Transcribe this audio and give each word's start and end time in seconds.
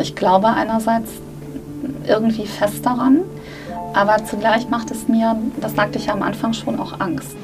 Ich 0.00 0.14
glaube 0.14 0.48
einerseits 0.48 1.10
irgendwie 2.06 2.46
fest 2.46 2.86
daran, 2.86 3.20
aber 3.94 4.24
zugleich 4.24 4.68
macht 4.68 4.90
es 4.90 5.08
mir, 5.08 5.36
das 5.60 5.74
sagte 5.74 5.98
ich 5.98 6.06
ja 6.06 6.12
am 6.12 6.22
Anfang 6.22 6.52
schon, 6.52 6.78
auch 6.78 7.00
Angst. 7.00 7.36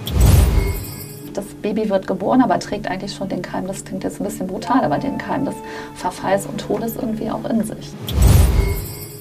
Das 1.32 1.44
Baby 1.62 1.90
wird 1.90 2.06
geboren, 2.06 2.42
aber 2.42 2.58
trägt 2.60 2.88
eigentlich 2.88 3.14
schon 3.14 3.28
den 3.28 3.42
Keim, 3.42 3.66
das 3.66 3.84
klingt 3.84 4.04
jetzt 4.04 4.20
ein 4.20 4.24
bisschen 4.24 4.46
brutal, 4.46 4.84
aber 4.84 4.98
den 4.98 5.18
Keim 5.18 5.44
des 5.44 5.54
Verfalls 5.96 6.46
und 6.46 6.58
Todes 6.58 6.94
irgendwie 6.96 7.30
auch 7.30 7.44
in 7.50 7.64
sich. 7.64 7.92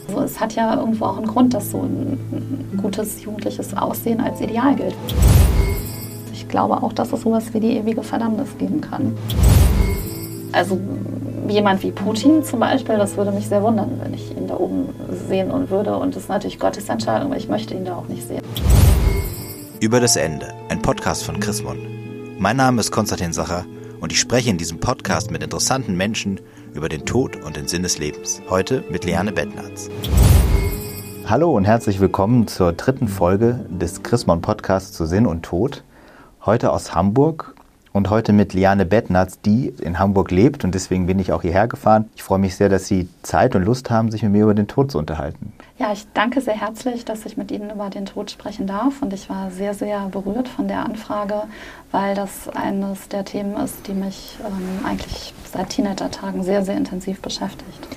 Also 0.07 0.21
es 0.21 0.39
hat 0.39 0.53
ja 0.53 0.75
irgendwo 0.75 1.05
auch 1.05 1.17
einen 1.17 1.27
Grund, 1.27 1.53
dass 1.55 1.71
so 1.71 1.81
ein 1.81 2.77
gutes 2.81 3.23
jugendliches 3.23 3.75
Aussehen 3.75 4.21
als 4.21 4.41
Ideal 4.41 4.75
gilt. 4.75 4.95
Ich 6.31 6.47
glaube 6.47 6.83
auch, 6.83 6.93
dass 6.93 7.11
es 7.11 7.21
sowas 7.21 7.51
wie 7.53 7.59
die 7.59 7.77
ewige 7.77 8.03
Verdammnis 8.03 8.49
geben 8.59 8.79
kann. 8.79 9.17
Also 10.51 10.79
jemand 11.49 11.83
wie 11.83 11.91
Putin 11.91 12.43
zum 12.43 12.59
Beispiel, 12.59 12.97
das 12.97 13.17
würde 13.17 13.31
mich 13.31 13.47
sehr 13.47 13.61
wundern, 13.63 13.99
wenn 14.01 14.13
ich 14.13 14.35
ihn 14.35 14.47
da 14.47 14.55
oben 14.55 14.89
sehen 15.27 15.51
und 15.51 15.69
würde. 15.69 15.95
Und 15.97 16.15
das 16.15 16.23
ist 16.23 16.29
natürlich 16.29 16.59
Gottes 16.59 16.89
Entscheidung, 16.89 17.27
aber 17.27 17.37
ich 17.37 17.49
möchte 17.49 17.73
ihn 17.73 17.85
da 17.85 17.95
auch 17.95 18.07
nicht 18.07 18.27
sehen. 18.27 18.41
Über 19.79 19.99
das 19.99 20.15
Ende, 20.15 20.53
ein 20.69 20.81
Podcast 20.81 21.23
von 21.23 21.39
Chris 21.39 21.63
Mon. 21.63 21.77
Mein 22.39 22.57
Name 22.57 22.79
ist 22.79 22.91
Konstantin 22.91 23.33
Sacher 23.33 23.65
und 23.99 24.11
ich 24.11 24.19
spreche 24.19 24.49
in 24.49 24.57
diesem 24.57 24.79
Podcast 24.79 25.31
mit 25.31 25.43
interessanten 25.43 25.95
Menschen 25.95 26.39
über 26.73 26.89
den 26.89 27.05
Tod 27.05 27.35
und 27.35 27.55
den 27.55 27.67
Sinn 27.67 27.83
des 27.83 27.99
Lebens. 27.99 28.41
Heute 28.49 28.83
mit 28.89 29.05
Liane 29.05 29.31
Bettnatz. 29.31 29.89
Hallo 31.25 31.55
und 31.55 31.65
herzlich 31.65 31.99
willkommen 31.99 32.47
zur 32.47 32.73
dritten 32.73 33.07
Folge 33.07 33.65
des 33.69 34.03
Chrismon 34.03 34.41
Podcasts 34.41 34.91
zu 34.91 35.05
Sinn 35.05 35.25
und 35.25 35.43
Tod. 35.43 35.83
Heute 36.45 36.71
aus 36.71 36.93
Hamburg 36.93 37.52
und 37.93 38.09
heute 38.09 38.33
mit 38.33 38.53
Liane 38.53 38.85
Bettnatz, 38.85 39.39
die 39.39 39.67
in 39.79 39.99
Hamburg 39.99 40.31
lebt 40.31 40.63
und 40.63 40.73
deswegen 40.75 41.05
bin 41.05 41.19
ich 41.19 41.31
auch 41.31 41.43
hierher 41.43 41.67
gefahren. 41.67 42.09
Ich 42.15 42.23
freue 42.23 42.39
mich 42.39 42.55
sehr, 42.55 42.67
dass 42.67 42.87
Sie 42.87 43.07
Zeit 43.21 43.55
und 43.55 43.63
Lust 43.63 43.91
haben, 43.91 44.11
sich 44.11 44.23
mit 44.23 44.31
mir 44.31 44.43
über 44.43 44.55
den 44.55 44.67
Tod 44.67 44.91
zu 44.91 44.97
unterhalten. 44.97 45.53
Ja, 45.77 45.93
ich 45.93 46.07
danke 46.13 46.41
sehr 46.41 46.59
herzlich, 46.59 47.05
dass 47.05 47.25
ich 47.25 47.37
mit 47.37 47.51
Ihnen 47.51 47.69
über 47.69 47.89
den 47.89 48.05
Tod 48.05 48.31
sprechen 48.31 48.67
darf 48.67 49.01
und 49.01 49.13
ich 49.13 49.29
war 49.29 49.51
sehr, 49.51 49.75
sehr 49.75 50.07
berührt 50.09 50.47
von 50.47 50.67
der 50.67 50.83
Anfrage, 50.83 51.43
weil 51.91 52.15
das 52.15 52.49
eines 52.49 53.09
der 53.09 53.25
Themen 53.25 53.55
ist, 53.57 53.87
die 53.87 53.93
mich 53.93 54.37
ähm, 54.45 54.85
eigentlich 54.85 55.33
seit 55.51 55.69
Teenager-Tagen 55.69 56.43
sehr, 56.43 56.65
sehr 56.65 56.75
intensiv 56.75 57.21
beschäftigt. 57.21 57.87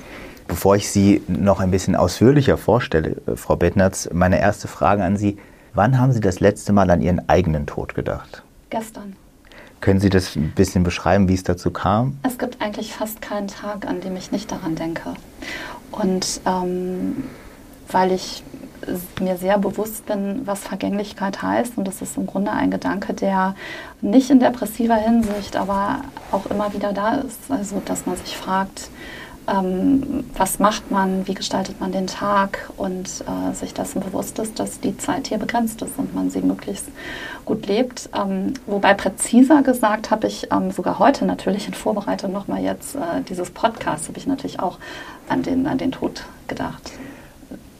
Bevor 0.47 0.77
ich 0.77 0.91
Sie 0.91 1.22
noch 1.27 1.58
ein 1.58 1.70
bisschen 1.70 1.97
ausführlicher 1.97 2.58
vorstelle, 2.58 3.16
äh, 3.27 3.36
Frau 3.36 3.56
Bettnatz, 3.56 4.10
meine 4.12 4.41
erste 4.41 4.69
Frage 4.69 5.03
an 5.03 5.16
Sie. 5.16 5.38
Wann 5.72 5.98
haben 5.98 6.12
Sie 6.12 6.20
das 6.20 6.41
letzte 6.41 6.72
Mal 6.72 6.91
an 6.91 7.00
Ihren 7.03 7.28
eigenen 7.28 7.66
Tod 7.66 7.94
gedacht? 7.94 8.42
Gestern. 8.70 9.16
Können 9.80 10.00
Sie 10.00 10.10
das 10.10 10.36
ein 10.36 10.52
bisschen 10.52 10.82
beschreiben, 10.82 11.28
wie 11.28 11.34
es 11.34 11.44
dazu 11.44 11.70
kam? 11.70 12.19
Es 12.22 12.38
gibt 12.38 12.60
eigentlich 12.60 12.92
fast 12.92 13.20
keinen 13.20 13.48
Tag, 13.48 13.86
an 13.86 14.00
dem 14.00 14.16
ich 14.16 14.32
nicht 14.32 14.50
daran 14.50 14.74
denke. 14.74 15.14
Und 15.92 16.41
ähm, 16.46 17.24
weil 17.88 18.12
ich 18.12 18.42
mir 19.20 19.36
sehr 19.36 19.58
bewusst 19.58 20.06
bin, 20.06 20.42
was 20.44 20.60
Vergänglichkeit 20.60 21.42
heißt. 21.42 21.77
Und 21.77 21.86
das 21.86 22.02
ist 22.02 22.16
im 22.16 22.27
Grunde 22.27 22.52
ein 22.52 22.70
Gedanke, 22.70 23.14
der 23.14 23.54
nicht 24.00 24.30
in 24.30 24.41
depressiver 24.41 24.97
Hinsicht, 24.97 25.56
aber 25.56 26.02
auch 26.30 26.47
immer 26.47 26.72
wieder 26.72 26.92
da 26.92 27.16
ist. 27.16 27.50
Also, 27.50 27.82
dass 27.84 28.06
man 28.06 28.16
sich 28.16 28.36
fragt, 28.36 28.91
ähm, 29.48 30.25
was 30.36 30.58
macht 30.58 30.91
man, 30.91 31.27
wie 31.27 31.34
gestaltet 31.34 31.80
man 31.80 31.92
den 31.92 32.06
Tag 32.06 32.70
und 32.77 33.06
äh, 33.06 33.55
sich 33.55 33.75
dessen 33.75 34.00
bewusst 34.00 34.38
ist, 34.38 34.58
dass 34.58 34.80
die 34.80 34.97
Zeit 34.97 35.28
hier 35.28 35.38
begrenzt 35.38 35.83
ist 35.83 35.98
und 35.98 36.14
man 36.14 36.30
sie 36.30 36.41
möglichst 36.41 36.86
gut 37.44 37.66
lebt. 37.66 38.08
Ähm, 38.14 38.55
wobei 38.66 38.94
präziser 38.94 39.62
gesagt 39.62 40.11
habe 40.11 40.27
ich 40.27 40.48
ähm, 40.53 40.70
sogar 40.70 40.98
heute 40.98 41.25
natürlich 41.25 41.69
in 41.69 41.75
Vorbereitung 41.75 42.33
nochmal 42.33 42.62
jetzt 42.62 42.97
äh, 42.97 43.22
dieses 43.28 43.50
Podcast, 43.50 44.08
habe 44.08 44.19
ich 44.19 44.27
natürlich 44.27 44.61
auch 44.61 44.78
an 45.28 45.42
den, 45.42 45.66
an 45.66 45.78
den 45.78 45.92
Tod 45.92 46.25
gedacht. 46.48 46.92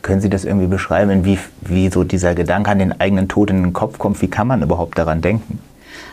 Können 0.03 0.21
Sie 0.21 0.31
das 0.31 0.45
irgendwie 0.45 0.69
beschreiben, 0.69 1.25
wie, 1.25 1.39
wie 1.63 1.89
so 1.91 2.05
dieser 2.05 2.37
Gedanke 2.37 2.71
an 2.71 2.79
den 2.79 3.01
eigenen 3.01 3.27
Tod 3.27 3.51
in 3.51 3.63
den 3.65 3.73
Kopf 3.73 3.99
kommt? 3.99 4.23
Wie 4.23 4.29
kann 4.29 4.47
man 4.47 4.63
überhaupt 4.63 4.97
daran 4.99 5.21
denken? 5.21 5.59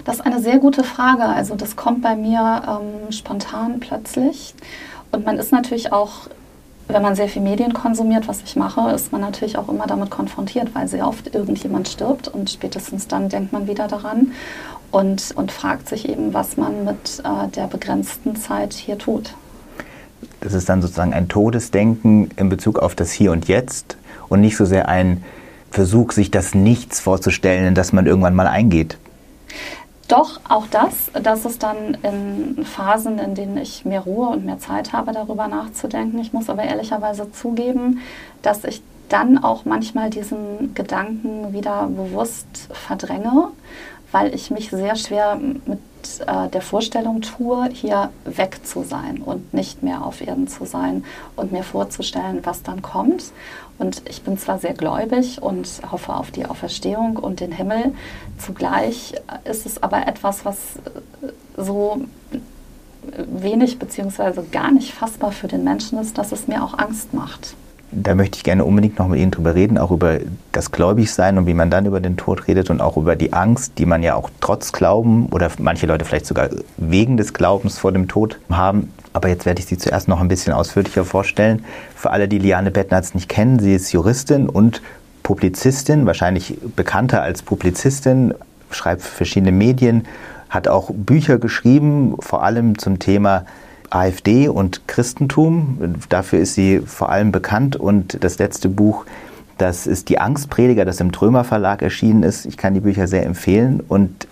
Das 0.04 0.16
ist 0.16 0.26
eine 0.26 0.42
sehr 0.42 0.58
gute 0.58 0.84
Frage. 0.84 1.24
Also 1.24 1.56
das 1.56 1.76
kommt 1.76 2.02
bei 2.02 2.16
mir 2.16 2.64
ähm, 2.68 3.12
spontan 3.12 3.80
plötzlich. 3.80 4.56
Und 5.14 5.26
man 5.26 5.38
ist 5.38 5.52
natürlich 5.52 5.94
auch, 5.94 6.28
wenn 6.88 7.04
man 7.04 7.16
sehr 7.16 7.30
viel 7.30 7.44
Medien 7.44 7.74
konsumiert, 7.74 8.28
was 8.28 8.42
ich 8.42 8.56
mache, 8.56 8.92
ist 8.92 9.12
man 9.12 9.22
natürlich 9.22 9.58
auch 9.58 9.70
immer 9.70 9.86
damit 9.86 10.10
konfrontiert, 10.10 10.74
weil 10.74 10.88
sehr 10.88 11.08
oft 11.08 11.34
irgendjemand 11.34 11.88
stirbt 11.88 12.28
und 12.28 12.50
spätestens 12.50 13.08
dann 13.08 13.30
denkt 13.30 13.54
man 13.54 13.68
wieder 13.68 13.88
daran 13.88 14.32
und, 14.92 15.32
und 15.36 15.52
fragt 15.52 15.88
sich 15.88 16.10
eben, 16.10 16.34
was 16.34 16.58
man 16.58 16.84
mit 16.84 17.22
äh, 17.24 17.48
der 17.50 17.68
begrenzten 17.68 18.36
Zeit 18.36 18.74
hier 18.74 18.98
tut. 18.98 19.36
Das 20.42 20.54
ist 20.54 20.68
dann 20.68 20.82
sozusagen 20.82 21.14
ein 21.14 21.30
Todesdenken 21.30 22.32
in 22.36 22.50
Bezug 22.50 22.80
auf 22.80 22.96
das 22.96 23.12
Hier 23.12 23.32
und 23.32 23.48
Jetzt 23.48 23.98
und 24.30 24.42
nicht 24.42 24.58
so 24.58 24.66
sehr 24.66 24.90
ein 24.90 25.24
Versuch, 25.70 26.12
sich 26.12 26.32
das 26.32 26.56
Nichts 26.56 27.00
vorzustellen, 27.00 27.68
in 27.68 27.76
das 27.76 27.94
man 27.94 28.08
irgendwann 28.08 28.36
mal 28.36 28.48
eingeht. 28.48 28.98
Doch, 30.14 30.40
auch 30.48 30.68
das. 30.68 31.10
Das 31.24 31.44
ist 31.44 31.64
dann 31.64 31.98
in 32.04 32.66
Phasen, 32.66 33.18
in 33.18 33.34
denen 33.34 33.58
ich 33.58 33.84
mehr 33.84 34.02
Ruhe 34.02 34.28
und 34.28 34.46
mehr 34.46 34.60
Zeit 34.60 34.94
habe, 34.94 35.12
darüber 35.12 35.48
nachzudenken. 35.48 36.20
Ich 36.20 36.34
muss 36.34 36.52
aber 36.52 36.62
ehrlicherweise 36.62 37.32
zugeben, 37.32 38.00
dass 38.44 38.64
ich 38.64 38.84
dann 39.10 39.44
auch 39.44 39.66
manchmal 39.66 40.12
diesen 40.12 40.76
Gedanken 40.76 41.52
wieder 41.52 41.88
bewusst 41.88 42.46
verdränge, 42.72 43.48
weil 44.12 44.36
ich 44.36 44.52
mich 44.52 44.70
sehr 44.70 44.96
schwer 44.98 45.36
mit 45.36 45.80
äh, 46.28 46.48
der 46.48 46.62
Vorstellung 46.62 47.22
tue, 47.22 47.70
hier 47.74 48.12
weg 48.26 48.60
zu 48.64 48.84
sein 48.84 49.18
und 49.18 49.52
nicht 49.52 49.82
mehr 49.82 50.06
auf 50.06 50.22
Erden 50.22 50.48
zu 50.48 50.66
sein 50.66 51.06
und 51.36 51.52
mir 51.52 51.64
vorzustellen, 51.64 52.42
was 52.44 52.62
dann 52.62 52.84
kommt. 52.84 53.32
Und 53.80 54.04
ich 54.08 54.22
bin 54.22 54.38
zwar 54.38 54.60
sehr 54.60 54.74
gläubig 54.74 55.42
und 55.42 55.68
hoffe 55.92 56.16
auf 56.16 56.32
die 56.32 56.46
Auferstehung 56.46 57.18
und 57.18 57.40
den 57.40 57.52
Himmel, 57.52 57.94
zugleich 58.38 59.16
ist 59.46 59.66
es 59.66 59.82
aber 59.82 60.08
etwas, 60.08 60.46
was 60.46 60.58
äh, 60.86 61.32
so 61.58 62.02
wenig 63.28 63.80
bzw. 63.80 64.44
gar 64.52 64.72
nicht 64.72 64.94
fassbar 64.94 65.32
für 65.32 65.48
den 65.48 65.64
Menschen 65.64 66.00
ist, 66.00 66.18
dass 66.18 66.32
es 66.32 66.48
mir 66.48 66.64
auch 66.64 66.78
Angst 66.78 67.14
macht 67.14 67.56
da 67.96 68.16
möchte 68.16 68.38
ich 68.38 68.44
gerne 68.44 68.66
unbedingt 68.66 69.00
noch 69.00 69.08
mit 69.08 69.20
Ihnen 69.20 69.32
drüber 69.32 69.56
reden, 69.56 69.78
auch 69.78 69.92
über 69.92 70.20
das 70.52 70.72
Gläubigsein 70.72 71.38
und 71.38 71.48
wie 71.48 71.54
man 71.54 71.70
dann 71.70 71.86
über 71.86 72.00
den 72.00 72.18
Tod 72.18 72.48
redet 72.48 72.70
und 72.70 72.82
auch 72.82 72.98
über 72.98 73.16
die 73.16 73.34
Angst, 73.34 73.74
die 73.78 73.86
man 73.86 74.04
ja 74.04 74.16
auch 74.16 74.30
trotz 74.42 74.72
Glauben 74.72 75.28
oder 75.28 75.50
manche 75.60 75.86
Leute 75.86 76.06
vielleicht 76.06 76.26
sogar 76.26 76.50
wegen 76.78 77.18
des 77.18 77.34
Glaubens 77.34 77.78
vor 77.78 77.92
dem 77.92 78.08
Tod 78.08 78.40
haben. 78.50 78.92
Aber 79.14 79.30
jetzt 79.30 79.46
werde 79.46 79.60
ich 79.60 79.68
Sie 79.68 79.78
zuerst 79.78 80.08
noch 80.08 80.20
ein 80.20 80.28
bisschen 80.28 80.54
ausführlicher 80.54 81.06
vorstellen. 81.06 81.64
Für 81.96 82.12
alle, 82.12 82.28
die 82.28 82.40
Liane 82.40 82.72
Bettnatz 82.72 83.14
nicht 83.14 83.30
kennen, 83.30 83.60
sie 83.60 83.74
ist 83.74 83.92
Juristin 83.92 84.50
und 84.50 84.82
Publizistin, 85.22 86.06
wahrscheinlich 86.06 86.58
bekannter 86.76 87.22
als 87.22 87.44
Publizistin, 87.44 88.34
schreibt 88.72 89.02
für 89.04 89.16
verschiedene 89.16 89.52
Medien, 89.52 90.06
hat 90.50 90.68
auch 90.68 90.92
Bücher 90.94 91.38
geschrieben, 91.38 92.16
vor 92.20 92.44
allem 92.44 92.78
zum 92.78 93.00
Thema 93.00 93.46
AfD 93.94 94.48
und 94.48 94.88
Christentum. 94.88 95.96
Dafür 96.10 96.40
ist 96.40 96.56
sie 96.56 96.80
vor 96.80 97.10
allem 97.10 97.32
bekannt. 97.32 97.76
Und 97.76 98.24
das 98.24 98.40
letzte 98.40 98.68
Buch, 98.70 99.06
das 99.58 99.86
ist 99.86 100.10
Die 100.10 100.20
Angstprediger, 100.20 100.84
das 100.84 101.00
im 101.00 101.12
Trömer 101.12 101.44
Verlag 101.44 101.82
erschienen 101.82 102.24
ist. 102.24 102.46
Ich 102.46 102.58
kann 102.58 102.74
die 102.74 102.80
Bücher 102.80 103.08
sehr 103.08 103.26
empfehlen. 103.26 103.82
Und 103.88 104.28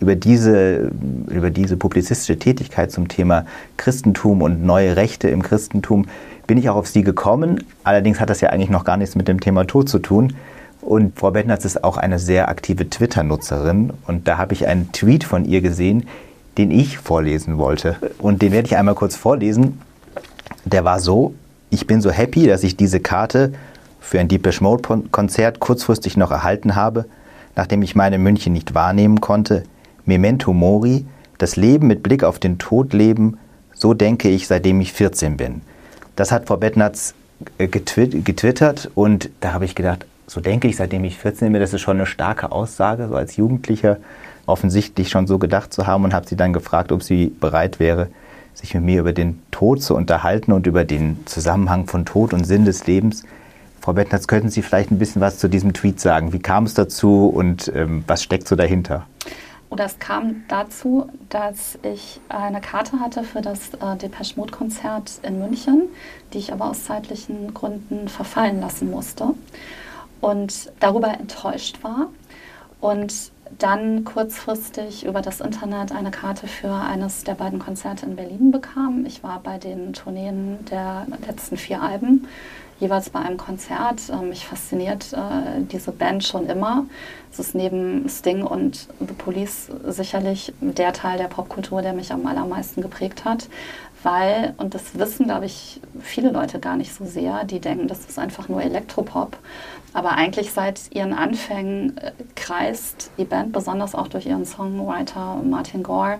über 0.00 0.16
diese, 0.16 0.90
über 1.28 1.50
diese 1.50 1.76
publizistische 1.76 2.38
Tätigkeit 2.38 2.90
zum 2.90 3.08
Thema 3.08 3.46
Christentum 3.76 4.42
und 4.42 4.64
neue 4.64 4.96
Rechte 4.96 5.28
im 5.28 5.42
Christentum 5.42 6.06
bin 6.46 6.58
ich 6.58 6.68
auch 6.68 6.76
auf 6.76 6.88
sie 6.88 7.02
gekommen. 7.02 7.64
Allerdings 7.84 8.20
hat 8.20 8.30
das 8.30 8.40
ja 8.40 8.50
eigentlich 8.50 8.70
noch 8.70 8.84
gar 8.84 8.96
nichts 8.96 9.14
mit 9.14 9.28
dem 9.28 9.40
Thema 9.40 9.64
Tod 9.64 9.88
zu 9.88 10.00
tun. 10.00 10.34
Und 10.80 11.18
Frau 11.18 11.30
Bettnatz 11.30 11.64
ist 11.64 11.84
auch 11.84 11.98
eine 11.98 12.18
sehr 12.18 12.48
aktive 12.48 12.88
Twitter-Nutzerin. 12.88 13.92
Und 14.06 14.26
da 14.26 14.38
habe 14.38 14.54
ich 14.54 14.66
einen 14.66 14.90
Tweet 14.92 15.24
von 15.24 15.44
ihr 15.44 15.60
gesehen, 15.60 16.04
den 16.58 16.70
ich 16.70 16.98
vorlesen 16.98 17.56
wollte. 17.56 17.96
Und 18.18 18.42
den 18.42 18.52
werde 18.52 18.66
ich 18.66 18.76
einmal 18.76 18.94
kurz 18.94 19.16
vorlesen. 19.16 19.80
Der 20.64 20.84
war 20.84 21.00
so, 21.00 21.34
ich 21.70 21.86
bin 21.86 22.00
so 22.00 22.10
happy, 22.10 22.46
dass 22.46 22.64
ich 22.64 22.76
diese 22.76 23.00
Karte 23.00 23.52
für 24.00 24.20
ein 24.20 24.28
Deepish 24.28 24.60
Mode 24.60 25.04
Konzert 25.10 25.60
kurzfristig 25.60 26.16
noch 26.16 26.30
erhalten 26.30 26.74
habe, 26.74 27.06
nachdem 27.56 27.82
ich 27.82 27.94
meine 27.94 28.18
München 28.18 28.52
nicht 28.52 28.74
wahrnehmen 28.74 29.20
konnte. 29.20 29.62
Memento 30.04 30.52
Mori, 30.52 31.06
das 31.38 31.56
Leben 31.56 31.86
mit 31.86 32.02
Blick 32.02 32.24
auf 32.24 32.38
den 32.38 32.58
Tod 32.58 32.92
leben, 32.92 33.38
so 33.74 33.94
denke 33.94 34.28
ich, 34.28 34.48
seitdem 34.48 34.80
ich 34.80 34.92
14 34.92 35.36
bin. 35.36 35.60
Das 36.16 36.32
hat 36.32 36.48
Frau 36.48 36.56
Bettnatz 36.56 37.14
äh, 37.58 37.68
getwittert 37.68 38.90
und 38.94 39.30
da 39.40 39.52
habe 39.52 39.64
ich 39.64 39.74
gedacht, 39.74 40.06
so 40.26 40.40
denke 40.40 40.68
ich, 40.68 40.76
seitdem 40.76 41.04
ich 41.04 41.16
14 41.18 41.52
bin, 41.52 41.60
das 41.60 41.72
ist 41.72 41.80
schon 41.80 41.96
eine 41.98 42.06
starke 42.06 42.50
Aussage, 42.50 43.08
so 43.08 43.14
als 43.14 43.36
Jugendlicher 43.36 43.98
offensichtlich 44.48 45.10
schon 45.10 45.26
so 45.26 45.38
gedacht 45.38 45.72
zu 45.72 45.86
haben 45.86 46.04
und 46.04 46.14
habe 46.14 46.26
sie 46.26 46.36
dann 46.36 46.52
gefragt, 46.52 46.92
ob 46.92 47.02
sie 47.02 47.26
bereit 47.40 47.78
wäre, 47.80 48.08
sich 48.54 48.74
mit 48.74 48.82
mir 48.84 49.00
über 49.00 49.12
den 49.12 49.40
Tod 49.50 49.82
zu 49.82 49.94
unterhalten 49.94 50.52
und 50.52 50.66
über 50.66 50.84
den 50.84 51.18
Zusammenhang 51.26 51.86
von 51.86 52.04
Tod 52.04 52.32
und 52.32 52.44
Sinn 52.44 52.64
des 52.64 52.86
Lebens. 52.86 53.24
Frau 53.80 53.92
Bettnatz, 53.92 54.26
könnten 54.26 54.50
Sie 54.50 54.62
vielleicht 54.62 54.90
ein 54.90 54.98
bisschen 54.98 55.22
was 55.22 55.38
zu 55.38 55.48
diesem 55.48 55.72
Tweet 55.72 56.00
sagen? 56.00 56.32
Wie 56.32 56.40
kam 56.40 56.64
es 56.64 56.74
dazu 56.74 57.28
und 57.28 57.70
ähm, 57.74 58.04
was 58.06 58.22
steckt 58.22 58.48
so 58.48 58.56
dahinter? 58.56 59.06
oder 59.70 59.84
es 59.84 59.98
kam 59.98 60.44
dazu, 60.48 61.10
dass 61.28 61.78
ich 61.82 62.20
eine 62.28 62.60
Karte 62.60 63.00
hatte 63.00 63.22
für 63.22 63.42
das 63.42 63.74
äh, 63.74 63.96
Depeche 63.96 64.34
Mode 64.36 64.52
Konzert 64.52 65.20
in 65.22 65.38
München, 65.38 65.82
die 66.32 66.38
ich 66.38 66.52
aber 66.52 66.70
aus 66.70 66.84
zeitlichen 66.84 67.52
Gründen 67.52 68.08
verfallen 68.08 68.60
lassen 68.60 68.90
musste 68.90 69.34
und 70.20 70.72
darüber 70.80 71.08
enttäuscht 71.08 71.82
war. 71.82 72.08
Und 72.80 73.32
dann 73.58 74.04
kurzfristig 74.04 75.04
über 75.04 75.22
das 75.22 75.40
Internet 75.40 75.92
eine 75.92 76.10
Karte 76.10 76.46
für 76.46 76.72
eines 76.72 77.24
der 77.24 77.34
beiden 77.34 77.58
Konzerte 77.58 78.06
in 78.06 78.16
Berlin 78.16 78.50
bekam. 78.50 79.04
Ich 79.06 79.22
war 79.22 79.40
bei 79.40 79.58
den 79.58 79.92
Tourneen 79.92 80.64
der 80.70 81.06
letzten 81.26 81.56
vier 81.56 81.82
Alben 81.82 82.26
jeweils 82.80 83.10
bei 83.10 83.20
einem 83.20 83.36
Konzert. 83.36 84.02
Ähm, 84.10 84.30
mich 84.30 84.46
fasziniert 84.46 85.12
äh, 85.12 85.60
diese 85.60 85.92
Band 85.92 86.24
schon 86.24 86.46
immer. 86.46 86.84
Es 87.32 87.38
ist 87.38 87.54
neben 87.54 88.08
Sting 88.08 88.42
und 88.42 88.88
The 89.00 89.14
Police 89.14 89.70
sicherlich 89.86 90.52
der 90.60 90.92
Teil 90.92 91.18
der 91.18 91.28
Popkultur, 91.28 91.82
der 91.82 91.92
mich 91.92 92.12
am 92.12 92.26
allermeisten 92.26 92.82
geprägt 92.82 93.24
hat. 93.24 93.48
Weil, 94.02 94.54
und 94.58 94.74
das 94.74 94.96
wissen, 94.96 95.26
glaube 95.26 95.46
ich, 95.46 95.80
viele 96.00 96.30
Leute 96.30 96.60
gar 96.60 96.76
nicht 96.76 96.94
so 96.94 97.04
sehr, 97.04 97.44
die 97.44 97.58
denken, 97.58 97.88
das 97.88 98.04
ist 98.04 98.18
einfach 98.18 98.48
nur 98.48 98.62
Elektropop. 98.62 99.36
Aber 99.92 100.12
eigentlich 100.12 100.52
seit 100.52 100.94
ihren 100.94 101.12
Anfängen 101.12 101.96
äh, 101.98 102.12
kreist 102.34 103.10
die 103.18 103.24
Band, 103.24 103.52
besonders 103.52 103.94
auch 103.94 104.08
durch 104.08 104.26
ihren 104.26 104.44
Songwriter 104.44 105.36
Martin 105.42 105.82
Gore, 105.82 106.18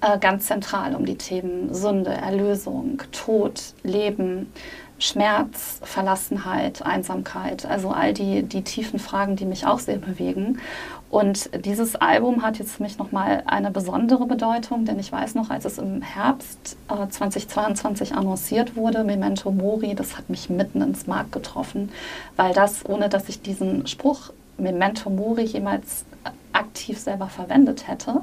äh, 0.00 0.18
ganz 0.18 0.46
zentral 0.46 0.94
um 0.94 1.04
die 1.06 1.16
Themen 1.16 1.72
Sünde, 1.72 2.10
Erlösung, 2.10 3.02
Tod, 3.12 3.60
Leben, 3.82 4.52
Schmerz, 4.98 5.80
Verlassenheit, 5.82 6.82
Einsamkeit, 6.82 7.66
also 7.66 7.90
all 7.90 8.14
die, 8.14 8.42
die 8.42 8.62
tiefen 8.62 8.98
Fragen, 8.98 9.36
die 9.36 9.44
mich 9.44 9.66
auch 9.66 9.78
sehr 9.78 9.98
bewegen. 9.98 10.60
Und 11.10 11.50
dieses 11.64 11.94
Album 11.94 12.42
hat 12.42 12.58
jetzt 12.58 12.72
für 12.72 12.82
mich 12.82 12.98
nochmal 12.98 13.44
eine 13.46 13.70
besondere 13.70 14.26
Bedeutung, 14.26 14.84
denn 14.84 14.98
ich 14.98 15.12
weiß 15.12 15.36
noch, 15.36 15.50
als 15.50 15.64
es 15.64 15.78
im 15.78 16.02
Herbst 16.02 16.76
äh, 16.88 17.08
2022 17.08 18.14
annonciert 18.14 18.74
wurde, 18.74 19.04
Memento 19.04 19.52
Mori, 19.52 19.94
das 19.94 20.16
hat 20.16 20.28
mich 20.28 20.50
mitten 20.50 20.82
ins 20.82 21.06
Mark 21.06 21.30
getroffen, 21.30 21.92
weil 22.36 22.52
das, 22.52 22.84
ohne 22.84 23.08
dass 23.08 23.28
ich 23.28 23.42
diesen 23.42 23.86
Spruch 23.86 24.32
Memento 24.58 25.10
Mori 25.10 25.42
jemals 25.42 26.04
aktiv 26.52 26.98
selber 26.98 27.28
verwendet 27.28 27.88
hätte, 27.88 28.20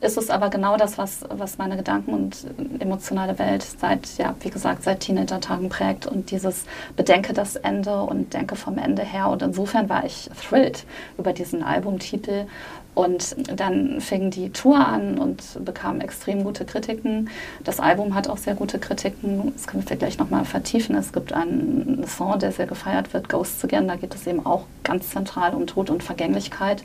ist 0.00 0.16
es 0.16 0.30
aber 0.30 0.50
genau 0.50 0.76
das, 0.76 0.98
was, 0.98 1.24
was 1.28 1.58
meine 1.58 1.76
Gedanken 1.76 2.14
und 2.14 2.46
emotionale 2.78 3.38
Welt 3.38 3.62
seit, 3.62 4.16
ja, 4.18 4.34
wie 4.40 4.50
gesagt, 4.50 4.84
seit 4.84 5.00
Teenager-Tagen 5.00 5.68
prägt 5.68 6.06
und 6.06 6.30
dieses 6.30 6.64
Bedenke 6.96 7.32
das 7.32 7.56
Ende 7.56 8.02
und 8.02 8.34
denke 8.34 8.56
vom 8.56 8.78
Ende 8.78 9.02
her. 9.02 9.28
Und 9.28 9.42
insofern 9.42 9.88
war 9.88 10.04
ich 10.04 10.30
thrilled 10.40 10.84
über 11.18 11.32
diesen 11.32 11.62
Albumtitel. 11.62 12.46
Und 12.94 13.36
dann 13.60 14.00
fing 14.00 14.30
die 14.32 14.50
Tour 14.50 14.76
an 14.84 15.18
und 15.18 15.64
bekam 15.64 16.00
extrem 16.00 16.42
gute 16.42 16.64
Kritiken. 16.64 17.30
Das 17.62 17.78
Album 17.78 18.12
hat 18.12 18.26
auch 18.26 18.38
sehr 18.38 18.54
gute 18.56 18.80
Kritiken. 18.80 19.52
Das 19.54 19.68
können 19.68 19.88
wir 19.88 19.96
gleich 19.96 20.18
nochmal 20.18 20.44
vertiefen. 20.44 20.96
Es 20.96 21.12
gibt 21.12 21.32
einen 21.32 22.04
Song, 22.08 22.36
der 22.40 22.50
sehr 22.50 22.66
gefeiert 22.66 23.14
wird, 23.14 23.28
Ghosts 23.28 23.62
Again. 23.62 23.86
Da 23.86 23.94
geht 23.94 24.16
es 24.16 24.26
eben 24.26 24.44
auch 24.44 24.64
ganz 24.82 25.10
zentral 25.10 25.54
um 25.54 25.68
Tod 25.68 25.90
und 25.90 26.02
Vergänglichkeit. 26.02 26.82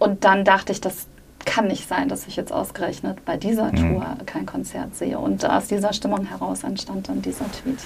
Und 0.00 0.24
dann 0.24 0.44
dachte 0.44 0.72
ich, 0.72 0.80
das 0.80 1.06
kann 1.44 1.68
nicht 1.68 1.86
sein, 1.86 2.08
dass 2.08 2.26
ich 2.26 2.36
jetzt 2.36 2.52
ausgerechnet 2.52 3.24
bei 3.24 3.36
dieser 3.36 3.70
mhm. 3.70 3.76
Tour 3.76 4.06
kein 4.26 4.46
Konzert 4.46 4.96
sehe. 4.96 5.18
Und 5.18 5.48
aus 5.48 5.68
dieser 5.68 5.92
Stimmung 5.92 6.24
heraus 6.24 6.64
entstand 6.64 7.08
dann 7.08 7.22
dieser 7.22 7.44
Tweet. 7.52 7.78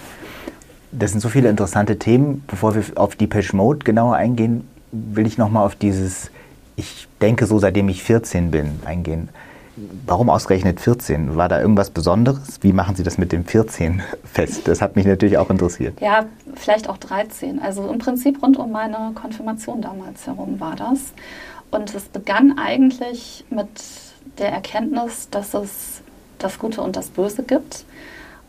Das 0.92 1.10
sind 1.10 1.20
so 1.20 1.28
viele 1.28 1.50
interessante 1.50 1.98
Themen. 1.98 2.44
Bevor 2.46 2.74
wir 2.74 2.84
auf 2.94 3.16
die 3.16 3.26
Depeche 3.26 3.56
Mode 3.56 3.80
genauer 3.80 4.14
eingehen, 4.14 4.66
will 4.92 5.26
ich 5.26 5.38
nochmal 5.38 5.66
auf 5.66 5.74
dieses, 5.74 6.30
ich 6.76 7.08
denke 7.20 7.46
so 7.46 7.58
seitdem 7.58 7.88
ich 7.88 8.02
14 8.02 8.52
bin, 8.52 8.80
eingehen. 8.84 9.28
Warum 10.06 10.30
ausgerechnet 10.30 10.78
14? 10.78 11.34
War 11.34 11.48
da 11.48 11.60
irgendwas 11.60 11.90
Besonderes? 11.90 12.58
Wie 12.60 12.72
machen 12.72 12.94
Sie 12.94 13.02
das 13.02 13.18
mit 13.18 13.32
dem 13.32 13.44
14 13.44 14.02
fest? 14.22 14.68
Das 14.68 14.80
hat 14.80 14.94
mich 14.94 15.04
natürlich 15.04 15.36
auch 15.36 15.50
interessiert. 15.50 16.00
Ja, 16.00 16.26
vielleicht 16.54 16.88
auch 16.88 16.96
13. 16.96 17.58
Also 17.60 17.88
im 17.88 17.98
Prinzip 17.98 18.40
rund 18.40 18.56
um 18.56 18.70
meine 18.70 19.10
Konfirmation 19.16 19.82
damals 19.82 20.28
herum 20.28 20.60
war 20.60 20.76
das. 20.76 21.12
Und 21.74 21.92
es 21.94 22.04
begann 22.04 22.56
eigentlich 22.58 23.44
mit 23.50 23.68
der 24.38 24.50
Erkenntnis, 24.50 25.28
dass 25.30 25.54
es 25.54 26.02
das 26.38 26.58
Gute 26.58 26.80
und 26.80 26.94
das 26.94 27.10
Böse 27.10 27.42
gibt. 27.42 27.84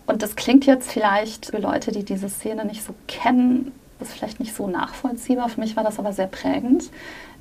Und 0.05 0.21
das 0.21 0.35
klingt 0.35 0.65
jetzt 0.65 0.91
vielleicht 0.91 1.47
für 1.47 1.57
Leute, 1.57 1.91
die 1.91 2.03
diese 2.03 2.29
Szene 2.29 2.65
nicht 2.65 2.83
so 2.83 2.93
kennen, 3.07 3.71
ist 3.99 4.13
vielleicht 4.13 4.39
nicht 4.39 4.55
so 4.55 4.67
nachvollziehbar. 4.67 5.49
Für 5.49 5.59
mich 5.59 5.75
war 5.75 5.83
das 5.83 5.97
aber 5.97 6.13
sehr 6.13 6.27
prägend. 6.27 6.91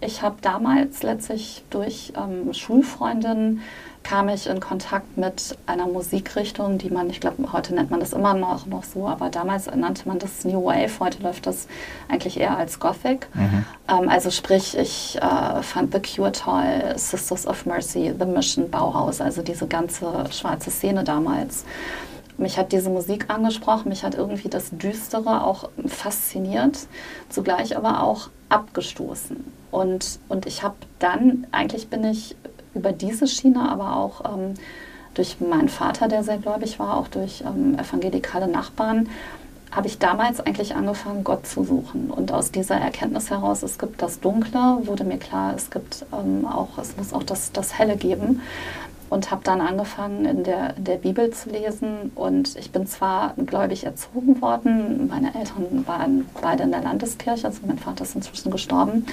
Ich 0.01 0.23
habe 0.23 0.37
damals 0.41 1.03
letztlich 1.03 1.63
durch 1.69 2.13
ähm, 2.17 2.55
Schulfreundinnen 2.55 3.61
kam 4.05 4.29
ich 4.29 4.47
in 4.47 4.61
Kontakt 4.61 5.17
mit 5.17 5.57
einer 5.67 5.87
Musikrichtung, 5.87 6.79
die 6.79 6.91
man, 6.91 7.09
ich 7.11 7.21
glaube, 7.21 7.53
heute 7.53 7.75
nennt 7.75 7.91
man 7.91 8.01
das 8.01 8.13
immer 8.13 8.35
noch, 8.35 8.67
noch 8.67 8.85
so, 8.85 9.09
aber 9.09 9.31
damals 9.31 9.67
nannte 9.75 10.07
man 10.07 10.19
das 10.19 10.45
New 10.45 10.63
Wave, 10.65 11.01
heute 11.01 11.23
läuft 11.23 11.47
das 11.47 11.67
eigentlich 12.09 12.39
eher 12.39 12.57
als 12.57 12.79
Gothic. 12.79 13.27
Mhm. 13.35 13.65
Ähm, 13.89 14.09
also 14.09 14.31
sprich, 14.31 14.77
ich 14.77 15.19
äh, 15.21 15.63
fand 15.63 15.93
The 15.95 16.01
Cure 16.01 16.33
toll, 16.33 16.95
Sisters 16.97 17.47
of 17.47 17.65
Mercy, 17.65 18.15
The 18.17 18.27
Mission, 18.27 18.71
Bauhaus, 18.71 19.21
also 19.21 19.43
diese 19.43 19.67
ganze 19.67 20.07
schwarze 20.31 20.71
Szene 20.71 21.03
damals. 21.03 21.65
Mich 22.37 22.59
hat 22.59 22.73
diese 22.73 22.91
Musik 22.91 23.31
angesprochen, 23.31 23.89
mich 23.89 24.05
hat 24.05 24.17
irgendwie 24.17 24.49
das 24.49 24.71
Düstere 24.71 25.45
auch 25.45 25.71
fasziniert, 25.87 26.79
zugleich 27.31 27.77
aber 27.77 28.03
auch 28.03 28.29
abgestoßen. 28.49 29.45
Und, 29.71 30.19
und 30.29 30.47
ich 30.47 30.63
habe 30.63 30.75
dann, 30.99 31.47
eigentlich 31.53 31.89
bin 31.89 32.05
ich 32.05 32.37
über 32.75 32.93
diese 32.93 33.27
Schiene, 33.27 33.69
aber 33.71 33.97
auch 33.97 34.35
ähm, 34.35 34.55
durch 35.15 35.41
meinen 35.41 35.69
Vater, 35.69 36.09
der 36.09 36.23
sehr 36.23 36.39
gläubig 36.39 36.79
war, 36.79 36.97
auch 36.97 37.09
durch 37.09 37.43
ähm, 37.43 37.79
evangelikale 37.79 38.49
Nachbarn, 38.49 39.09
habe 39.71 39.89
ich 39.89 39.99
damals 39.99 40.41
eigentlich 40.41 40.77
angefangen, 40.77 41.25
Gott 41.25 41.47
zu 41.47 41.65
suchen. 41.65 42.11
Und 42.11 42.33
aus 42.33 42.53
dieser 42.53 42.77
Erkenntnis 42.77 43.31
heraus, 43.31 43.63
es 43.63 43.79
gibt 43.79 44.03
das 44.03 44.21
Dunkle, 44.21 44.79
wurde 44.85 45.05
mir 45.05 45.19
klar, 45.19 45.55
es 45.57 45.71
gibt 45.71 46.07
ähm, 46.13 46.47
auch, 46.47 46.79
es 46.79 46.97
muss 46.97 47.13
auch 47.13 47.25
das, 47.25 47.51
das 47.53 47.77
Helle 47.79 47.97
geben. 47.97 48.41
Und 49.11 49.31
habe 49.31 49.43
dann 49.45 49.61
angefangen, 49.61 50.25
in 50.25 50.45
der, 50.45 50.77
in 50.77 50.85
der 50.85 50.97
Bibel 50.97 51.31
zu 51.31 51.51
lesen. 51.51 52.11
Und 52.15 52.57
ich 52.57 52.73
bin 52.73 52.87
zwar 52.87 53.35
gläubig 53.37 53.85
erzogen 53.85 54.41
worden, 54.41 55.09
meine 55.09 55.35
Eltern 55.35 55.85
waren 55.87 56.27
beide 56.41 56.65
in 56.65 56.71
der 56.71 56.83
Landeskirche, 56.83 57.47
also 57.47 57.61
mein 57.67 57.79
Vater 57.79 58.05
ist 58.05 58.15
inzwischen 58.15 58.51
gestorben. 58.51 59.07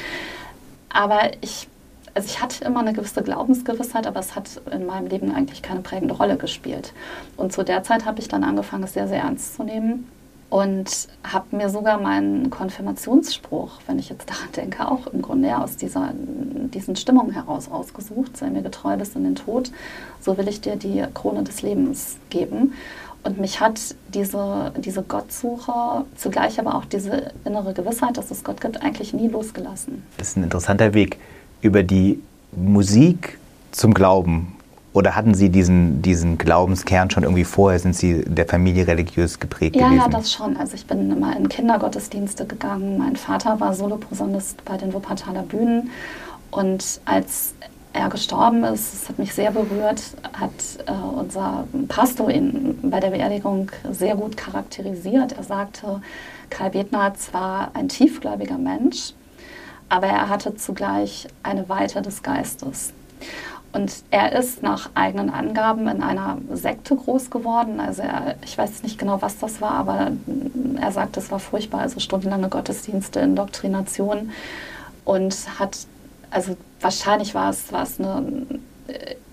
Aber 0.89 1.31
ich 1.41 1.67
also 2.13 2.27
ich 2.27 2.41
hatte 2.41 2.65
immer 2.65 2.81
eine 2.81 2.93
gewisse 2.93 3.23
Glaubensgewissheit, 3.23 4.05
aber 4.07 4.19
es 4.19 4.35
hat 4.35 4.61
in 4.71 4.85
meinem 4.85 5.07
Leben 5.07 5.33
eigentlich 5.33 5.61
keine 5.61 5.81
prägende 5.81 6.13
Rolle 6.13 6.37
gespielt. 6.37 6.93
Und 7.37 7.53
zu 7.53 7.63
der 7.63 7.83
Zeit 7.83 8.05
habe 8.05 8.19
ich 8.19 8.27
dann 8.27 8.43
angefangen, 8.43 8.83
es 8.83 8.93
sehr, 8.93 9.07
sehr 9.07 9.19
ernst 9.19 9.55
zu 9.55 9.63
nehmen 9.63 10.07
und 10.49 11.07
habe 11.23 11.55
mir 11.55 11.69
sogar 11.69 11.99
meinen 11.99 12.49
Konfirmationsspruch, 12.49 13.79
wenn 13.87 13.97
ich 13.97 14.09
jetzt 14.09 14.29
daran 14.29 14.51
denke, 14.55 14.87
auch 14.87 15.07
im 15.07 15.21
Grunde 15.21 15.57
aus 15.57 15.77
dieser, 15.77 16.11
diesen 16.13 16.95
Stimmungen 16.95 17.31
heraus 17.31 17.71
ausgesucht. 17.71 18.35
Sei 18.37 18.49
mir 18.49 18.61
getreu 18.61 18.97
bis 18.97 19.15
in 19.15 19.23
den 19.23 19.35
Tod, 19.35 19.71
so 20.19 20.37
will 20.37 20.47
ich 20.47 20.61
dir 20.61 20.75
die 20.75 21.03
Krone 21.13 21.43
des 21.43 21.61
Lebens 21.61 22.17
geben. 22.29 22.73
Und 23.23 23.39
mich 23.39 23.61
hat 23.61 23.79
diese, 24.09 24.73
diese 24.77 25.03
Gottsuche, 25.03 26.05
zugleich 26.17 26.59
aber 26.59 26.75
auch 26.75 26.85
diese 26.85 27.31
innere 27.45 27.73
Gewissheit, 27.73 28.17
dass 28.17 28.31
es 28.31 28.43
Gott 28.43 28.59
gibt, 28.59 28.81
eigentlich 28.81 29.13
nie 29.13 29.27
losgelassen. 29.27 30.03
Das 30.17 30.29
ist 30.29 30.37
ein 30.37 30.43
interessanter 30.43 30.95
Weg 30.95 31.19
über 31.61 31.83
die 31.83 32.21
Musik 32.51 33.37
zum 33.71 33.93
Glauben? 33.93 34.55
Oder 34.93 35.15
hatten 35.15 35.33
Sie 35.33 35.49
diesen, 35.49 36.01
diesen 36.01 36.37
Glaubenskern 36.37 37.09
schon 37.09 37.23
irgendwie 37.23 37.45
vorher? 37.45 37.79
Sind 37.79 37.95
Sie 37.95 38.25
der 38.25 38.45
Familie 38.45 38.87
religiös 38.87 39.39
geprägt 39.39 39.75
ja, 39.75 39.87
gewesen? 39.87 40.01
Ja, 40.01 40.09
das 40.09 40.33
schon. 40.33 40.57
Also 40.57 40.75
ich 40.75 40.85
bin 40.85 41.09
immer 41.09 41.35
in 41.37 41.47
Kindergottesdienste 41.47 42.45
gegangen. 42.45 42.97
Mein 42.97 43.15
Vater 43.15 43.59
war 43.61 43.73
Soloposaunist 43.73 44.65
bei 44.65 44.75
den 44.75 44.93
Wuppertaler 44.93 45.43
Bühnen. 45.43 45.91
Und 46.49 46.99
als 47.05 47.53
er 47.93 48.09
gestorben 48.09 48.63
ist, 48.65 48.93
das 48.93 49.09
hat 49.09 49.19
mich 49.19 49.33
sehr 49.33 49.51
berührt, 49.51 50.01
hat 50.33 50.51
äh, 50.87 50.91
unser 50.91 51.65
Pastor 51.87 52.29
ihn 52.29 52.77
bei 52.83 52.99
der 52.99 53.11
Beerdigung 53.11 53.69
sehr 53.91 54.15
gut 54.15 54.35
charakterisiert. 54.35 55.33
Er 55.33 55.43
sagte, 55.43 56.01
Karl 56.49 56.71
Bednarz 56.71 57.29
war 57.33 57.71
ein 57.73 57.89
tiefgläubiger 57.89 58.57
Mensch, 58.57 59.13
aber 59.91 60.07
er 60.07 60.29
hatte 60.29 60.55
zugleich 60.55 61.27
eine 61.43 61.67
Weite 61.67 62.01
des 62.01 62.23
Geistes. 62.23 62.93
Und 63.73 64.03
er 64.09 64.31
ist 64.31 64.63
nach 64.63 64.89
eigenen 64.95 65.29
Angaben 65.29 65.85
in 65.89 66.01
einer 66.01 66.37
Sekte 66.53 66.95
groß 66.95 67.29
geworden. 67.29 67.81
Also 67.81 68.01
er, 68.01 68.35
ich 68.41 68.57
weiß 68.57 68.83
nicht 68.83 68.97
genau, 68.97 69.21
was 69.21 69.37
das 69.39 69.59
war, 69.59 69.71
aber 69.71 70.11
er 70.79 70.91
sagt, 70.93 71.17
es 71.17 71.29
war 71.29 71.39
furchtbar. 71.39 71.81
Also 71.81 71.99
stundenlange 71.99 72.47
Gottesdienste, 72.47 73.19
Indoktrination 73.19 74.31
und 75.03 75.35
hat, 75.59 75.77
also 76.29 76.55
wahrscheinlich 76.79 77.35
war 77.35 77.49
es, 77.49 77.73
war 77.73 77.83
es 77.83 77.99
eine, 77.99 78.45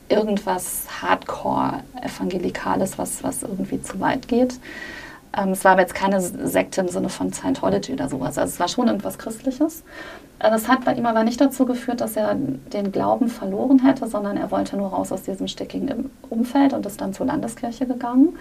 irgendwas 0.08 0.86
Hardcore-Evangelikales, 1.00 2.98
was, 2.98 3.22
was 3.22 3.44
irgendwie 3.44 3.80
zu 3.80 4.00
weit 4.00 4.26
geht. 4.26 4.58
Ähm, 5.36 5.50
es 5.50 5.64
war 5.64 5.72
aber 5.72 5.82
jetzt 5.82 5.94
keine 5.94 6.20
Sekte 6.20 6.80
im 6.80 6.88
Sinne 6.88 7.08
von 7.08 7.32
Scientology 7.32 7.92
oder 7.92 8.08
sowas. 8.08 8.38
Also 8.38 8.52
es 8.52 8.60
war 8.60 8.68
schon 8.68 8.86
irgendwas 8.88 9.18
Christliches. 9.18 9.82
Äh, 10.38 10.50
das 10.50 10.68
hat 10.68 10.84
bei 10.84 10.94
ihm 10.94 11.06
aber 11.06 11.24
nicht 11.24 11.40
dazu 11.40 11.66
geführt, 11.66 12.00
dass 12.00 12.16
er 12.16 12.34
den 12.34 12.92
Glauben 12.92 13.28
verloren 13.28 13.84
hätte, 13.84 14.06
sondern 14.06 14.36
er 14.36 14.50
wollte 14.50 14.76
nur 14.76 14.88
raus 14.88 15.12
aus 15.12 15.22
diesem 15.22 15.48
stickigen 15.48 16.10
Umfeld 16.30 16.72
und 16.72 16.86
ist 16.86 17.00
dann 17.00 17.12
zur 17.12 17.26
Landeskirche 17.26 17.86
gegangen 17.86 18.36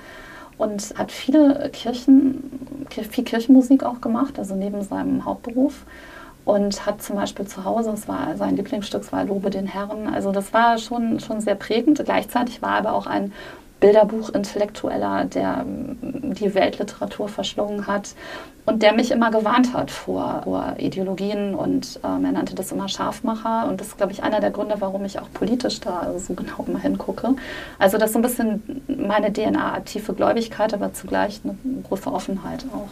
und 0.57 0.93
hat 0.97 1.11
viele 1.11 1.69
Kirchen, 1.71 2.87
viel 2.89 3.23
Kirchenmusik 3.23 3.83
auch 3.83 4.01
gemacht, 4.01 4.39
also 4.39 4.55
neben 4.55 4.81
seinem 4.81 5.25
Hauptberuf. 5.25 5.85
Und 6.45 6.85
hat 6.85 7.01
zum 7.01 7.17
Beispiel 7.17 7.45
zu 7.45 7.65
Hause, 7.65 7.91
es 7.91 8.07
war 8.07 8.37
sein 8.37 8.55
Lieblingsstück, 8.55 9.11
war 9.11 9.25
Lobe 9.25 9.49
den 9.49 9.67
Herren. 9.67 10.07
Also 10.07 10.31
das 10.31 10.53
war 10.53 10.77
schon, 10.77 11.19
schon 11.19 11.41
sehr 11.41 11.55
prägend. 11.55 12.01
Gleichzeitig 12.05 12.61
war 12.61 12.71
er 12.71 12.77
aber 12.77 12.93
auch 12.93 13.05
ein 13.05 13.33
Bilderbuch-Intellektueller, 13.79 15.25
der 15.25 15.65
ähm, 15.67 15.97
die 16.33 16.53
Weltliteratur 16.53 17.27
verschlungen 17.27 17.87
hat 17.87 18.15
und 18.65 18.81
der 18.81 18.93
mich 18.93 19.11
immer 19.11 19.31
gewarnt 19.31 19.73
hat 19.73 19.91
vor, 19.91 20.41
vor 20.43 20.75
Ideologien 20.77 21.55
und 21.55 21.99
ähm, 22.03 22.25
er 22.25 22.31
nannte 22.31 22.55
das 22.55 22.71
immer 22.71 22.89
Scharfmacher 22.89 23.67
und 23.67 23.79
das 23.79 23.87
ist, 23.87 23.97
glaube 23.97 24.11
ich, 24.11 24.23
einer 24.23 24.39
der 24.39 24.51
Gründe, 24.51 24.75
warum 24.79 25.05
ich 25.05 25.19
auch 25.19 25.31
politisch 25.33 25.79
da 25.79 26.13
so 26.17 26.33
genau 26.33 26.65
immer 26.67 26.79
hingucke. 26.79 27.35
Also 27.79 27.97
das 27.97 28.09
ist 28.09 28.13
so 28.13 28.19
ein 28.19 28.23
bisschen 28.23 28.81
meine 28.87 29.31
DNA, 29.31 29.81
tiefe 29.81 30.13
Gläubigkeit, 30.13 30.73
aber 30.73 30.93
zugleich 30.93 31.41
eine 31.43 31.55
große 31.83 32.11
Offenheit 32.11 32.65
auch. 32.73 32.89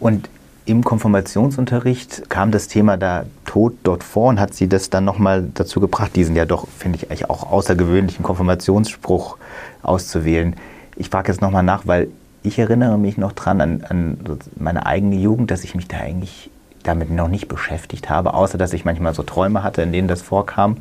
Und 0.00 0.28
im 0.68 0.84
Konfirmationsunterricht 0.84 2.28
kam 2.28 2.50
das 2.50 2.68
Thema 2.68 2.96
da 2.98 3.24
Tod 3.46 3.74
dort 3.82 4.04
vor 4.04 4.28
und 4.28 4.38
hat 4.38 4.52
sie 4.52 4.68
das 4.68 4.90
dann 4.90 5.04
nochmal 5.04 5.48
dazu 5.54 5.80
gebracht, 5.80 6.14
diesen 6.14 6.36
ja 6.36 6.44
doch, 6.44 6.68
finde 6.68 6.98
ich, 6.98 7.10
eigentlich 7.10 7.30
auch 7.30 7.50
außergewöhnlichen 7.50 8.22
Konfirmationsspruch 8.22 9.38
auszuwählen. 9.82 10.56
Ich 10.96 11.08
frage 11.08 11.32
jetzt 11.32 11.40
nochmal 11.40 11.62
nach, 11.62 11.86
weil 11.86 12.08
ich 12.42 12.58
erinnere 12.58 12.98
mich 12.98 13.16
noch 13.16 13.32
dran 13.32 13.60
an, 13.60 13.84
an 13.88 14.18
meine 14.58 14.84
eigene 14.84 15.16
Jugend, 15.16 15.50
dass 15.50 15.64
ich 15.64 15.74
mich 15.74 15.88
da 15.88 15.98
eigentlich 15.98 16.50
damit 16.82 17.10
noch 17.10 17.28
nicht 17.28 17.48
beschäftigt 17.48 18.10
habe, 18.10 18.34
außer 18.34 18.58
dass 18.58 18.72
ich 18.74 18.84
manchmal 18.84 19.14
so 19.14 19.22
Träume 19.22 19.62
hatte, 19.62 19.82
in 19.82 19.92
denen 19.92 20.08
das 20.08 20.22
vorkam. 20.22 20.78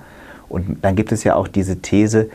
Und 0.49 0.83
dann 0.83 0.95
gibt 0.95 1.11
es 1.11 1.23
ja 1.23 1.35
auch 1.35 1.47
diese 1.47 1.81
These, 1.81 2.29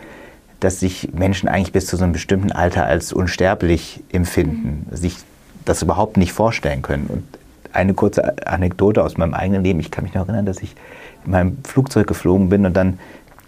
dass 0.60 0.80
sich 0.80 1.10
Menschen 1.12 1.48
eigentlich 1.48 1.72
bis 1.72 1.86
zu 1.86 1.96
so 1.96 2.04
einem 2.04 2.12
bestimmten 2.12 2.52
Alter 2.52 2.86
als 2.86 3.12
unsterblich 3.12 4.02
empfinden, 4.10 4.86
mhm. 4.90 4.96
sich 4.96 5.16
das 5.64 5.82
überhaupt 5.82 6.16
nicht 6.16 6.32
vorstellen 6.32 6.82
können. 6.82 7.06
Und 7.08 7.24
eine 7.72 7.94
kurze 7.94 8.46
Anekdote 8.46 9.02
aus 9.02 9.16
meinem 9.16 9.34
eigenen 9.34 9.62
Leben. 9.62 9.80
Ich 9.80 9.90
kann 9.90 10.04
mich 10.04 10.14
noch 10.14 10.22
erinnern, 10.22 10.46
dass 10.46 10.62
ich 10.62 10.74
in 11.24 11.32
meinem 11.32 11.58
Flugzeug 11.64 12.06
geflogen 12.06 12.48
bin 12.48 12.66
und 12.66 12.76
dann 12.76 12.98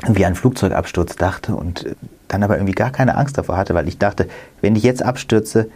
irgendwie 0.02 0.26
an 0.26 0.34
Flugzeugabsturz 0.34 1.16
dachte 1.16 1.54
und 1.54 1.96
dann 2.28 2.42
aber 2.42 2.56
irgendwie 2.56 2.74
gar 2.74 2.90
keine 2.90 3.16
Angst 3.16 3.38
davor 3.38 3.56
hatte, 3.56 3.74
weil 3.74 3.88
ich 3.88 3.98
dachte, 3.98 4.28
wenn 4.60 4.76
ich 4.76 4.82
jetzt 4.82 5.02
abstürze, 5.02 5.68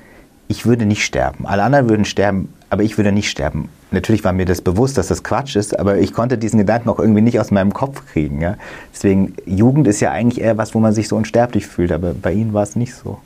ich 0.48 0.64
würde 0.66 0.86
nicht 0.86 1.04
sterben. 1.04 1.46
Alle 1.46 1.62
anderen 1.62 1.88
würden 1.88 2.04
sterben, 2.04 2.52
aber 2.70 2.82
ich 2.82 2.96
würde 2.96 3.12
nicht 3.12 3.30
sterben. 3.30 3.68
Natürlich 3.90 4.24
war 4.24 4.32
mir 4.32 4.46
das 4.46 4.60
bewusst, 4.60 4.98
dass 4.98 5.08
das 5.08 5.22
Quatsch 5.22 5.56
ist, 5.56 5.78
aber 5.78 5.98
ich 5.98 6.12
konnte 6.12 6.38
diesen 6.38 6.58
Gedanken 6.58 6.88
auch 6.88 6.98
irgendwie 6.98 7.20
nicht 7.20 7.38
aus 7.38 7.50
meinem 7.50 7.72
Kopf 7.72 8.06
kriegen. 8.06 8.40
Ja? 8.40 8.56
Deswegen, 8.92 9.34
Jugend 9.46 9.86
ist 9.86 10.00
ja 10.00 10.10
eigentlich 10.10 10.42
eher 10.42 10.58
was, 10.58 10.74
wo 10.74 10.80
man 10.80 10.92
sich 10.92 11.08
so 11.08 11.16
unsterblich 11.16 11.66
fühlt, 11.66 11.92
aber 11.92 12.14
bei 12.14 12.32
Ihnen 12.32 12.52
war 12.54 12.62
es 12.62 12.76
nicht 12.76 12.94
so. 12.94 13.18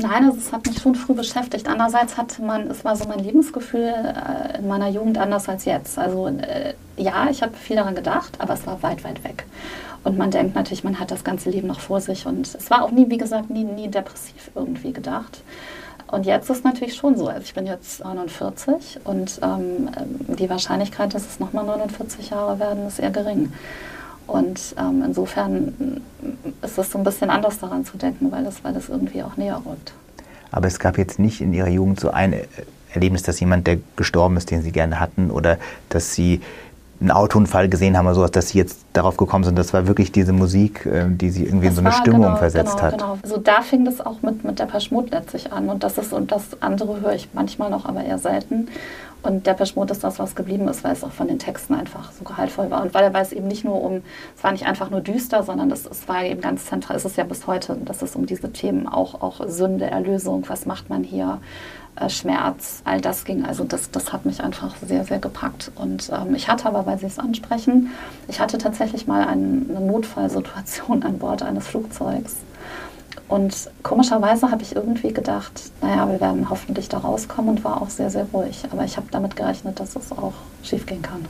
Nein, 0.00 0.24
also 0.26 0.38
es 0.38 0.52
hat 0.52 0.66
mich 0.66 0.78
schon 0.80 0.94
früh 0.94 1.14
beschäftigt. 1.14 1.68
Andererseits 1.68 2.16
hatte 2.16 2.40
man, 2.42 2.70
es 2.70 2.84
war 2.84 2.94
so 2.94 3.06
mein 3.08 3.18
Lebensgefühl 3.18 3.92
äh, 3.92 4.58
in 4.58 4.68
meiner 4.68 4.88
Jugend 4.88 5.18
anders 5.18 5.48
als 5.48 5.64
jetzt. 5.64 5.98
Also 5.98 6.28
äh, 6.28 6.74
ja, 6.96 7.28
ich 7.30 7.42
habe 7.42 7.56
viel 7.56 7.76
daran 7.76 7.96
gedacht, 7.96 8.34
aber 8.38 8.54
es 8.54 8.66
war 8.66 8.82
weit, 8.82 9.02
weit 9.02 9.24
weg. 9.24 9.44
Und 10.04 10.16
man 10.16 10.30
denkt 10.30 10.54
natürlich, 10.54 10.84
man 10.84 11.00
hat 11.00 11.10
das 11.10 11.24
ganze 11.24 11.50
Leben 11.50 11.66
noch 11.66 11.80
vor 11.80 12.00
sich. 12.00 12.26
Und 12.26 12.54
es 12.54 12.70
war 12.70 12.84
auch 12.84 12.92
nie, 12.92 13.10
wie 13.10 13.18
gesagt, 13.18 13.50
nie, 13.50 13.64
nie 13.64 13.88
depressiv 13.88 14.50
irgendwie 14.54 14.92
gedacht. 14.92 15.42
Und 16.10 16.24
jetzt 16.24 16.48
ist 16.48 16.58
es 16.58 16.64
natürlich 16.64 16.94
schon 16.94 17.16
so. 17.16 17.26
Also 17.26 17.42
ich 17.42 17.54
bin 17.54 17.66
jetzt 17.66 18.02
49 18.02 19.00
und 19.04 19.40
ähm, 19.42 19.90
die 20.38 20.48
Wahrscheinlichkeit, 20.48 21.12
dass 21.12 21.26
es 21.26 21.40
nochmal 21.40 21.64
49 21.64 22.30
Jahre 22.30 22.58
werden, 22.60 22.86
ist 22.86 22.98
eher 22.98 23.10
gering. 23.10 23.52
Und 24.28 24.76
ähm, 24.78 25.02
insofern 25.04 26.02
ist 26.62 26.78
es 26.78 26.92
so 26.92 26.98
ein 26.98 27.04
bisschen 27.04 27.30
anders 27.30 27.58
daran 27.58 27.84
zu 27.84 27.96
denken, 27.96 28.30
weil 28.30 28.44
das, 28.44 28.62
weil 28.62 28.74
das 28.74 28.88
irgendwie 28.88 29.22
auch 29.22 29.36
näher 29.36 29.60
rückt. 29.64 29.92
Aber 30.50 30.66
es 30.66 30.78
gab 30.78 30.98
jetzt 30.98 31.18
nicht 31.18 31.40
in 31.40 31.52
Ihrer 31.52 31.68
Jugend 31.68 31.98
so 31.98 32.10
ein 32.10 32.34
Erlebnis, 32.92 33.22
dass 33.22 33.40
jemand, 33.40 33.66
der 33.66 33.78
gestorben 33.96 34.36
ist, 34.36 34.50
den 34.50 34.62
Sie 34.62 34.70
gerne 34.70 35.00
hatten, 35.00 35.30
oder 35.30 35.58
dass 35.88 36.14
Sie 36.14 36.40
einen 37.00 37.10
Autounfall 37.10 37.68
gesehen 37.68 37.96
haben 37.96 38.06
oder 38.06 38.16
sowas, 38.16 38.32
dass 38.32 38.48
Sie 38.48 38.58
jetzt 38.58 38.80
darauf 38.92 39.16
gekommen 39.16 39.44
sind. 39.44 39.56
Das 39.56 39.72
war 39.72 39.86
wirklich 39.86 40.10
diese 40.10 40.32
Musik, 40.32 40.84
äh, 40.84 41.04
die 41.08 41.30
Sie 41.30 41.44
irgendwie 41.44 41.68
das 41.68 41.70
in 41.70 41.76
so 41.76 41.80
eine 41.80 41.90
war, 41.90 42.00
Stimmung 42.00 42.22
genau, 42.22 42.36
versetzt 42.36 42.76
genau, 42.76 42.82
hat. 42.82 42.98
Genau. 42.98 43.18
Also 43.22 43.36
da 43.38 43.62
fing 43.62 43.84
das 43.84 44.04
auch 44.04 44.20
mit, 44.22 44.44
mit 44.44 44.58
der 44.58 44.66
Paschmut 44.66 45.10
letztlich 45.10 45.52
an. 45.52 45.68
Und 45.68 45.84
das 45.84 45.96
ist 45.96 46.12
und 46.12 46.32
das 46.32 46.60
andere 46.60 47.00
höre 47.00 47.14
ich 47.14 47.28
manchmal 47.32 47.70
noch, 47.70 47.86
aber 47.86 48.04
eher 48.04 48.18
selten. 48.18 48.68
Und 49.22 49.46
der 49.46 49.56
Mode 49.74 49.92
ist 49.92 50.04
das, 50.04 50.18
was 50.18 50.36
geblieben 50.36 50.68
ist, 50.68 50.84
weil 50.84 50.92
es 50.92 51.02
auch 51.02 51.10
von 51.10 51.26
den 51.26 51.38
Texten 51.38 51.74
einfach 51.74 52.12
so 52.12 52.24
gehaltvoll 52.24 52.70
war. 52.70 52.82
Und 52.82 52.94
weil, 52.94 53.12
weil 53.12 53.22
es 53.22 53.32
eben 53.32 53.48
nicht 53.48 53.64
nur 53.64 53.82
um, 53.82 54.02
es 54.36 54.44
war 54.44 54.52
nicht 54.52 54.66
einfach 54.66 54.90
nur 54.90 55.00
düster, 55.00 55.42
sondern 55.42 55.70
es, 55.70 55.86
es 55.86 56.06
war 56.08 56.24
eben 56.24 56.40
ganz 56.40 56.66
zentral, 56.66 56.96
es 56.96 57.04
ist 57.04 57.16
ja 57.16 57.24
bis 57.24 57.46
heute, 57.46 57.76
dass 57.84 58.02
es 58.02 58.14
um 58.14 58.26
diese 58.26 58.52
Themen 58.52 58.86
auch, 58.86 59.20
auch 59.20 59.40
Sünde, 59.48 59.86
Erlösung, 59.86 60.44
was 60.48 60.66
macht 60.66 60.88
man 60.88 61.02
hier, 61.02 61.40
äh, 61.96 62.08
Schmerz, 62.08 62.82
all 62.84 63.00
das 63.00 63.24
ging. 63.24 63.44
Also 63.44 63.64
das, 63.64 63.90
das 63.90 64.12
hat 64.12 64.24
mich 64.24 64.42
einfach 64.42 64.76
sehr, 64.76 65.04
sehr 65.04 65.18
gepackt. 65.18 65.72
Und 65.74 66.10
ähm, 66.12 66.34
ich 66.34 66.48
hatte 66.48 66.66
aber, 66.66 66.86
weil 66.86 66.98
Sie 66.98 67.06
es 67.06 67.18
ansprechen, 67.18 67.90
ich 68.28 68.40
hatte 68.40 68.58
tatsächlich 68.58 69.06
mal 69.06 69.26
eine 69.26 69.80
Notfallsituation 69.80 71.02
an 71.02 71.18
Bord 71.18 71.42
eines 71.42 71.66
Flugzeugs. 71.66 72.36
Und 73.28 73.70
komischerweise 73.82 74.50
habe 74.50 74.62
ich 74.62 74.74
irgendwie 74.74 75.12
gedacht, 75.12 75.70
naja, 75.82 76.08
wir 76.10 76.20
werden 76.20 76.48
hoffentlich 76.48 76.88
da 76.88 76.98
rauskommen 76.98 77.50
und 77.50 77.64
war 77.64 77.82
auch 77.82 77.90
sehr, 77.90 78.10
sehr 78.10 78.24
ruhig. 78.32 78.64
Aber 78.72 78.84
ich 78.84 78.96
habe 78.96 79.06
damit 79.10 79.36
gerechnet, 79.36 79.78
dass 79.80 79.96
es 79.96 80.12
auch 80.12 80.32
schiefgehen 80.62 81.02
kann. 81.02 81.26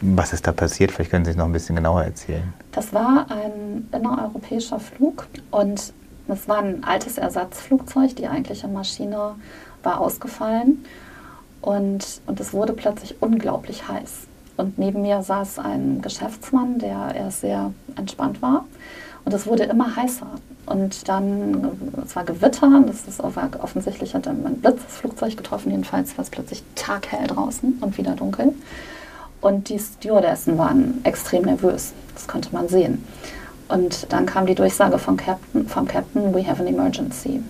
Was 0.00 0.32
ist 0.32 0.46
da 0.46 0.52
passiert? 0.52 0.92
Vielleicht 0.92 1.10
können 1.10 1.24
Sie 1.24 1.32
es 1.32 1.36
noch 1.36 1.44
ein 1.44 1.52
bisschen 1.52 1.76
genauer 1.76 2.04
erzählen. 2.04 2.52
Das 2.72 2.92
war 2.92 3.26
ein 3.30 3.88
innereuropäischer 3.92 4.80
Flug 4.80 5.26
und 5.50 5.92
es 6.28 6.48
war 6.48 6.58
ein 6.58 6.82
altes 6.84 7.18
Ersatzflugzeug. 7.18 8.16
Die 8.16 8.28
eigentliche 8.28 8.68
Maschine 8.68 9.36
war 9.82 10.00
ausgefallen 10.00 10.84
und, 11.60 12.20
und 12.26 12.40
es 12.40 12.52
wurde 12.52 12.72
plötzlich 12.72 13.20
unglaublich 13.20 13.88
heiß. 13.88 14.26
Und 14.56 14.78
neben 14.78 15.02
mir 15.02 15.22
saß 15.22 15.58
ein 15.58 16.00
Geschäftsmann, 16.00 16.78
der 16.78 17.14
erst 17.14 17.42
sehr 17.42 17.72
entspannt 17.96 18.40
war. 18.40 18.64
Und 19.24 19.34
es 19.34 19.46
wurde 19.46 19.64
immer 19.64 19.96
heißer. 19.96 20.28
Und 20.66 21.08
dann, 21.08 21.78
es 22.04 22.16
war 22.16 22.24
Gewitter, 22.24 22.82
das 22.86 23.06
ist 23.06 23.20
offensichtlich 23.22 24.14
hat 24.14 24.26
dann 24.26 24.44
ein 24.44 24.60
Blitz 24.60 24.82
das 24.84 24.96
Flugzeug 24.96 25.36
getroffen, 25.36 25.70
jedenfalls 25.70 26.18
war 26.18 26.24
es 26.24 26.30
plötzlich 26.30 26.62
taghell 26.74 27.28
draußen 27.28 27.78
und 27.80 27.96
wieder 27.96 28.16
dunkel. 28.16 28.52
Und 29.40 29.68
die 29.68 29.78
Stewardessen 29.78 30.58
waren 30.58 31.00
extrem 31.04 31.42
nervös, 31.42 31.92
das 32.14 32.26
konnte 32.26 32.48
man 32.52 32.68
sehen. 32.68 33.04
Und 33.68 34.12
dann 34.12 34.26
kam 34.26 34.46
die 34.46 34.54
Durchsage 34.54 34.98
vom 34.98 35.16
Captain, 35.16 35.68
vom 35.68 35.86
Captain, 35.86 36.34
we 36.34 36.46
have 36.46 36.60
an 36.60 36.66
emergency. 36.66 37.40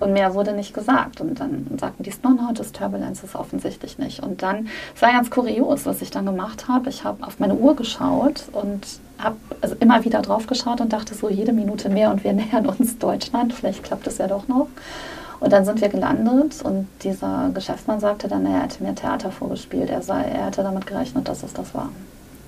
Und 0.00 0.12
mehr 0.12 0.34
wurde 0.34 0.52
nicht 0.52 0.74
gesagt. 0.74 1.20
Und 1.20 1.40
dann 1.40 1.66
sagten 1.78 2.02
die, 2.02 2.12
no, 2.22 2.30
no, 2.30 2.52
das 2.54 2.72
Turbulence 2.72 3.24
ist 3.24 3.34
offensichtlich 3.34 3.98
nicht. 3.98 4.22
Und 4.22 4.42
dann, 4.42 4.68
es 4.94 5.02
war 5.02 5.12
ganz 5.12 5.30
kurios, 5.30 5.86
was 5.86 6.02
ich 6.02 6.10
dann 6.10 6.26
gemacht 6.26 6.68
habe. 6.68 6.88
Ich 6.88 7.04
habe 7.04 7.26
auf 7.26 7.40
meine 7.40 7.54
Uhr 7.54 7.74
geschaut 7.74 8.44
und 8.52 8.86
habe 9.18 9.36
also 9.60 9.74
immer 9.80 10.04
wieder 10.04 10.22
drauf 10.22 10.46
geschaut 10.46 10.80
und 10.80 10.92
dachte 10.92 11.14
so, 11.14 11.28
jede 11.28 11.52
Minute 11.52 11.88
mehr 11.88 12.10
und 12.10 12.22
wir 12.22 12.32
nähern 12.34 12.66
uns 12.66 12.98
Deutschland. 12.98 13.52
Vielleicht 13.52 13.82
klappt 13.82 14.06
es 14.06 14.18
ja 14.18 14.28
doch 14.28 14.46
noch. 14.46 14.68
Und 15.40 15.52
dann 15.52 15.64
sind 15.64 15.80
wir 15.80 15.88
gelandet 15.88 16.62
und 16.62 16.88
dieser 17.02 17.50
Geschäftsmann 17.54 18.00
sagte 18.00 18.26
dann, 18.26 18.44
er 18.44 18.62
hätte 18.62 18.82
mir 18.82 18.94
Theater 18.94 19.30
vorgespielt. 19.30 19.88
Er, 19.88 20.02
sei, 20.02 20.22
er 20.22 20.46
hätte 20.46 20.64
damit 20.64 20.86
gerechnet, 20.86 21.28
dass 21.28 21.44
es 21.44 21.52
das 21.52 21.74
war. 21.74 21.90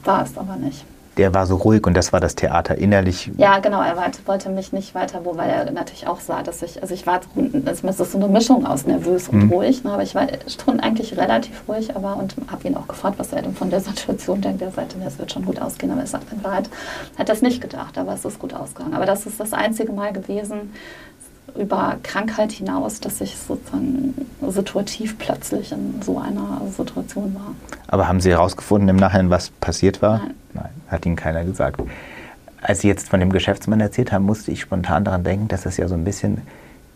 War 0.02 0.24
es 0.24 0.36
aber 0.36 0.56
nicht 0.56 0.84
der 1.20 1.34
war 1.34 1.44
so 1.44 1.56
ruhig 1.56 1.86
und 1.86 1.94
das 1.94 2.14
war 2.14 2.20
das 2.20 2.34
Theater 2.34 2.78
innerlich. 2.78 3.30
Ja, 3.36 3.58
genau, 3.58 3.82
er 3.82 3.94
wollte 4.24 4.48
mich 4.48 4.72
nicht 4.72 4.94
weiter, 4.94 5.20
wo, 5.24 5.36
weil 5.36 5.50
er 5.50 5.70
natürlich 5.70 6.06
auch 6.06 6.18
sah, 6.18 6.42
dass 6.42 6.62
ich, 6.62 6.80
also 6.80 6.94
ich 6.94 7.06
war, 7.06 7.20
es 7.66 7.84
ist 7.84 8.12
so 8.12 8.16
eine 8.16 8.26
Mischung 8.26 8.64
aus 8.64 8.86
nervös 8.86 9.28
und 9.28 9.44
mhm. 9.44 9.52
ruhig, 9.52 9.84
ne, 9.84 9.92
aber 9.92 10.02
ich 10.02 10.14
war 10.14 10.26
schon 10.64 10.80
eigentlich 10.80 11.18
relativ 11.18 11.68
ruhig, 11.68 11.94
aber 11.94 12.16
und 12.16 12.34
habe 12.50 12.66
ihn 12.66 12.74
auch 12.74 12.88
gefragt, 12.88 13.18
was 13.18 13.34
er 13.34 13.42
denn 13.42 13.54
von 13.54 13.68
der 13.68 13.80
Situation 13.90 14.40
denkt. 14.40 14.62
Er 14.62 14.70
sagte, 14.70 14.96
es 15.06 15.18
wird 15.18 15.30
schon 15.30 15.44
gut 15.44 15.60
ausgehen, 15.60 15.92
aber 15.92 16.00
er 16.00 16.06
sagt 16.06 16.32
in 16.32 16.42
Wahrheit, 16.42 16.70
hat 17.18 17.28
das 17.28 17.42
nicht 17.42 17.60
gedacht, 17.60 17.98
aber 17.98 18.14
es 18.14 18.24
ist 18.24 18.38
gut 18.38 18.54
ausgegangen. 18.54 18.94
Aber 18.94 19.04
das 19.04 19.26
ist 19.26 19.38
das 19.38 19.52
einzige 19.52 19.92
Mal 19.92 20.14
gewesen, 20.14 20.72
über 21.58 21.96
Krankheit 22.02 22.52
hinaus, 22.52 23.00
dass 23.00 23.20
ich 23.20 23.36
sozusagen 23.36 24.14
situativ 24.48 25.18
plötzlich 25.18 25.72
in 25.72 26.00
so 26.02 26.18
einer 26.18 26.60
Situation 26.76 27.34
war. 27.34 27.54
Aber 27.88 28.08
haben 28.08 28.20
Sie 28.20 28.30
herausgefunden 28.30 28.88
im 28.88 28.96
Nachhinein, 28.96 29.30
was 29.30 29.50
passiert 29.50 30.02
war? 30.02 30.18
Nein. 30.18 30.34
Nein, 30.54 30.70
hat 30.88 31.06
Ihnen 31.06 31.16
keiner 31.16 31.44
gesagt. 31.44 31.80
Als 32.62 32.80
Sie 32.80 32.88
jetzt 32.88 33.08
von 33.08 33.20
dem 33.20 33.30
Geschäftsmann 33.30 33.80
erzählt 33.80 34.12
haben, 34.12 34.24
musste 34.24 34.50
ich 34.50 34.60
spontan 34.60 35.04
daran 35.04 35.24
denken, 35.24 35.48
dass 35.48 35.62
das 35.62 35.76
ja 35.76 35.88
so 35.88 35.94
ein 35.94 36.04
bisschen 36.04 36.42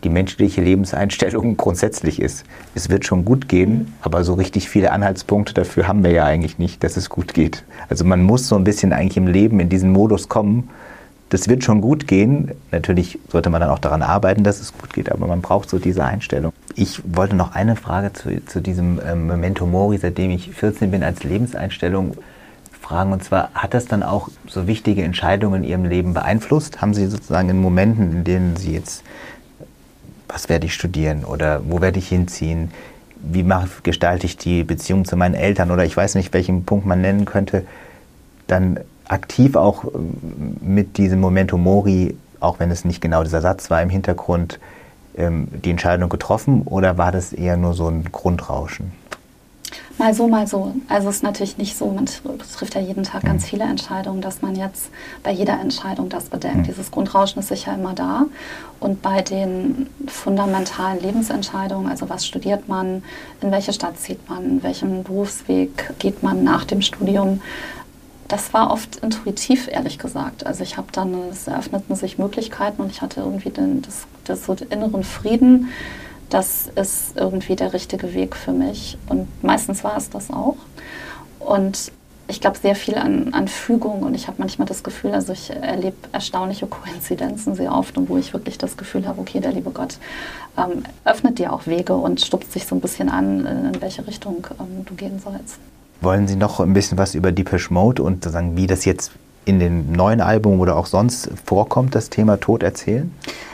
die 0.03 0.09
menschliche 0.09 0.61
Lebenseinstellung 0.61 1.57
grundsätzlich 1.57 2.21
ist. 2.21 2.45
Es 2.75 2.89
wird 2.89 3.05
schon 3.05 3.25
gut 3.25 3.47
gehen, 3.47 3.93
aber 4.01 4.23
so 4.23 4.35
richtig 4.35 4.69
viele 4.69 4.91
Anhaltspunkte 4.91 5.53
dafür 5.53 5.87
haben 5.87 6.03
wir 6.03 6.11
ja 6.11 6.25
eigentlich 6.25 6.59
nicht, 6.59 6.83
dass 6.83 6.97
es 6.97 7.09
gut 7.09 7.33
geht. 7.33 7.63
Also 7.89 8.05
man 8.05 8.23
muss 8.23 8.47
so 8.47 8.55
ein 8.55 8.63
bisschen 8.63 8.93
eigentlich 8.93 9.17
im 9.17 9.27
Leben 9.27 9.59
in 9.59 9.69
diesen 9.69 9.91
Modus 9.91 10.29
kommen, 10.29 10.69
das 11.35 11.49
wird 11.49 11.65
schon 11.65 11.81
gut 11.81 12.07
gehen. 12.07 12.51
Natürlich 12.71 13.19
sollte 13.29 13.49
man 13.49 13.59
dann 13.59 13.69
auch 13.69 13.79
daran 13.79 14.01
arbeiten, 14.01 14.45
dass 14.45 14.61
es 14.61 14.71
gut 14.71 14.93
geht, 14.93 15.11
aber 15.11 15.27
man 15.27 15.41
braucht 15.41 15.69
so 15.69 15.79
diese 15.79 16.05
Einstellung. 16.05 16.53
Ich 16.75 17.01
wollte 17.05 17.35
noch 17.35 17.53
eine 17.53 17.75
Frage 17.75 18.13
zu, 18.13 18.45
zu 18.45 18.61
diesem 18.61 19.01
ähm, 19.05 19.27
Memento 19.27 19.65
Mori, 19.65 19.97
seitdem 19.97 20.31
ich 20.31 20.51
14 20.51 20.91
bin, 20.91 21.03
als 21.03 21.25
Lebenseinstellung 21.25 22.15
fragen. 22.79 23.11
Und 23.11 23.21
zwar, 23.21 23.49
hat 23.53 23.73
das 23.73 23.85
dann 23.85 24.01
auch 24.01 24.29
so 24.47 24.65
wichtige 24.65 25.03
Entscheidungen 25.03 25.65
in 25.65 25.69
Ihrem 25.69 25.83
Leben 25.83 26.13
beeinflusst? 26.13 26.81
Haben 26.81 26.93
Sie 26.93 27.05
sozusagen 27.07 27.49
in 27.49 27.59
Momenten, 27.59 28.13
in 28.13 28.23
denen 28.23 28.55
Sie 28.55 28.71
jetzt, 28.71 29.03
was 30.29 30.47
werde 30.47 30.67
ich 30.67 30.73
studieren 30.73 31.25
oder 31.25 31.63
wo 31.67 31.81
werde 31.81 31.99
ich 31.99 32.07
hinziehen? 32.07 32.71
Wie 33.17 33.43
mache, 33.43 33.67
gestalte 33.83 34.25
ich 34.25 34.37
die 34.37 34.63
Beziehung 34.63 35.03
zu 35.03 35.17
meinen 35.17 35.35
Eltern 35.35 35.69
oder 35.69 35.83
ich 35.83 35.97
weiß 35.97 36.15
nicht, 36.15 36.33
welchen 36.33 36.63
Punkt 36.63 36.85
man 36.85 37.01
nennen 37.01 37.25
könnte, 37.25 37.65
dann 38.47 38.79
aktiv 39.07 39.55
auch 39.55 39.85
ähm, 39.85 40.57
mit 40.61 40.97
diesem 40.97 41.19
Momento 41.19 41.57
Mori, 41.57 42.17
auch 42.39 42.59
wenn 42.59 42.71
es 42.71 42.85
nicht 42.85 43.01
genau 43.01 43.23
dieser 43.23 43.41
Satz 43.41 43.69
war, 43.69 43.81
im 43.81 43.89
Hintergrund 43.89 44.59
ähm, 45.17 45.47
die 45.63 45.71
Entscheidung 45.71 46.09
getroffen 46.09 46.63
oder 46.63 46.97
war 46.97 47.11
das 47.11 47.33
eher 47.33 47.57
nur 47.57 47.73
so 47.73 47.87
ein 47.87 48.05
Grundrauschen? 48.11 48.91
Mal 49.97 50.13
so, 50.13 50.27
mal 50.27 50.45
so. 50.45 50.73
Also 50.89 51.07
es 51.07 51.17
ist 51.17 51.23
natürlich 51.23 51.57
nicht 51.57 51.77
so, 51.77 51.87
man 51.87 52.05
trifft 52.05 52.75
ja 52.75 52.81
jeden 52.81 53.03
Tag 53.03 53.23
mhm. 53.23 53.27
ganz 53.27 53.45
viele 53.45 53.63
Entscheidungen, 53.63 54.19
dass 54.19 54.41
man 54.41 54.55
jetzt 54.55 54.89
bei 55.23 55.31
jeder 55.31 55.59
Entscheidung 55.59 56.09
das 56.09 56.25
bedenkt. 56.25 56.57
Mhm. 56.57 56.63
Dieses 56.63 56.91
Grundrauschen 56.91 57.39
ist 57.39 57.47
sicher 57.47 57.73
immer 57.73 57.93
da. 57.93 58.25
Und 58.81 59.01
bei 59.01 59.21
den 59.21 59.87
fundamentalen 60.07 61.01
Lebensentscheidungen, 61.01 61.89
also 61.89 62.09
was 62.09 62.27
studiert 62.27 62.67
man, 62.67 63.03
in 63.41 63.51
welche 63.51 63.71
Stadt 63.71 63.97
zieht 63.97 64.29
man, 64.29 64.61
welchen 64.63 65.03
Berufsweg 65.03 65.93
geht 65.97 66.23
man 66.23 66.43
nach 66.43 66.65
dem 66.65 66.81
Studium, 66.81 67.41
das 68.27 68.53
war 68.53 68.71
oft 68.71 68.97
intuitiv, 68.97 69.67
ehrlich 69.67 69.99
gesagt. 69.99 70.45
Also 70.45 70.63
ich 70.63 70.77
habe 70.77 70.87
dann, 70.91 71.13
es 71.31 71.47
eröffneten 71.47 71.95
sich 71.95 72.17
Möglichkeiten 72.17 72.81
und 72.81 72.91
ich 72.91 73.01
hatte 73.01 73.21
irgendwie 73.21 73.51
den, 73.51 73.81
das, 73.81 74.07
das 74.23 74.45
so 74.45 74.55
den 74.55 74.69
inneren 74.69 75.03
Frieden, 75.03 75.69
das 76.29 76.67
ist 76.75 77.15
irgendwie 77.15 77.55
der 77.55 77.73
richtige 77.73 78.13
Weg 78.13 78.35
für 78.35 78.51
mich. 78.51 78.97
Und 79.07 79.27
meistens 79.43 79.83
war 79.83 79.95
es 79.95 80.09
das 80.09 80.31
auch. 80.31 80.57
Und 81.39 81.91
ich 82.27 82.41
glaube 82.41 82.57
sehr 82.57 82.75
viel 82.75 82.95
an, 82.95 83.33
an 83.35 83.47
Fügung 83.47 84.01
und 84.01 84.15
ich 84.15 84.27
habe 84.27 84.37
manchmal 84.39 84.67
das 84.67 84.83
Gefühl, 84.83 85.11
also 85.11 85.31
ich 85.31 85.51
erlebe 85.51 85.95
erstaunliche 86.11 86.65
Koinzidenzen 86.65 87.53
sehr 87.53 87.71
oft 87.71 87.97
und 87.97 88.09
wo 88.09 88.17
ich 88.17 88.33
wirklich 88.33 88.57
das 88.57 88.77
Gefühl 88.77 89.07
habe, 89.07 89.21
okay, 89.21 89.39
der 89.39 89.51
liebe 89.51 89.69
Gott 89.69 89.99
ähm, 90.57 90.83
öffnet 91.03 91.37
dir 91.37 91.53
auch 91.53 91.67
Wege 91.67 91.93
und 91.93 92.21
stupst 92.21 92.51
sich 92.51 92.65
so 92.65 92.73
ein 92.73 92.81
bisschen 92.81 93.09
an, 93.09 93.45
in 93.45 93.81
welche 93.81 94.07
Richtung 94.07 94.47
ähm, 94.59 94.85
du 94.85 94.95
gehen 94.95 95.19
sollst. 95.19 95.59
Wollen 96.05 96.27
Sie 96.27 96.35
noch 96.35 96.59
ein 96.59 96.73
bisschen 96.73 96.99
was 96.99 97.15
über 97.15 97.31
Deepish 97.31 97.71
Mode 97.71 98.03
und 98.03 98.23
sagen, 98.23 98.55
wie 98.55 98.67
das 98.67 98.85
jetzt 98.85 99.11
in 99.43 99.59
dem 99.59 99.91
neuen 99.91 100.21
Album 100.21 100.59
oder 100.59 100.77
auch 100.77 100.85
sonst 100.85 101.31
vorkommt, 101.43 101.95
das 101.95 102.11
Thema 102.11 102.39
Tod 102.39 102.61
erzählen? 102.61 103.11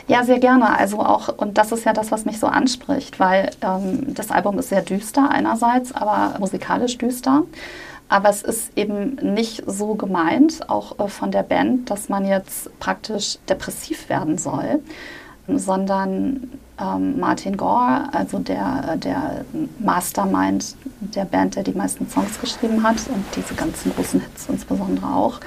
Ja, 0.09 0.25
sehr 0.25 0.39
gerne. 0.39 0.77
Also 0.77 0.99
auch, 0.99 1.29
und 1.29 1.57
das 1.57 1.71
ist 1.71 1.85
ja 1.85 1.93
das, 1.93 2.11
was 2.11 2.25
mich 2.25 2.39
so 2.39 2.47
anspricht, 2.47 3.21
weil 3.21 3.51
ähm, 3.61 4.13
das 4.13 4.31
Album 4.31 4.59
ist 4.59 4.67
sehr 4.67 4.81
düster 4.81 5.29
einerseits, 5.31 5.93
aber 5.93 6.37
musikalisch 6.39 6.97
düster. 6.97 7.43
Aber 8.09 8.27
es 8.27 8.41
ist 8.41 8.77
eben 8.77 9.15
nicht 9.33 9.63
so 9.65 9.95
gemeint, 9.95 10.69
auch 10.69 10.99
äh, 10.99 11.07
von 11.07 11.31
der 11.31 11.43
Band, 11.43 11.89
dass 11.89 12.09
man 12.09 12.25
jetzt 12.25 12.77
praktisch 12.79 13.37
depressiv 13.47 14.09
werden 14.09 14.37
soll, 14.37 14.81
sondern 15.47 16.49
ähm, 16.81 17.19
Martin 17.19 17.55
Gore, 17.57 18.09
also 18.11 18.39
der, 18.39 18.97
der 18.97 19.45
Mastermind 19.79 20.75
der 20.99 21.25
Band, 21.25 21.55
der 21.55 21.63
die 21.63 21.73
meisten 21.73 22.09
Songs 22.09 22.39
geschrieben 22.39 22.83
hat 22.83 22.97
und 23.07 23.23
diese 23.35 23.53
ganzen 23.53 23.93
großen 23.93 24.21
Hits 24.21 24.47
insbesondere 24.49 25.07
auch, 25.07 25.39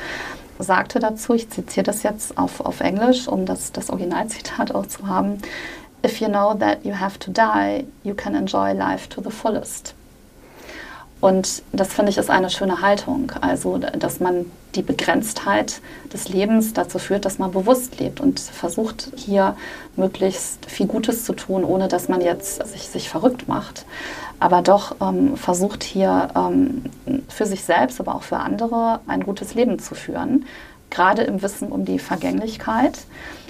sagte 0.59 1.00
dazu, 1.00 1.35
ich 1.35 1.50
zitiere 1.50 1.85
das 1.85 2.03
jetzt 2.03 2.38
auf, 2.38 2.61
auf 2.61 2.81
Englisch, 2.81 3.26
um 3.26 3.45
das, 3.45 3.73
das 3.73 3.91
Originalzitat 3.91 4.75
auch 4.75 4.87
zu 4.87 5.07
haben, 5.07 5.38
If 6.05 6.21
you 6.21 6.29
know 6.29 6.53
that 6.53 6.85
you 6.85 6.93
have 6.93 7.19
to 7.21 7.31
die, 7.31 7.87
you 8.03 8.14
can 8.14 8.35
enjoy 8.35 8.75
life 8.75 9.09
to 9.09 9.23
the 9.23 9.31
fullest. 9.31 9.95
Und 11.25 11.62
das 11.73 11.95
finde 11.95 12.11
ich 12.11 12.19
ist 12.19 12.28
eine 12.28 12.50
schöne 12.50 12.83
Haltung. 12.83 13.33
Also, 13.40 13.78
dass 13.78 14.21
man 14.21 14.45
die 14.75 14.83
Begrenztheit 14.83 15.81
des 16.12 16.28
Lebens 16.28 16.75
dazu 16.75 16.99
führt, 16.99 17.25
dass 17.25 17.38
man 17.38 17.50
bewusst 17.50 17.99
lebt 17.99 18.21
und 18.21 18.38
versucht, 18.38 19.11
hier 19.16 19.57
möglichst 19.97 20.66
viel 20.66 20.87
Gutes 20.87 21.25
zu 21.25 21.33
tun, 21.33 21.64
ohne 21.64 21.88
dass 21.88 22.11
man 22.11 22.21
jetzt 22.21 22.66
sich, 22.66 22.88
sich 22.88 23.09
verrückt 23.09 23.49
macht. 23.49 23.87
Aber 24.38 24.61
doch 24.61 24.97
ähm, 25.00 25.38
versucht 25.38 25.83
hier 25.83 26.28
ähm, 26.37 26.84
für 27.30 27.47
sich 27.47 27.65
selbst, 27.65 28.00
aber 28.00 28.17
auch 28.17 28.23
für 28.23 28.37
andere 28.37 29.00
ein 29.06 29.25
gutes 29.25 29.54
Leben 29.54 29.78
zu 29.78 29.95
führen. 29.95 30.45
Gerade 30.91 31.23
im 31.23 31.41
Wissen 31.41 31.73
um 31.73 31.87
die 31.87 32.00
Vergänglichkeit. 32.00 32.99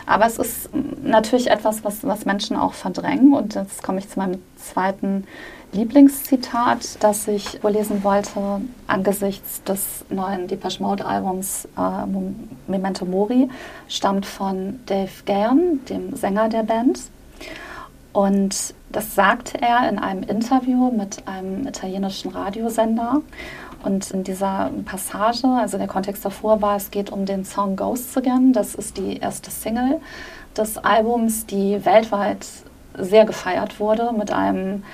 Aber 0.06 0.26
es 0.26 0.38
ist 0.38 0.68
natürlich 1.02 1.50
etwas, 1.50 1.82
was, 1.82 2.04
was 2.04 2.24
Menschen 2.24 2.56
auch 2.56 2.74
verdrängen. 2.74 3.34
Und 3.34 3.56
jetzt 3.56 3.82
komme 3.82 3.98
ich 3.98 4.08
zu 4.08 4.20
meinem 4.20 4.40
zweiten 4.58 5.24
Lieblingszitat, 5.74 7.02
das 7.02 7.26
ich 7.26 7.58
vorlesen 7.60 8.04
wollte 8.04 8.60
angesichts 8.86 9.62
des 9.64 10.04
neuen 10.08 10.46
Depeche 10.46 10.82
Mode 10.82 11.04
Albums 11.04 11.68
äh, 11.76 12.06
Memento 12.68 13.04
Mori, 13.04 13.48
stammt 13.88 14.24
von 14.24 14.80
Dave 14.86 15.10
Gahan, 15.26 15.84
dem 15.88 16.14
Sänger 16.14 16.48
der 16.48 16.62
Band. 16.62 17.00
Und 18.12 18.74
das 18.90 19.16
sagte 19.16 19.60
er 19.60 19.88
in 19.88 19.98
einem 19.98 20.22
Interview 20.22 20.92
mit 20.92 21.26
einem 21.26 21.66
italienischen 21.66 22.30
Radiosender. 22.30 23.22
Und 23.82 24.12
in 24.12 24.22
dieser 24.22 24.70
Passage, 24.84 25.48
also 25.48 25.76
der 25.76 25.88
Kontext 25.88 26.24
davor 26.24 26.62
war, 26.62 26.76
es 26.76 26.92
geht 26.92 27.10
um 27.10 27.26
den 27.26 27.44
Song 27.44 27.74
Ghosts 27.74 28.16
Again. 28.16 28.52
Das 28.52 28.76
ist 28.76 28.96
die 28.96 29.16
erste 29.16 29.50
Single 29.50 30.00
des 30.56 30.78
Albums, 30.78 31.46
die 31.46 31.84
weltweit 31.84 32.46
sehr 32.96 33.24
gefeiert 33.24 33.80
wurde 33.80 34.12
mit 34.16 34.30
einem 34.30 34.84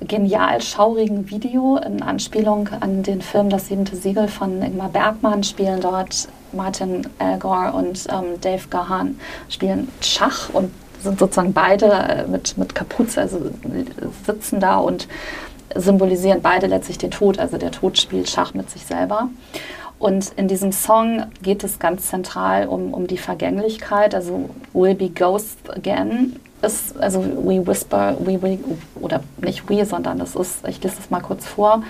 genial 0.00 0.60
schaurigen 0.60 1.30
Video 1.30 1.76
in 1.76 2.02
Anspielung 2.02 2.68
an 2.80 3.02
den 3.02 3.22
Film 3.22 3.48
Das 3.48 3.68
siebente 3.68 3.96
Siegel 3.96 4.28
von 4.28 4.62
Ingmar 4.62 4.88
Bergmann 4.88 5.44
spielen 5.44 5.80
dort 5.80 6.28
Martin 6.52 7.08
Elgor 7.18 7.74
und 7.74 8.06
ähm, 8.10 8.40
Dave 8.40 8.68
Gahan 8.68 9.18
spielen 9.48 9.88
Schach 10.00 10.50
und 10.52 10.70
sind 11.02 11.18
sozusagen 11.18 11.52
beide 11.52 11.86
äh, 11.86 12.26
mit, 12.26 12.56
mit 12.58 12.74
Kapuze, 12.74 13.20
also 13.20 13.40
sitzen 14.26 14.60
da 14.60 14.78
und 14.78 15.08
symbolisieren 15.74 16.42
beide 16.42 16.66
letztlich 16.66 16.98
den 16.98 17.10
Tod. 17.10 17.38
Also 17.38 17.58
der 17.58 17.70
Tod 17.70 17.98
spielt 17.98 18.28
Schach 18.28 18.54
mit 18.54 18.70
sich 18.70 18.84
selber. 18.84 19.28
Und 19.98 20.32
in 20.36 20.48
diesem 20.48 20.72
Song 20.72 21.26
geht 21.42 21.64
es 21.64 21.78
ganz 21.78 22.08
zentral 22.08 22.66
um, 22.66 22.92
um 22.92 23.06
die 23.06 23.16
Vergänglichkeit, 23.16 24.14
also 24.14 24.50
Will 24.72 24.94
be 24.94 25.08
Ghost 25.08 25.58
Again 25.70 26.36
ist, 26.64 26.96
also 27.00 27.20
we 27.22 27.66
whisper, 27.66 28.16
we, 28.20 28.40
we, 28.42 28.58
oder 29.00 29.20
nicht 29.38 29.68
we, 29.68 29.84
sondern 29.84 30.20
es 30.20 30.34
ist, 30.34 30.66
ich 30.66 30.82
lese 30.82 30.96
es 30.98 31.10
mal 31.10 31.20
kurz 31.20 31.46
vor. 31.46 31.82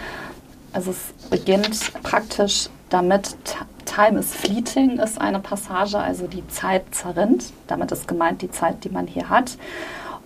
Also 0.72 0.90
es 0.90 1.28
beginnt 1.30 1.92
praktisch 2.02 2.68
damit, 2.90 3.36
Time 3.84 4.18
is 4.18 4.34
fleeting 4.34 4.98
ist 4.98 5.20
eine 5.20 5.40
Passage, 5.40 5.98
also 5.98 6.26
die 6.26 6.46
Zeit 6.48 6.82
zerrinnt. 6.92 7.52
Damit 7.66 7.92
ist 7.92 8.08
gemeint 8.08 8.42
die 8.42 8.50
Zeit, 8.50 8.82
die 8.84 8.88
man 8.88 9.06
hier 9.06 9.28
hat. 9.28 9.56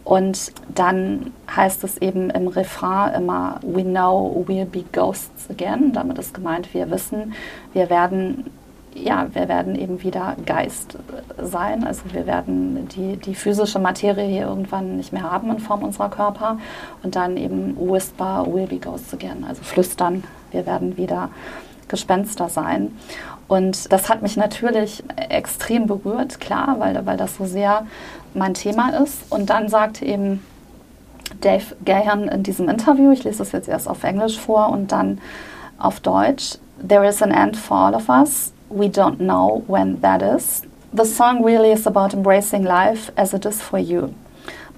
Und 0.04 0.52
dann 0.74 1.32
heißt 1.54 1.84
es 1.84 1.98
eben 1.98 2.30
im 2.30 2.48
Refrain 2.48 3.12
immer, 3.12 3.60
we 3.62 3.82
know 3.82 4.44
we'll 4.48 4.64
be 4.64 4.84
ghosts 4.92 5.50
again. 5.50 5.92
Damit 5.92 6.18
ist 6.18 6.32
gemeint, 6.32 6.72
wir 6.72 6.90
wissen, 6.90 7.34
wir 7.74 7.90
werden 7.90 8.46
ja, 9.02 9.26
wir 9.32 9.48
werden 9.48 9.74
eben 9.74 10.02
wieder 10.02 10.36
Geist 10.46 10.98
sein. 11.40 11.84
Also 11.84 12.02
wir 12.12 12.26
werden 12.26 12.88
die, 12.88 13.16
die 13.16 13.34
physische 13.34 13.78
Materie 13.78 14.26
hier 14.26 14.46
irgendwann 14.46 14.96
nicht 14.96 15.12
mehr 15.12 15.30
haben 15.30 15.50
in 15.50 15.58
Form 15.58 15.82
unserer 15.82 16.10
Körper. 16.10 16.58
Und 17.02 17.16
dann 17.16 17.36
eben 17.36 17.76
whisper, 17.76 18.46
will 18.46 18.66
be 18.66 18.78
ghosts 18.78 19.12
again. 19.14 19.44
Also 19.46 19.62
flüstern, 19.62 20.24
wir 20.50 20.66
werden 20.66 20.96
wieder 20.96 21.30
Gespenster 21.88 22.48
sein. 22.48 22.92
Und 23.46 23.90
das 23.92 24.08
hat 24.08 24.20
mich 24.22 24.36
natürlich 24.36 25.02
extrem 25.16 25.86
berührt, 25.86 26.38
klar, 26.38 26.76
weil, 26.78 27.06
weil 27.06 27.16
das 27.16 27.36
so 27.36 27.46
sehr 27.46 27.86
mein 28.34 28.54
Thema 28.54 28.90
ist. 29.02 29.30
Und 29.30 29.48
dann 29.48 29.68
sagte 29.68 30.04
eben 30.04 30.44
Dave 31.40 31.64
Gahan 31.84 32.28
in 32.28 32.42
diesem 32.42 32.68
Interview, 32.68 33.10
ich 33.12 33.24
lese 33.24 33.38
das 33.38 33.52
jetzt 33.52 33.68
erst 33.68 33.88
auf 33.88 34.04
Englisch 34.04 34.38
vor 34.38 34.68
und 34.68 34.92
dann 34.92 35.18
auf 35.78 36.00
Deutsch, 36.00 36.58
There 36.86 37.04
is 37.08 37.22
an 37.22 37.32
end 37.32 37.56
for 37.56 37.76
all 37.76 37.94
of 37.94 38.08
us 38.08 38.52
we 38.68 38.88
don't 38.88 39.20
know 39.20 39.64
when 39.66 40.00
that 40.00 40.22
is. 40.22 40.62
The 40.92 41.04
song 41.04 41.42
really 41.42 41.72
is 41.72 41.86
about 41.86 42.14
embracing 42.14 42.64
life 42.64 43.10
as 43.16 43.34
it 43.34 43.44
is 43.44 43.60
for 43.60 43.78
you, 43.78 44.14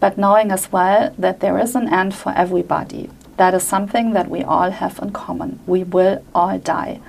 but 0.00 0.18
knowing 0.18 0.50
as 0.50 0.72
well 0.72 1.14
that 1.18 1.40
there 1.40 1.58
is 1.58 1.74
an 1.74 1.92
end 1.92 2.14
for 2.14 2.32
everybody. 2.36 3.10
That 3.36 3.54
is 3.54 3.62
something 3.62 4.12
that 4.12 4.28
we 4.28 4.42
all 4.42 4.70
have 4.70 4.98
in 5.00 5.12
common. 5.12 5.60
We 5.66 5.84
will 5.84 6.22
all 6.34 6.58
die. 6.58 7.00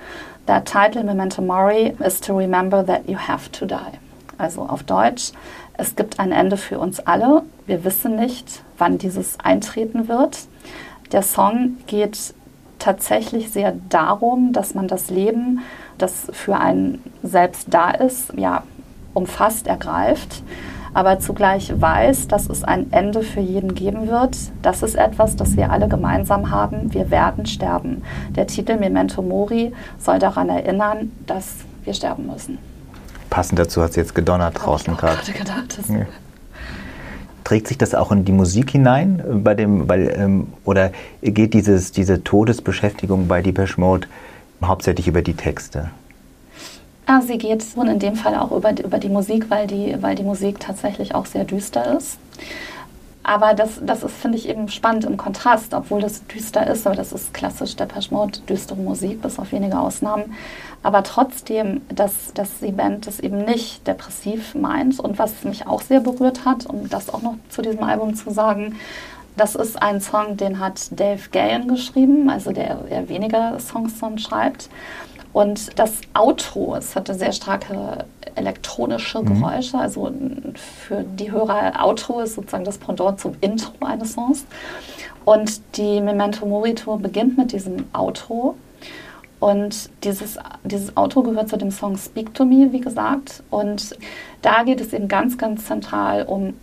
That 0.46 0.66
title, 0.66 1.02
Memento 1.02 1.42
Mori, 1.42 1.96
is 2.00 2.20
to 2.20 2.32
remember 2.32 2.82
that 2.82 3.08
you 3.08 3.16
have 3.16 3.50
to 3.52 3.66
die. 3.66 3.98
Also 4.38 4.62
auf 4.62 4.82
Deutsch, 4.82 5.32
es 5.74 5.94
gibt 5.94 6.18
ein 6.18 6.32
Ende 6.32 6.56
für 6.56 6.78
uns 6.78 7.00
alle. 7.00 7.42
Wir 7.66 7.84
wissen 7.84 8.16
nicht, 8.16 8.62
wann 8.78 8.98
dieses 8.98 9.38
eintreten 9.40 10.08
wird. 10.08 10.46
Der 11.12 11.22
Song 11.22 11.76
geht 11.86 12.34
tatsächlich 12.78 13.50
sehr 13.52 13.72
darum, 13.88 14.52
dass 14.52 14.74
man 14.74 14.88
das 14.88 15.10
Leben 15.10 15.60
das 16.02 16.26
für 16.32 16.56
einen 16.56 17.02
selbst 17.22 17.68
da 17.70 17.90
ist, 17.90 18.32
ja, 18.36 18.64
umfasst, 19.14 19.66
ergreift, 19.66 20.42
aber 20.94 21.20
zugleich 21.20 21.72
weiß, 21.74 22.28
dass 22.28 22.48
es 22.48 22.64
ein 22.64 22.92
Ende 22.92 23.22
für 23.22 23.40
jeden 23.40 23.74
geben 23.74 24.08
wird. 24.08 24.36
Das 24.60 24.82
ist 24.82 24.94
etwas, 24.94 25.36
das 25.36 25.56
wir 25.56 25.70
alle 25.70 25.88
gemeinsam 25.88 26.50
haben. 26.50 26.92
Wir 26.92 27.10
werden 27.10 27.46
sterben. 27.46 28.02
Der 28.30 28.46
Titel 28.46 28.76
Memento 28.76 29.22
Mori 29.22 29.72
soll 29.98 30.18
daran 30.18 30.48
erinnern, 30.48 31.12
dass 31.26 31.46
wir 31.84 31.94
sterben 31.94 32.26
müssen. 32.26 32.58
Passend 33.30 33.58
dazu 33.58 33.82
hat 33.82 33.90
es 33.90 33.96
jetzt 33.96 34.14
gedonnert 34.14 34.54
draußen 34.62 34.94
gerade. 34.96 35.32
gedacht. 35.32 35.78
Ja. 35.88 36.06
Trägt 37.44 37.68
sich 37.68 37.78
das 37.78 37.94
auch 37.94 38.12
in 38.12 38.24
die 38.24 38.32
Musik 38.32 38.70
hinein? 38.70 39.20
Äh, 39.20 39.34
bei 39.36 39.54
dem, 39.54 39.88
weil, 39.88 40.14
ähm, 40.16 40.48
oder 40.64 40.90
geht 41.22 41.54
dieses, 41.54 41.92
diese 41.92 42.22
Todesbeschäftigung 42.22 43.28
bei 43.28 43.40
Depeche 43.40 43.80
Mode 43.80 44.06
hauptsächlich 44.66 45.08
über 45.08 45.22
die 45.22 45.34
Texte? 45.34 45.90
Ja, 47.08 47.20
sie 47.20 47.36
geht 47.36 47.64
in 47.76 47.98
dem 47.98 48.16
Fall 48.16 48.36
auch 48.36 48.52
über, 48.52 48.70
über 48.78 48.98
die 48.98 49.08
Musik, 49.08 49.50
weil 49.50 49.66
die, 49.66 49.96
weil 50.00 50.14
die 50.14 50.22
Musik 50.22 50.60
tatsächlich 50.60 51.14
auch 51.14 51.26
sehr 51.26 51.44
düster 51.44 51.96
ist. 51.96 52.18
Aber 53.24 53.54
das, 53.54 53.80
das 53.84 54.02
ist, 54.02 54.16
finde 54.16 54.36
ich, 54.38 54.48
eben 54.48 54.68
spannend 54.68 55.04
im 55.04 55.16
Kontrast, 55.16 55.74
obwohl 55.74 56.00
das 56.00 56.26
düster 56.26 56.66
ist, 56.66 56.86
aber 56.86 56.96
das 56.96 57.12
ist 57.12 57.32
klassisch 57.32 57.76
der 57.76 57.86
Mode, 58.10 58.40
düstere 58.48 58.78
Musik, 58.78 59.22
bis 59.22 59.38
auf 59.38 59.52
wenige 59.52 59.78
Ausnahmen. 59.78 60.34
Aber 60.82 61.04
trotzdem, 61.04 61.82
dass, 61.88 62.32
dass 62.34 62.58
die 62.60 62.72
Band 62.72 63.06
das 63.06 63.20
eben 63.20 63.44
nicht 63.44 63.86
depressiv 63.86 64.56
meint 64.56 64.98
und 64.98 65.18
was 65.20 65.44
mich 65.44 65.68
auch 65.68 65.82
sehr 65.82 66.00
berührt 66.00 66.44
hat, 66.44 66.66
um 66.66 66.88
das 66.88 67.10
auch 67.10 67.22
noch 67.22 67.36
zu 67.48 67.62
diesem 67.62 67.84
Album 67.84 68.14
zu 68.16 68.32
sagen, 68.32 68.74
das 69.36 69.54
ist 69.54 69.80
ein 69.80 70.00
Song, 70.00 70.36
den 70.36 70.58
hat 70.58 70.88
Dave 70.90 71.28
Gahan 71.30 71.68
geschrieben, 71.68 72.28
also 72.28 72.52
der 72.52 72.78
eher 72.88 73.08
weniger 73.08 73.58
Songs 73.58 73.94
schreibt. 74.22 74.68
Und 75.32 75.78
das 75.78 76.02
Outro, 76.12 76.76
es 76.76 76.94
hatte 76.94 77.14
sehr 77.14 77.32
starke 77.32 78.04
elektronische 78.34 79.20
mhm. 79.20 79.40
Geräusche. 79.40 79.76
Mhm. 79.76 79.82
Also 79.82 80.12
für 80.54 81.02
die 81.02 81.32
Hörer, 81.32 81.82
Outro 81.82 82.20
ist 82.20 82.34
sozusagen 82.34 82.64
das 82.64 82.78
Pendant 82.78 83.18
zum 83.20 83.34
Intro 83.40 83.72
eines 83.84 84.12
Songs. 84.12 84.44
Und 85.24 85.60
die 85.76 86.00
Memento 86.00 86.44
Mori 86.44 86.74
Tour 86.74 86.98
beginnt 86.98 87.38
mit 87.38 87.52
diesem 87.52 87.84
Outro. 87.92 88.56
Und 89.40 89.90
dieses, 90.04 90.38
dieses 90.62 90.96
Auto 90.96 91.22
gehört 91.22 91.48
zu 91.48 91.56
dem 91.56 91.70
Song 91.70 91.96
Speak 91.96 92.34
to 92.34 92.44
Me, 92.44 92.68
wie 92.70 92.80
gesagt. 92.80 93.42
Und 93.50 93.96
da 94.42 94.62
geht 94.62 94.80
es 94.80 94.92
eben 94.92 95.08
ganz, 95.08 95.38
ganz 95.38 95.64
zentral 95.66 96.24
um 96.24 96.54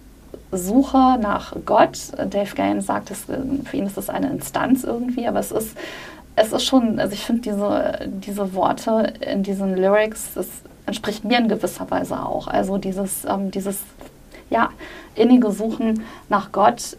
Suche 0.52 1.18
nach 1.20 1.56
Gott. 1.66 1.98
Dave 2.30 2.56
Gain 2.56 2.82
sagt, 2.82 3.12
es, 3.12 3.26
für 3.66 3.78
ihn 3.78 3.86
ist 3.86 3.98
es 3.98 4.10
eine 4.10 4.30
Instanz 4.30 4.84
irgendwie, 4.84 5.28
aber 5.28 5.40
es 5.40 5.52
ist 5.52 5.76
es 6.40 6.54
ist 6.54 6.64
schon, 6.64 7.00
also 7.00 7.14
ich 7.14 7.26
finde 7.26 7.42
diese, 7.42 8.10
diese 8.10 8.54
Worte 8.54 9.14
in 9.20 9.44
diesen 9.44 9.76
Lyrics, 9.76 10.30
das 10.36 10.48
entspricht 10.86 11.26
mir 11.26 11.38
in 11.38 11.50
gewisser 11.50 11.90
Weise 11.92 12.24
auch. 12.26 12.48
Also 12.48 12.78
dieses, 12.78 13.26
ähm, 13.26 13.52
dieses 13.52 13.80
ja, 14.50 14.70
innige 15.16 15.52
Suchen 15.52 16.04
nach 16.30 16.52
Gott. 16.52 16.98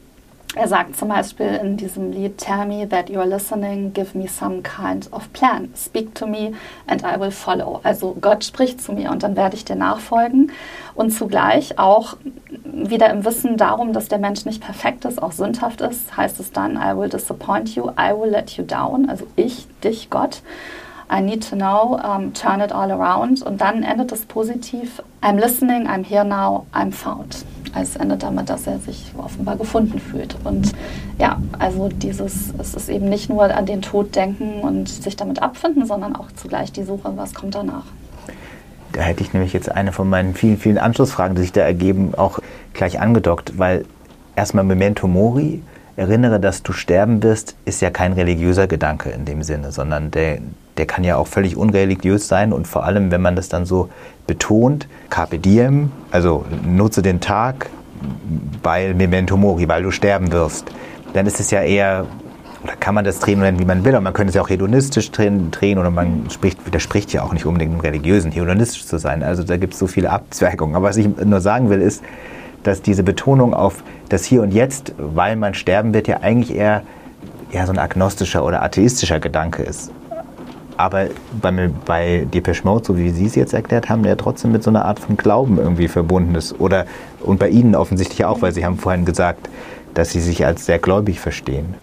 Er 0.57 0.67
sagt 0.67 0.97
zum 0.97 1.09
Beispiel 1.11 1.61
in 1.63 1.77
diesem 1.77 2.11
Lied, 2.11 2.37
Tell 2.39 2.67
me 2.67 2.89
that 2.89 3.09
you 3.09 3.21
are 3.21 3.29
listening, 3.29 3.93
give 3.93 4.19
me 4.19 4.27
some 4.27 4.63
kind 4.63 5.09
of 5.13 5.33
plan. 5.33 5.71
Speak 5.77 6.13
to 6.17 6.27
me 6.27 6.55
and 6.89 7.03
I 7.05 7.21
will 7.21 7.31
follow. 7.31 7.79
Also 7.85 8.17
Gott 8.21 8.43
spricht 8.43 8.81
zu 8.81 8.93
mir 8.93 9.13
und 9.13 9.23
dann 9.23 9.37
werde 9.37 9.55
ich 9.55 9.65
dir 9.65 9.77
nachfolgen. 9.77 10.51
Und 10.97 11.13
zugleich 11.13 11.79
auch 11.79 12.17
wieder 12.65 13.11
im 13.11 13.25
Wissen 13.25 13.57
darum, 13.59 13.93
dass 13.93 14.09
der 14.09 14.19
Mensch 14.19 14.45
nicht 14.45 14.61
perfekt 14.61 15.05
ist, 15.05 15.23
auch 15.23 15.33
sündhaft 15.33 15.83
ist, 15.83 16.17
heißt 16.17 16.41
es 16.41 16.51
dann, 16.51 16.77
I 16.77 16.97
will 16.97 17.09
disappoint 17.09 17.77
you, 17.77 17.91
I 17.91 18.13
will 18.13 18.31
let 18.31 18.51
you 18.53 18.65
down, 18.65 19.09
also 19.09 19.29
ich, 19.37 19.69
dich, 19.85 20.11
Gott. 20.11 20.43
I 21.13 21.21
need 21.21 21.49
to 21.49 21.57
know, 21.57 21.99
um, 22.05 22.33
turn 22.35 22.61
it 22.61 22.73
all 22.73 22.91
around. 22.91 23.43
Und 23.43 23.61
dann 23.61 23.83
endet 23.83 24.13
es 24.13 24.27
positiv, 24.27 25.03
I'm 25.23 25.41
listening, 25.41 25.87
I'm 25.89 26.05
here 26.05 26.25
now, 26.25 26.67
I'm 26.73 26.93
found. 26.93 27.45
Es 27.75 27.97
endet 27.97 28.23
damit, 28.23 28.51
dass 28.51 28.67
er 28.67 28.79
sich 28.79 29.13
offenbar 29.17 29.57
gefunden 29.57 29.99
fühlt. 29.99 30.37
Und 30.45 30.73
ja, 31.19 31.41
also 31.59 31.89
dieses, 31.89 32.53
es 32.59 32.75
ist 32.75 32.89
eben 32.89 33.09
nicht 33.09 33.29
nur 33.29 33.45
an 33.45 33.67
den 33.67 33.83
Tod 33.83 34.15
denken 34.17 34.61
und 34.61 34.89
sich 34.89 35.17
damit 35.17 35.43
abfinden, 35.43 35.87
sondern 35.87 36.17
auch 36.17 36.33
zugleich 36.33 36.73
die 36.73 36.83
Suche, 36.83 37.13
was 37.17 37.35
kommt 37.35 37.55
danach. 37.55 37.85
Da 38.93 39.03
hätte 39.03 39.23
ich 39.23 39.33
nämlich 39.33 39.53
jetzt 39.53 39.71
eine 39.71 39.93
von 39.93 40.09
meinen 40.09 40.35
vielen, 40.35 40.59
vielen 40.59 40.79
Anschlussfragen, 40.79 41.37
die 41.37 41.43
sich 41.43 41.53
da 41.53 41.61
ergeben, 41.61 42.15
auch 42.17 42.41
gleich 42.75 43.01
angedockt, 43.01 43.59
weil 43.59 43.85
erstmal 44.35 44.65
Memento 44.65 45.07
Mori, 45.07 45.63
erinnere, 45.97 46.41
dass 46.41 46.63
du 46.63 46.73
sterben 46.73 47.23
wirst, 47.23 47.57
ist 47.67 47.83
ja 47.83 47.91
kein 47.91 48.15
religiöser 48.15 48.67
Gedanke 48.67 49.11
in 49.11 49.27
dem 49.27 49.43
Sinne, 49.43 49.71
sondern 49.71 50.11
der, 50.11 50.39
der 50.79 50.87
kann 50.87 51.05
ja 51.05 51.17
auch 51.17 51.27
völlig 51.27 51.57
unreligiös 51.57 52.27
sein 52.27 52.53
und 52.55 52.67
vor 52.67 52.85
allem, 52.85 53.11
wenn 53.11 53.21
man 53.21 53.37
das 53.37 53.51
dann 53.51 53.67
so 53.67 53.91
betont, 54.31 54.87
Carpe 55.09 55.41
Diem, 55.41 55.91
also 56.13 56.45
nutze 56.65 57.03
den 57.03 57.21
Tag, 57.21 57.69
weil 58.63 58.95
Memento 58.95 59.37
Mori, 59.37 59.67
weil 59.69 59.83
du 59.83 59.91
sterben 59.91 60.31
wirst, 60.31 60.71
dann 61.15 61.27
ist 61.27 61.41
es 61.41 61.51
ja 61.51 61.63
eher 61.63 62.07
oder 62.63 62.75
kann 62.77 62.95
man 62.95 63.05
das 63.05 63.19
drehen 63.19 63.59
wie 63.59 63.65
man 63.65 63.85
will, 63.85 63.95
aber 63.95 64.03
man 64.05 64.13
könnte 64.13 64.29
es 64.29 64.35
ja 64.37 64.43
auch 64.43 64.49
hedonistisch 64.51 65.11
drehen, 65.11 65.51
drehen 65.51 65.79
oder 65.79 65.91
man 65.91 66.31
spricht, 66.31 66.65
widerspricht 66.65 67.13
ja 67.13 67.23
auch 67.23 67.33
nicht 67.33 67.45
unbedingt 67.45 67.73
dem 67.73 67.81
Religiösen, 67.81 68.31
hedonistisch 68.31 68.87
zu 68.87 68.99
sein. 68.99 69.25
Also 69.25 69.43
da 69.43 69.57
gibt 69.57 69.73
es 69.73 69.81
so 69.81 69.89
viele 69.89 70.11
Abzweigungen. 70.11 70.77
Aber 70.77 70.89
was 70.89 70.97
ich 70.97 71.09
nur 71.09 71.41
sagen 71.41 71.71
will, 71.71 71.81
ist, 71.81 72.05
dass 72.63 72.83
diese 72.83 73.03
Betonung 73.03 73.53
auf 73.55 73.83
das 74.11 74.25
Hier 74.25 74.43
und 74.43 74.53
Jetzt, 74.53 74.93
weil 74.99 75.35
man 75.37 75.55
sterben 75.55 75.93
wird, 75.95 76.07
ja 76.07 76.19
eigentlich 76.21 76.55
eher, 76.55 76.83
eher 77.51 77.67
so 77.67 77.73
ein 77.73 77.79
agnostischer 77.79 78.45
oder 78.45 78.63
atheistischer 78.63 79.19
Gedanke 79.19 79.63
ist. 79.63 79.91
Aber 80.81 81.11
bei, 81.43 81.69
bei 81.85 82.27
Depeche 82.33 82.65
Mode, 82.65 82.87
so 82.87 82.97
wie 82.97 83.11
Sie 83.11 83.27
es 83.27 83.35
jetzt 83.35 83.53
erklärt 83.53 83.91
haben, 83.91 84.03
ja 84.07 84.17
trotzdem 84.17 84.51
mit 84.51 84.63
so 84.63 84.71
einer 84.71 84.87
Art 84.87 84.99
von 84.99 85.19
Glauben 85.19 85.59
irgendwie 85.59 85.89
verbunden 85.89 86.35
ist. 86.35 86.59
Oder, 86.59 86.87
und 87.21 87.39
bei 87.39 87.51
Ihnen 87.51 87.75
offensichtlich 87.75 88.25
auch, 88.25 88.41
weil 88.41 88.55
Sie 88.55 88.65
haben 88.65 88.79
vorhin 88.79 89.05
gesagt, 89.05 89.51
dass 89.93 90.09
Sie 90.09 90.23
sich 90.23 90.47
als 90.47 90.65
sehr 90.65 90.79
gläubig 90.79 91.21
verstehen. 91.21 91.75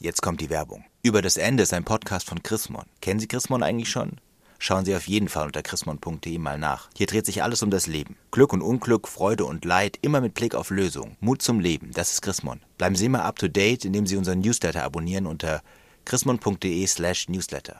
Jetzt 0.00 0.22
kommt 0.22 0.40
die 0.40 0.48
Werbung. 0.48 0.84
Über 1.02 1.20
das 1.20 1.36
Ende 1.36 1.62
ist 1.62 1.74
ein 1.74 1.84
Podcast 1.84 2.26
von 2.26 2.42
Chrismon. 2.42 2.84
Kennen 3.02 3.20
Sie 3.20 3.28
Chrismon 3.28 3.62
eigentlich 3.62 3.90
schon? 3.90 4.12
Schauen 4.58 4.86
Sie 4.86 4.96
auf 4.96 5.06
jeden 5.06 5.28
Fall 5.28 5.44
unter 5.44 5.62
chrismon.de 5.62 6.38
mal 6.38 6.56
nach. 6.56 6.88
Hier 6.96 7.06
dreht 7.06 7.26
sich 7.26 7.42
alles 7.42 7.62
um 7.62 7.70
das 7.70 7.86
Leben. 7.86 8.16
Glück 8.30 8.54
und 8.54 8.62
Unglück, 8.62 9.08
Freude 9.08 9.44
und 9.44 9.66
Leid, 9.66 9.98
immer 10.00 10.22
mit 10.22 10.32
Blick 10.32 10.54
auf 10.54 10.70
Lösung. 10.70 11.18
Mut 11.20 11.42
zum 11.42 11.60
Leben, 11.60 11.90
das 11.92 12.12
ist 12.12 12.22
Chrismon. 12.22 12.62
Bleiben 12.78 12.94
Sie 12.94 13.04
immer 13.04 13.26
up 13.26 13.36
to 13.36 13.46
date, 13.46 13.84
indem 13.84 14.06
Sie 14.06 14.16
unseren 14.16 14.40
Newsletter 14.40 14.84
abonnieren 14.84 15.26
unter 15.26 15.60
chrismon.de 16.06 16.86
slash 16.86 17.28
newsletter. 17.28 17.76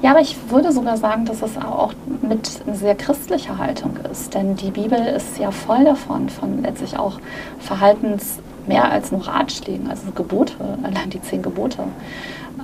Ja, 0.00 0.10
aber 0.10 0.20
ich 0.20 0.36
würde 0.48 0.72
sogar 0.72 0.96
sagen, 0.96 1.26
dass 1.26 1.42
es 1.42 1.56
auch 1.56 1.92
mit 2.22 2.50
sehr 2.72 2.94
christlicher 2.94 3.58
Haltung 3.58 3.96
ist. 4.10 4.34
Denn 4.34 4.56
die 4.56 4.70
Bibel 4.70 4.98
ist 4.98 5.38
ja 5.38 5.50
voll 5.50 5.84
davon, 5.84 6.28
von 6.28 6.62
letztlich 6.62 6.98
auch 6.98 7.20
Verhaltens- 7.58 8.38
mehr 8.66 8.90
als 8.90 9.12
nur 9.12 9.26
Ratschlägen, 9.26 9.88
also 9.90 10.10
Gebote, 10.14 10.54
allein 10.82 11.10
die 11.10 11.20
zehn 11.20 11.42
Gebote. 11.42 11.84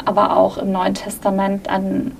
Aber 0.04 0.36
auch 0.36 0.58
im 0.58 0.72
Neuen 0.72 0.94
Testament 0.94 1.68
an 1.68 2.12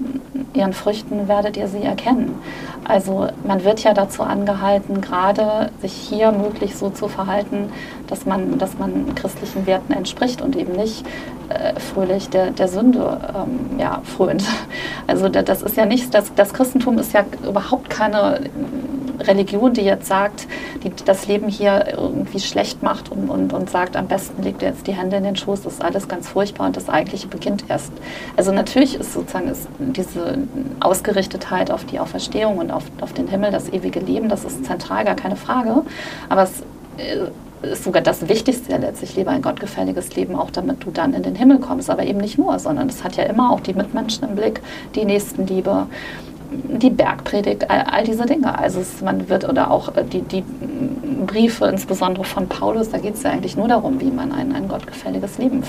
ihren 0.53 0.73
Früchten 0.73 1.29
werdet 1.29 1.57
ihr 1.57 1.69
sie 1.69 1.83
erkennen. 1.83 2.39
Also 2.85 3.29
man 3.47 3.65
wird 3.65 3.85
ja 3.85 3.95
dazu 3.95 4.23
angehalten, 4.23 5.01
gerade 5.01 5.71
sich 5.81 5.93
hier 5.93 6.33
möglich 6.33 6.77
so 6.77 6.91
zu 6.91 7.09
verhalten, 7.09 7.73
dass 8.09 8.27
man, 8.27 8.59
dass 8.59 8.79
man 8.79 9.15
christlichen 9.15 9.67
Werten 9.67 9.93
entspricht 9.93 10.43
und 10.43 10.57
eben 10.57 10.73
nicht 10.73 11.05
äh, 11.51 11.79
fröhlich 11.79 12.31
der, 12.31 12.51
der 12.51 12.69
Sünde 12.69 13.21
ähm, 13.35 13.79
ja, 13.79 14.03
frönt. 14.05 14.45
Also 15.07 15.29
das 15.29 15.63
ist 15.63 15.77
ja 15.77 15.87
nichts, 15.87 16.11
das, 16.11 16.33
das 16.35 16.53
Christentum 16.53 16.99
ist 16.99 17.13
ja 17.13 17.25
überhaupt 17.47 17.91
keine 17.91 18.41
Religion, 19.21 19.73
die 19.73 19.83
jetzt 19.83 20.07
sagt, 20.07 20.47
die 20.83 20.93
das 21.05 21.27
Leben 21.27 21.49
hier 21.49 21.95
irgendwie 21.97 22.41
schlecht 22.41 22.83
macht 22.83 23.11
und, 23.11 23.29
und, 23.29 23.53
und 23.53 23.71
sagt, 23.71 23.97
am 23.97 24.07
besten 24.07 24.43
legt 24.43 24.63
ihr 24.63 24.69
jetzt 24.69 24.87
die 24.87 24.93
Hände 24.93 25.17
in 25.17 25.25
den 25.25 25.37
Schoß, 25.37 25.63
das 25.63 25.75
ist 25.75 25.83
alles 25.83 26.09
ganz 26.09 26.29
furchtbar 26.29 26.67
und 26.67 26.77
das 26.77 26.89
Eigentliche 26.89 27.29
beginnt 27.29 27.65
erst. 27.69 27.93
Also 28.37 28.53
natürlich 28.53 28.95
ist 28.95 29.13
sozusagen 29.13 29.49
ist 29.49 29.69
diese 29.79 30.39
Ausgerichtetheit 30.81 31.71
auf 31.71 31.85
die 31.85 31.99
Auferstehung 31.99 32.59
und 32.59 32.71
auf, 32.71 32.85
auf 33.01 33.13
den 33.13 33.29
Himmel, 33.29 33.51
das 33.51 33.69
ewige 33.69 34.01
Leben, 34.01 34.29
das 34.29 34.45
ist 34.45 34.65
zentral, 34.65 35.05
gar 35.05 35.17
keine 35.17 35.37
Frage. 35.37 35.83
Aber 36.29 36.43
es 36.43 36.63
äh, 36.99 37.29
ist 37.63 37.85
sogar 37.85 38.03
das 38.03 38.29
Wichtigste 38.29 38.77
letztlich, 38.77 39.17
lebe 39.17 39.31
ein 39.31 39.43
gottgefälliges 39.43 40.15
Leben, 40.17 40.35
auch 40.35 40.51
damit 40.51 40.85
du 40.85 40.91
dann 40.91 41.13
in 41.15 41.23
den 41.23 41.35
Himmel 41.35 41.59
kommst. 41.59 41.91
Aber 41.91 42.05
eben 42.05 42.19
nicht 42.19 42.39
nur, 42.39 42.59
sondern 42.59 42.89
es 42.89 43.05
hat 43.05 43.17
ja 43.17 43.25
immer 43.25 43.53
auch 43.53 43.61
die 43.61 43.75
Mitmenschen 43.75 44.29
im 44.29 44.35
Blick, 44.35 44.61
die 44.95 45.05
Nächstenliebe 45.05 45.87
die 46.51 46.91
Bergpredigt, 46.91 47.71
all, 47.71 47.83
all, 47.83 48.05
diese 48.05 48.27
Dinge. 48.27 48.59
Also 48.59 48.81
es, 48.81 49.01
man 49.01 49.29
wird 49.29 49.49
oder 49.49 49.71
auch 49.71 49.97
äh, 49.97 50.05
die, 50.05 50.23
die 50.23 50.43
Briefe, 51.27 51.67
insbesondere 51.67 52.25
von 52.25 52.49
Paulus, 52.49 52.91
da 52.91 52.99
geht 52.99 53.15
es 53.15 53.23
ja 53.23 53.31
eigentlich 53.31 53.57
nur 53.57 53.69
darum, 53.69 54.01
wie 54.01 54.11
man 54.11 54.33
ein, 54.33 54.55
ein 54.55 54.69
gottgefälliges 54.69 55.39
Leben 55.39 55.63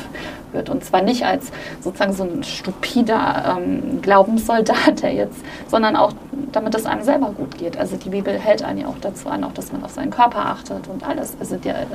führt. 0.52 0.70
Und 0.70 0.84
zwar 0.84 1.02
nicht 1.02 1.26
als 1.26 1.52
sozusagen 1.82 2.14
so 2.14 2.24
ein 2.24 2.44
stupider 2.44 3.58
ähm, 3.58 4.02
Glaubenssoldat, 4.02 5.02
der 5.04 5.14
jetzt, 5.14 5.38
sondern 5.68 5.96
auch 5.96 6.14
damit 6.52 6.76
es 6.76 6.86
einem 6.86 7.04
selber 7.04 7.32
gut 7.32 7.58
geht. 7.58 7.78
Also 7.78 7.96
die 7.96 8.10
Bibel 8.10 8.38
hält 8.38 8.64
einen 8.64 8.80
ja 8.80 8.88
auch 8.88 9.00
dazu 9.00 9.30
an, 9.30 9.44
auch 9.44 9.54
dass 9.54 9.72
man 9.72 9.84
auf 9.84 9.92
seinen 9.92 10.12
Körper 10.12 10.46
achtet 10.46 10.88
und 10.88 11.08
alles. 11.08 11.36
Also 11.40 11.56
die, 11.58 11.70
äh, 11.70 11.86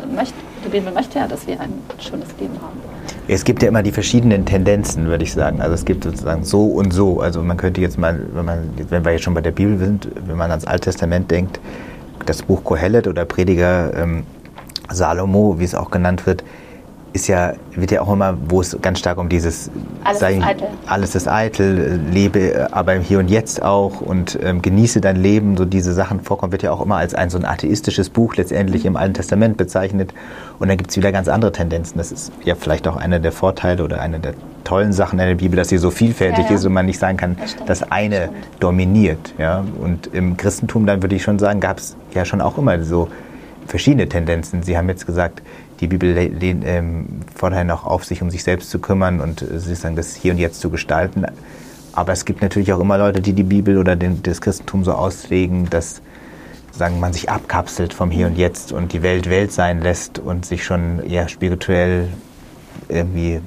die 0.64 0.68
Bibel 0.68 0.92
möchte 0.92 1.18
ja, 1.18 1.26
dass 1.26 1.46
wir 1.46 1.60
ein 1.60 1.72
schönes 1.98 2.28
Leben 2.38 2.54
haben. 2.62 2.80
Es 3.28 3.44
gibt 3.44 3.62
ja 3.62 3.68
immer 3.68 3.82
die 3.82 3.90
verschiedenen 3.90 4.46
Tendenzen, 4.46 5.06
würde 5.06 5.24
ich 5.24 5.32
sagen. 5.32 5.60
Also 5.60 5.74
es 5.74 5.84
gibt 5.84 6.04
sozusagen 6.04 6.44
so 6.44 6.66
und 6.66 6.92
so. 6.92 7.20
Also 7.20 7.42
man 7.42 7.56
könnte 7.56 7.80
jetzt 7.80 7.98
mal, 7.98 8.20
wenn, 8.32 8.44
man, 8.44 8.70
wenn 8.88 9.04
wir 9.04 9.12
jetzt 9.12 9.24
schon 9.24 9.34
bei 9.34 9.40
der 9.40 9.50
Bibel 9.50 9.78
sind, 9.78 10.08
wenn 10.26 10.36
man 10.36 10.50
ans 10.50 10.64
Alte 10.64 10.84
Testament 10.84 11.30
denkt, 11.30 11.58
das 12.24 12.42
Buch 12.42 12.62
Kohelet 12.62 13.08
oder 13.08 13.24
Prediger 13.24 13.92
ähm, 13.96 14.24
Salomo, 14.90 15.58
wie 15.58 15.64
es 15.64 15.74
auch 15.74 15.90
genannt 15.90 16.26
wird, 16.26 16.44
ist 17.16 17.26
ja, 17.26 17.54
wird 17.74 17.90
ja 17.90 18.02
auch 18.02 18.12
immer, 18.12 18.36
wo 18.48 18.60
es 18.60 18.76
ganz 18.80 19.00
stark 19.00 19.18
um 19.18 19.28
dieses 19.28 19.70
alles 20.04 20.20
sei, 20.20 20.34
ist 20.34 20.44
eitel. 20.44 20.68
Alles 20.86 21.14
ist 21.14 21.28
eitel, 21.28 22.00
lebe 22.12 22.68
aber 22.70 22.94
im 22.94 23.02
Hier 23.02 23.18
und 23.18 23.28
Jetzt 23.28 23.62
auch 23.62 24.00
und 24.00 24.38
ähm, 24.42 24.62
genieße 24.62 25.00
dein 25.00 25.16
Leben, 25.16 25.56
so 25.56 25.64
diese 25.64 25.92
Sachen 25.92 26.20
vorkommen, 26.20 26.52
wird 26.52 26.62
ja 26.62 26.70
auch 26.70 26.80
immer 26.80 26.96
als 26.96 27.14
ein 27.14 27.30
so 27.30 27.38
ein 27.38 27.44
atheistisches 27.44 28.10
Buch 28.10 28.36
letztendlich 28.36 28.84
im 28.86 28.96
Alten 28.96 29.14
Testament 29.14 29.56
bezeichnet. 29.56 30.14
Und 30.58 30.68
dann 30.68 30.76
gibt 30.76 30.90
es 30.90 30.96
wieder 30.96 31.10
ganz 31.10 31.28
andere 31.28 31.52
Tendenzen. 31.52 31.98
Das 31.98 32.12
ist 32.12 32.32
ja 32.44 32.54
vielleicht 32.54 32.86
auch 32.86 32.96
einer 32.96 33.18
der 33.18 33.32
Vorteile 33.32 33.82
oder 33.82 34.00
eine 34.00 34.20
der 34.20 34.34
tollen 34.64 34.92
Sachen 34.92 35.18
in 35.18 35.26
der 35.26 35.34
Bibel, 35.34 35.56
dass 35.56 35.68
sie 35.68 35.78
so 35.78 35.90
vielfältig 35.90 36.44
ja, 36.44 36.50
ja. 36.50 36.56
ist 36.56 36.64
und 36.64 36.72
man 36.72 36.86
nicht 36.86 36.98
sagen 36.98 37.16
kann, 37.16 37.36
das 37.38 37.80
dass 37.80 37.90
eine 37.90 38.20
das 38.20 38.30
dominiert. 38.60 39.34
Ja? 39.38 39.64
Und 39.80 40.08
im 40.08 40.36
Christentum 40.36 40.86
dann 40.86 41.02
würde 41.02 41.16
ich 41.16 41.22
schon 41.22 41.38
sagen, 41.38 41.60
gab 41.60 41.78
es 41.78 41.96
ja 42.14 42.24
schon 42.24 42.40
auch 42.40 42.58
immer 42.58 42.82
so 42.82 43.08
verschiedene 43.66 44.08
Tendenzen. 44.08 44.62
Sie 44.62 44.76
haben 44.76 44.88
jetzt 44.88 45.06
gesagt, 45.06 45.42
die 45.80 45.86
Bibel 45.86 46.16
ähm, 46.16 47.06
fordert 47.34 47.70
auch 47.70 47.84
auf, 47.84 48.04
sich 48.04 48.22
um 48.22 48.30
sich 48.30 48.42
selbst 48.42 48.70
zu 48.70 48.78
kümmern 48.78 49.20
und 49.20 49.42
äh, 49.42 49.58
sozusagen 49.58 49.96
das 49.96 50.14
Hier 50.14 50.32
und 50.32 50.38
Jetzt 50.38 50.60
zu 50.60 50.70
gestalten. 50.70 51.24
Aber 51.92 52.12
es 52.12 52.24
gibt 52.24 52.42
natürlich 52.42 52.72
auch 52.72 52.80
immer 52.80 52.98
Leute, 52.98 53.20
die 53.20 53.32
die 53.32 53.42
Bibel 53.42 53.78
oder 53.78 53.96
den, 53.96 54.22
das 54.22 54.40
Christentum 54.40 54.84
so 54.84 54.92
auslegen, 54.92 55.68
dass 55.70 56.02
sagen, 56.76 57.00
man 57.00 57.12
sich 57.12 57.30
abkapselt 57.30 57.94
vom 57.94 58.10
Hier 58.10 58.26
und 58.26 58.36
Jetzt 58.36 58.72
und 58.72 58.92
die 58.92 59.02
Welt 59.02 59.30
Welt 59.30 59.52
sein 59.52 59.80
lässt 59.80 60.18
und 60.18 60.44
sich 60.44 60.64
schon 60.64 61.02
eher 61.02 61.28
spirituell 61.28 62.08
irgendwie 62.88 63.40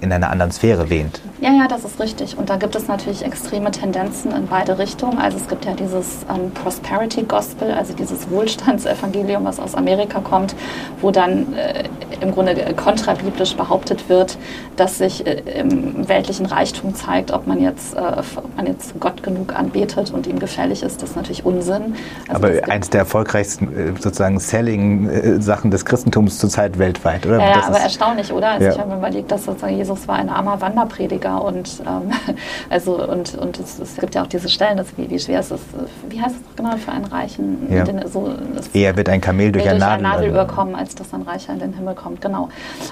in 0.00 0.12
einer 0.12 0.30
anderen 0.30 0.52
Sphäre 0.52 0.90
wähnt. 0.90 1.22
Ja, 1.42 1.50
ja, 1.50 1.66
das 1.66 1.84
ist 1.84 1.98
richtig. 1.98 2.38
Und 2.38 2.50
da 2.50 2.56
gibt 2.56 2.76
es 2.76 2.86
natürlich 2.86 3.24
extreme 3.24 3.72
Tendenzen 3.72 4.30
in 4.30 4.46
beide 4.46 4.78
Richtungen. 4.78 5.18
Also 5.18 5.38
es 5.38 5.48
gibt 5.48 5.64
ja 5.64 5.74
dieses 5.74 6.24
ähm, 6.32 6.52
Prosperity 6.52 7.24
Gospel, 7.24 7.72
also 7.72 7.94
dieses 7.94 8.30
Wohlstandsevangelium, 8.30 9.44
was 9.44 9.58
aus 9.58 9.74
Amerika 9.74 10.20
kommt, 10.20 10.54
wo 11.00 11.10
dann 11.10 11.52
äh, 11.54 11.82
im 12.20 12.30
Grunde 12.30 12.54
kontrabiblisch 12.76 13.56
behauptet 13.56 14.08
wird, 14.08 14.38
dass 14.76 14.98
sich 14.98 15.26
äh, 15.26 15.42
im 15.58 16.08
weltlichen 16.08 16.46
Reichtum 16.46 16.94
zeigt, 16.94 17.32
ob 17.32 17.48
man 17.48 17.60
jetzt, 17.60 17.96
äh, 17.96 17.98
ob 17.98 18.56
man 18.56 18.66
jetzt 18.66 19.00
Gott 19.00 19.24
genug 19.24 19.52
anbetet 19.52 20.12
und 20.12 20.28
ihm 20.28 20.38
gefällig 20.38 20.84
ist. 20.84 21.02
Das 21.02 21.10
ist 21.10 21.16
natürlich 21.16 21.44
Unsinn. 21.44 21.96
Also 22.28 22.46
Aber 22.46 22.72
eins 22.72 22.88
der 22.88 23.00
erfolgreichsten 23.00 23.76
äh, 23.76 24.00
sozusagen 24.00 24.38
Selling-Sachen 24.38 25.72
des 25.72 25.84
Christentums 25.84 26.38
zurzeit 26.38 26.78
weltweit, 26.78 27.26
oder? 27.26 27.40
Ja, 27.40 27.48
ja 27.48 27.62
aber 27.64 27.80
erstaunlich, 27.80 28.32
oder? 28.32 28.50
Also 28.50 28.66
ja. 28.66 28.72
ich 28.74 28.78
habe 28.78 28.90
mir 28.90 28.98
überlegt, 28.98 29.32
dass 29.32 29.44
sozusagen 29.44 29.76
Jesus 29.76 30.06
war 30.06 30.14
ein 30.14 30.28
armer 30.28 30.60
Wanderprediger 30.60 31.31
und 31.36 31.82
ähm, 31.86 32.12
also 32.70 33.06
und, 33.08 33.36
und 33.36 33.58
es, 33.58 33.78
es, 33.78 33.96
gibt 33.96 34.14
ja 34.14 34.22
auch 34.22 34.26
diese 34.26 34.48
Stellen, 34.48 34.76
dass, 34.76 34.96
wie, 34.96 35.08
wie 35.10 35.18
schwer 35.18 35.40
ist 35.40 35.50
es, 35.50 35.60
wie 36.08 36.20
heißt 36.20 36.36
es 36.36 36.56
genau 36.56 36.76
für 36.76 36.92
einen 36.92 37.04
Reichen? 37.04 37.66
Ja. 37.70 37.84
Den, 37.84 38.06
so, 38.08 38.34
Eher 38.72 38.96
wird 38.96 39.08
ein 39.08 39.20
Kamel 39.20 39.52
durch, 39.52 39.68
ein 39.68 39.78
Nadel, 39.78 40.02
Nadel 40.02 40.28
überkommen, 40.30 40.74
als 40.74 40.94
dass 40.94 41.12
ein 41.14 41.22
Reicher 41.22 41.52
in 41.52 41.58
den 41.58 41.72
Himmel 41.74 41.94
kommt, 41.94 42.20
genau. 42.20 42.48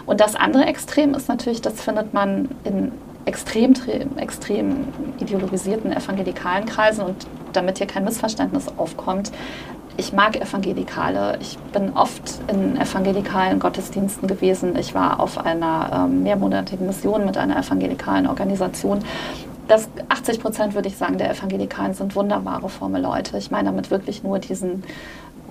Und 0.06 0.20
das 0.20 0.36
andere 0.36 0.64
Extrem 0.64 1.14
ist 1.14 1.28
natürlich, 1.28 1.60
das 1.60 1.80
findet 1.80 2.14
man 2.14 2.48
in 2.64 2.92
extrem, 3.24 3.74
extrem 4.16 4.88
ideologisierten 5.18 5.92
evangelikalen 5.92 6.64
Kreisen 6.66 7.04
und 7.04 7.26
damit 7.52 7.78
hier 7.78 7.86
kein 7.86 8.04
Missverständnis 8.04 8.66
aufkommt, 8.76 9.30
ich 10.00 10.14
mag 10.14 10.34
Evangelikale. 10.40 11.36
Ich 11.42 11.58
bin 11.74 11.92
oft 11.94 12.22
in 12.48 12.80
evangelikalen 12.80 13.58
Gottesdiensten 13.58 14.26
gewesen. 14.26 14.74
Ich 14.76 14.94
war 14.94 15.20
auf 15.20 15.36
einer 15.36 16.06
ähm, 16.08 16.22
mehrmonatigen 16.22 16.86
Mission 16.86 17.26
mit 17.26 17.36
einer 17.36 17.58
evangelikalen 17.58 18.26
Organisation. 18.26 19.00
Das 19.70 19.88
80 20.08 20.40
Prozent, 20.40 20.74
würde 20.74 20.88
ich 20.88 20.96
sagen, 20.96 21.16
der 21.16 21.30
Evangelikalen 21.30 21.94
sind 21.94 22.16
wunderbare, 22.16 22.68
fromme 22.68 22.98
Leute. 22.98 23.38
Ich 23.38 23.52
meine 23.52 23.66
damit 23.66 23.92
wirklich 23.92 24.24
nur 24.24 24.40
diesen 24.40 24.82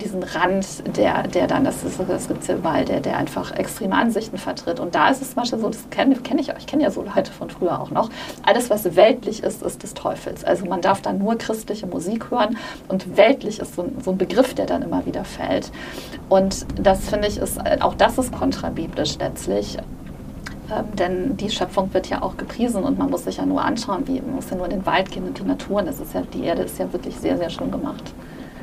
diesen 0.02 0.22
Rand, 0.22 0.96
der, 0.96 1.24
der 1.24 1.46
dann, 1.46 1.64
das, 1.64 1.76
das 1.82 2.28
gibt 2.28 2.42
es 2.42 2.48
ja 2.48 2.56
überall, 2.56 2.84
der, 2.84 3.00
der 3.00 3.16
einfach 3.16 3.52
extreme 3.52 3.94
Ansichten 3.94 4.38
vertritt. 4.38 4.80
Und 4.80 4.94
da 4.94 5.08
ist 5.08 5.22
es 5.22 5.28
zum 5.32 5.42
Beispiel 5.42 5.58
so, 5.58 5.68
das 5.68 5.88
kenne 5.90 6.16
kenn 6.16 6.38
ich, 6.38 6.48
ich 6.58 6.66
kenne 6.66 6.82
ja 6.82 6.90
so 6.90 7.02
Leute 7.02 7.30
von 7.32 7.50
früher 7.50 7.80
auch 7.80 7.90
noch, 7.90 8.10
alles, 8.42 8.70
was 8.70 8.96
weltlich 8.96 9.42
ist, 9.42 9.62
ist 9.62 9.82
des 9.82 9.94
Teufels. 9.94 10.44
Also 10.44 10.66
man 10.66 10.80
darf 10.80 11.02
dann 11.02 11.18
nur 11.18 11.36
christliche 11.36 11.86
Musik 11.86 12.30
hören 12.30 12.56
und 12.88 13.16
weltlich 13.16 13.58
ist 13.58 13.74
so, 13.74 13.90
so 14.02 14.12
ein 14.12 14.18
Begriff, 14.18 14.54
der 14.54 14.66
dann 14.66 14.82
immer 14.82 15.04
wieder 15.06 15.24
fällt. 15.24 15.70
Und 16.28 16.66
das 16.76 17.08
finde 17.08 17.28
ich, 17.28 17.38
ist, 17.38 17.58
auch 17.82 17.94
das 17.94 18.18
ist 18.18 18.32
kontrabiblisch 18.32 19.18
letztlich 19.18 19.76
ähm, 20.70 20.96
denn 20.96 21.36
die 21.36 21.50
Schöpfung 21.50 21.92
wird 21.92 22.08
ja 22.08 22.22
auch 22.22 22.36
gepriesen 22.36 22.82
und 22.84 22.98
man 22.98 23.10
muss 23.10 23.24
sich 23.24 23.38
ja 23.38 23.46
nur 23.46 23.64
anschauen, 23.64 24.06
wie 24.06 24.20
man 24.20 24.36
muss 24.36 24.50
ja 24.50 24.56
nur 24.56 24.66
in 24.66 24.72
den 24.72 24.86
Wald 24.86 25.10
gehen 25.10 25.24
und 25.24 25.38
die 25.38 25.42
Natur. 25.42 25.80
Und 25.80 25.86
das 25.86 26.00
ist 26.00 26.14
ja, 26.14 26.22
die 26.32 26.44
Erde 26.44 26.62
ist 26.62 26.78
ja 26.78 26.92
wirklich 26.92 27.16
sehr, 27.16 27.36
sehr 27.36 27.50
schön 27.50 27.70
gemacht. 27.70 28.12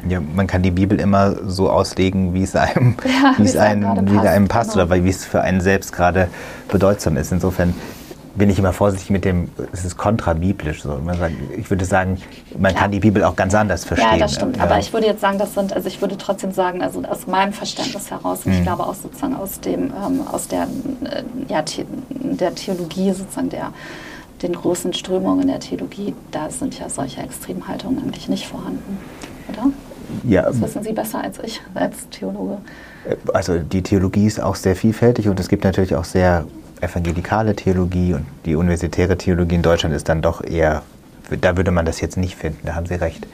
Ja, 0.08 0.22
man 0.22 0.48
kann 0.48 0.62
die 0.62 0.72
Bibel 0.72 1.00
immer 1.00 1.36
so 1.48 1.70
auslegen, 1.70 2.34
wie 2.34 2.44
es 2.44 2.56
einem, 2.56 2.96
ja, 3.04 3.34
wie 3.38 3.44
es 3.44 3.58
einem, 3.58 4.10
wie 4.10 4.16
passt, 4.16 4.28
einem 4.28 4.48
passt 4.48 4.74
genau. 4.74 4.86
oder 4.86 5.04
wie 5.04 5.10
es 5.10 5.26
für 5.26 5.42
einen 5.42 5.60
selbst 5.60 5.92
gerade 5.92 6.30
bedeutsam 6.70 7.18
ist. 7.18 7.32
Insofern 7.32 7.74
bin 8.38 8.50
ich 8.50 8.60
immer 8.60 8.74
vorsichtig 8.74 9.10
mit 9.10 9.26
dem, 9.26 9.50
es 9.72 9.84
ist 9.84 9.98
kontrabiblisch. 9.98 10.84
So. 10.84 11.00
Ich 11.58 11.70
würde 11.70 11.86
sagen, 11.86 12.22
man 12.58 12.72
Klar. 12.72 12.84
kann 12.84 12.92
die 12.92 13.00
Bibel 13.00 13.24
auch 13.24 13.36
ganz 13.36 13.56
anders 13.56 13.84
verstehen. 13.84 14.10
Ja, 14.14 14.18
das 14.18 14.36
stimmt. 14.36 14.58
Ja. 14.58 14.64
Aber 14.64 14.78
ich 14.80 14.94
würde 14.94 15.08
jetzt 15.08 15.22
sagen, 15.22 15.38
das 15.40 15.54
sind, 15.54 15.74
also 15.74 15.88
ich 15.88 16.02
würde 16.02 16.18
trotzdem 16.18 16.52
sagen, 16.52 16.82
also 16.82 17.04
aus 17.04 17.28
meinem 17.28 17.54
Verständnis 17.54 18.12
heraus, 18.12 18.46
und 18.46 18.52
mhm. 18.52 18.58
ich 18.60 18.64
glaube 18.64 18.84
auch 18.84 18.96
sozusagen 18.96 19.36
aus 19.36 19.60
dem, 19.60 19.86
ähm, 19.86 20.22
aus 20.32 20.48
der, 20.48 20.64
äh, 20.64 21.24
ja, 21.48 21.64
der 22.10 22.56
Theologie 22.56 23.12
sozusagen 23.12 23.50
der 23.50 23.72
den 24.42 24.54
großen 24.54 24.94
Strömungen 24.94 25.48
der 25.48 25.60
Theologie, 25.60 26.14
da 26.32 26.50
sind 26.50 26.78
ja 26.78 26.90
solche 26.90 27.22
Extremhaltungen 27.22 28.04
eigentlich 28.04 28.30
nicht 28.30 28.48
vorhanden, 28.48 29.00
oder? 29.50 29.72
Ja, 30.24 30.44
das 30.44 30.62
wissen 30.62 30.84
Sie 30.84 30.94
besser 30.94 31.22
als 31.22 31.40
ich, 31.44 31.62
als 31.74 32.08
Theologe. 32.10 32.60
Also 33.34 33.60
die 33.60 33.82
Theologie 33.82 34.26
ist 34.26 34.42
auch 34.42 34.56
sehr 34.56 34.76
vielfältig 34.76 35.28
und 35.28 35.40
es 35.40 35.50
gibt 35.50 35.64
natürlich 35.64 35.96
auch 35.96 36.06
sehr 36.06 36.46
evangelikale 36.82 37.56
Theologie 37.56 38.14
und 38.14 38.26
die 38.46 38.56
universitäre 38.56 39.18
Theologie 39.18 39.56
in 39.56 39.62
Deutschland 39.62 39.96
ist 39.96 40.10
dann 40.10 40.22
doch 40.22 40.44
eher, 40.44 40.84
da 41.42 41.58
würde 41.58 41.72
man 41.72 41.86
das 41.86 42.02
jetzt 42.02 42.18
nicht 42.18 42.36
finden, 42.36 42.66
da 42.66 42.76
haben 42.76 42.86
Sie 42.86 42.96
recht. 42.96 43.28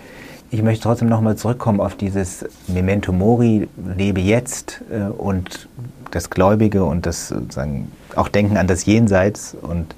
Ich 0.51 0.61
möchte 0.61 0.83
trotzdem 0.83 1.09
nochmal 1.09 1.35
zurückkommen 1.35 1.79
auf 1.79 1.95
dieses 1.95 2.45
Memento 2.67 3.11
Mori, 3.11 3.67
lebe 3.97 4.21
jetzt 4.21 4.81
äh, 4.91 5.09
und 5.09 5.67
das 6.11 6.29
Gläubige 6.29 6.83
und 6.83 7.05
das 7.05 7.29
sozusagen 7.29 7.91
auch 8.15 8.27
Denken 8.27 8.57
an 8.57 8.67
das 8.67 8.85
Jenseits 8.85 9.55
und 9.59 9.95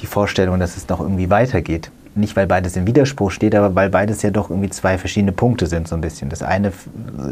die 0.00 0.06
Vorstellung, 0.06 0.58
dass 0.58 0.76
es 0.76 0.88
noch 0.88 1.00
irgendwie 1.00 1.30
weitergeht 1.30 1.90
nicht 2.14 2.36
weil 2.36 2.46
beides 2.46 2.76
im 2.76 2.86
Widerspruch 2.86 3.30
steht, 3.30 3.54
aber 3.54 3.74
weil 3.74 3.90
beides 3.90 4.22
ja 4.22 4.30
doch 4.30 4.50
irgendwie 4.50 4.70
zwei 4.70 4.98
verschiedene 4.98 5.32
Punkte 5.32 5.66
sind 5.66 5.88
so 5.88 5.94
ein 5.94 6.00
bisschen. 6.00 6.28
Das 6.28 6.42
eine 6.42 6.72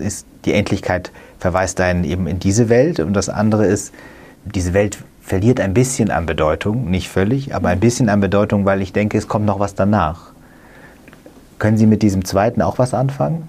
ist, 0.01 0.27
die 0.45 0.53
Endlichkeit 0.53 1.11
verweist 1.39 1.81
einen 1.81 2.05
eben 2.05 2.27
in 2.27 2.39
diese 2.39 2.69
Welt 2.69 3.01
und 3.01 3.15
das 3.15 3.29
andere 3.29 3.67
ist, 3.67 3.93
diese 4.45 4.73
Welt 4.73 4.99
verliert 5.29 5.61
ein 5.61 5.75
bisschen 5.75 6.11
an 6.11 6.25
Bedeutung, 6.25 6.91
nicht 6.91 7.11
völlig, 7.11 7.55
aber 7.55 7.69
ein 7.69 7.81
bisschen 7.81 8.09
an 8.09 8.21
Bedeutung, 8.21 8.65
weil 8.65 8.81
ich 8.81 8.95
denke, 8.95 9.19
es 9.19 9.29
kommt 9.29 9.45
noch 9.45 9.61
was 9.61 9.75
danach. 9.75 10.33
Können 11.59 11.77
Sie 11.77 11.87
mit 11.87 12.03
diesem 12.03 12.25
zweiten 12.25 12.63
auch 12.63 12.79
was 12.79 12.95
anfangen? 12.95 13.47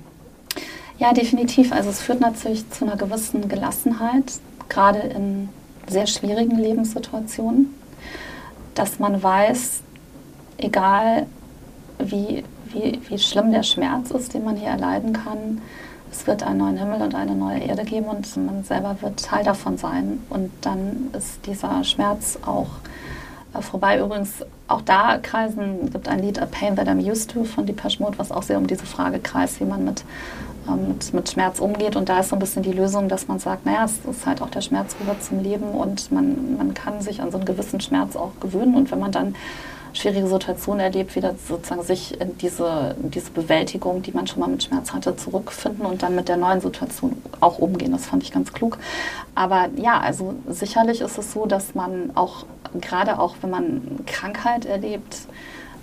Ja, 0.97 1.13
definitiv. 1.13 1.71
Also 1.71 1.89
es 1.89 2.01
führt 2.01 2.19
natürlich 2.19 2.69
zu 2.69 2.83
einer 2.83 2.97
gewissen 2.97 3.47
Gelassenheit, 3.47 4.25
gerade 4.67 4.99
in 4.99 5.47
sehr 5.87 6.05
schwierigen 6.05 6.57
Lebenssituationen, 6.57 7.73
dass 8.75 8.99
man 8.99 9.23
weiß, 9.23 9.81
egal 10.57 11.27
wie, 11.97 12.43
wie, 12.73 12.99
wie 13.07 13.17
schlimm 13.17 13.51
der 13.51 13.63
Schmerz 13.63 14.11
ist, 14.11 14.33
den 14.33 14.43
man 14.43 14.57
hier 14.57 14.69
erleiden 14.69 15.13
kann, 15.13 15.61
es 16.11 16.27
wird 16.27 16.43
einen 16.43 16.59
neuen 16.59 16.77
Himmel 16.77 17.01
und 17.01 17.15
eine 17.15 17.35
neue 17.35 17.59
Erde 17.59 17.83
geben 17.83 18.07
und 18.07 18.37
man 18.37 18.63
selber 18.63 18.95
wird 19.01 19.23
Teil 19.23 19.43
davon 19.43 19.77
sein. 19.77 20.21
Und 20.29 20.51
dann 20.61 21.09
ist 21.17 21.45
dieser 21.45 21.83
Schmerz 21.83 22.39
auch 22.45 22.67
äh, 23.53 23.61
vorbei. 23.61 23.99
Übrigens, 23.99 24.43
auch 24.67 24.81
da 24.81 25.17
kreisen, 25.17 25.89
gibt 25.91 26.07
ein 26.07 26.19
Lied 26.19 26.39
A 26.39 26.45
Pain 26.45 26.75
That 26.75 26.87
I'm 26.87 26.99
Used 27.01 27.31
To 27.31 27.43
von 27.43 27.65
Depeche 27.65 28.01
Mode, 28.01 28.17
was 28.17 28.31
auch 28.31 28.43
sehr 28.43 28.57
um 28.57 28.67
diese 28.67 28.85
Frage 28.85 29.19
kreist, 29.19 29.59
wie 29.59 29.65
man 29.65 29.85
mit, 29.85 30.03
ähm, 30.67 30.89
mit, 30.89 31.13
mit, 31.13 31.29
Schmerz 31.29 31.59
umgeht. 31.59 31.95
Und 31.95 32.09
da 32.09 32.19
ist 32.19 32.29
so 32.29 32.35
ein 32.35 32.39
bisschen 32.39 32.63
die 32.63 32.71
Lösung, 32.71 33.09
dass 33.09 33.27
man 33.27 33.39
sagt, 33.39 33.65
naja, 33.65 33.85
es 33.85 33.97
ist 34.09 34.25
halt 34.25 34.41
auch 34.41 34.49
der 34.49 34.61
Schmerz 34.61 34.97
gehört 34.97 35.23
zum 35.23 35.41
Leben 35.41 35.69
und 35.69 36.11
man, 36.11 36.57
man 36.57 36.73
kann 36.73 37.01
sich 37.01 37.21
an 37.21 37.31
so 37.31 37.37
einen 37.37 37.45
gewissen 37.45 37.81
Schmerz 37.81 38.15
auch 38.15 38.31
gewöhnen. 38.39 38.75
Und 38.75 38.91
wenn 38.91 38.99
man 38.99 39.11
dann 39.11 39.35
schwierige 39.93 40.27
Situation 40.27 40.79
erlebt, 40.79 41.15
wieder 41.15 41.35
sozusagen 41.47 41.83
sich 41.83 42.19
in 42.19 42.37
diese, 42.37 42.95
diese 42.99 43.31
Bewältigung, 43.31 44.01
die 44.01 44.11
man 44.11 44.27
schon 44.27 44.39
mal 44.39 44.49
mit 44.49 44.63
Schmerz 44.63 44.93
hatte, 44.93 45.15
zurückfinden 45.15 45.85
und 45.85 46.03
dann 46.03 46.15
mit 46.15 46.29
der 46.29 46.37
neuen 46.37 46.61
Situation 46.61 47.21
auch 47.39 47.59
umgehen. 47.59 47.91
Das 47.91 48.05
fand 48.05 48.23
ich 48.23 48.31
ganz 48.31 48.53
klug. 48.53 48.77
Aber 49.35 49.69
ja, 49.75 49.99
also 49.99 50.35
sicherlich 50.47 51.01
ist 51.01 51.17
es 51.17 51.33
so, 51.33 51.45
dass 51.45 51.75
man 51.75 52.11
auch, 52.15 52.45
gerade 52.79 53.19
auch 53.19 53.35
wenn 53.41 53.49
man 53.49 53.81
Krankheit 54.05 54.65
erlebt, 54.65 55.17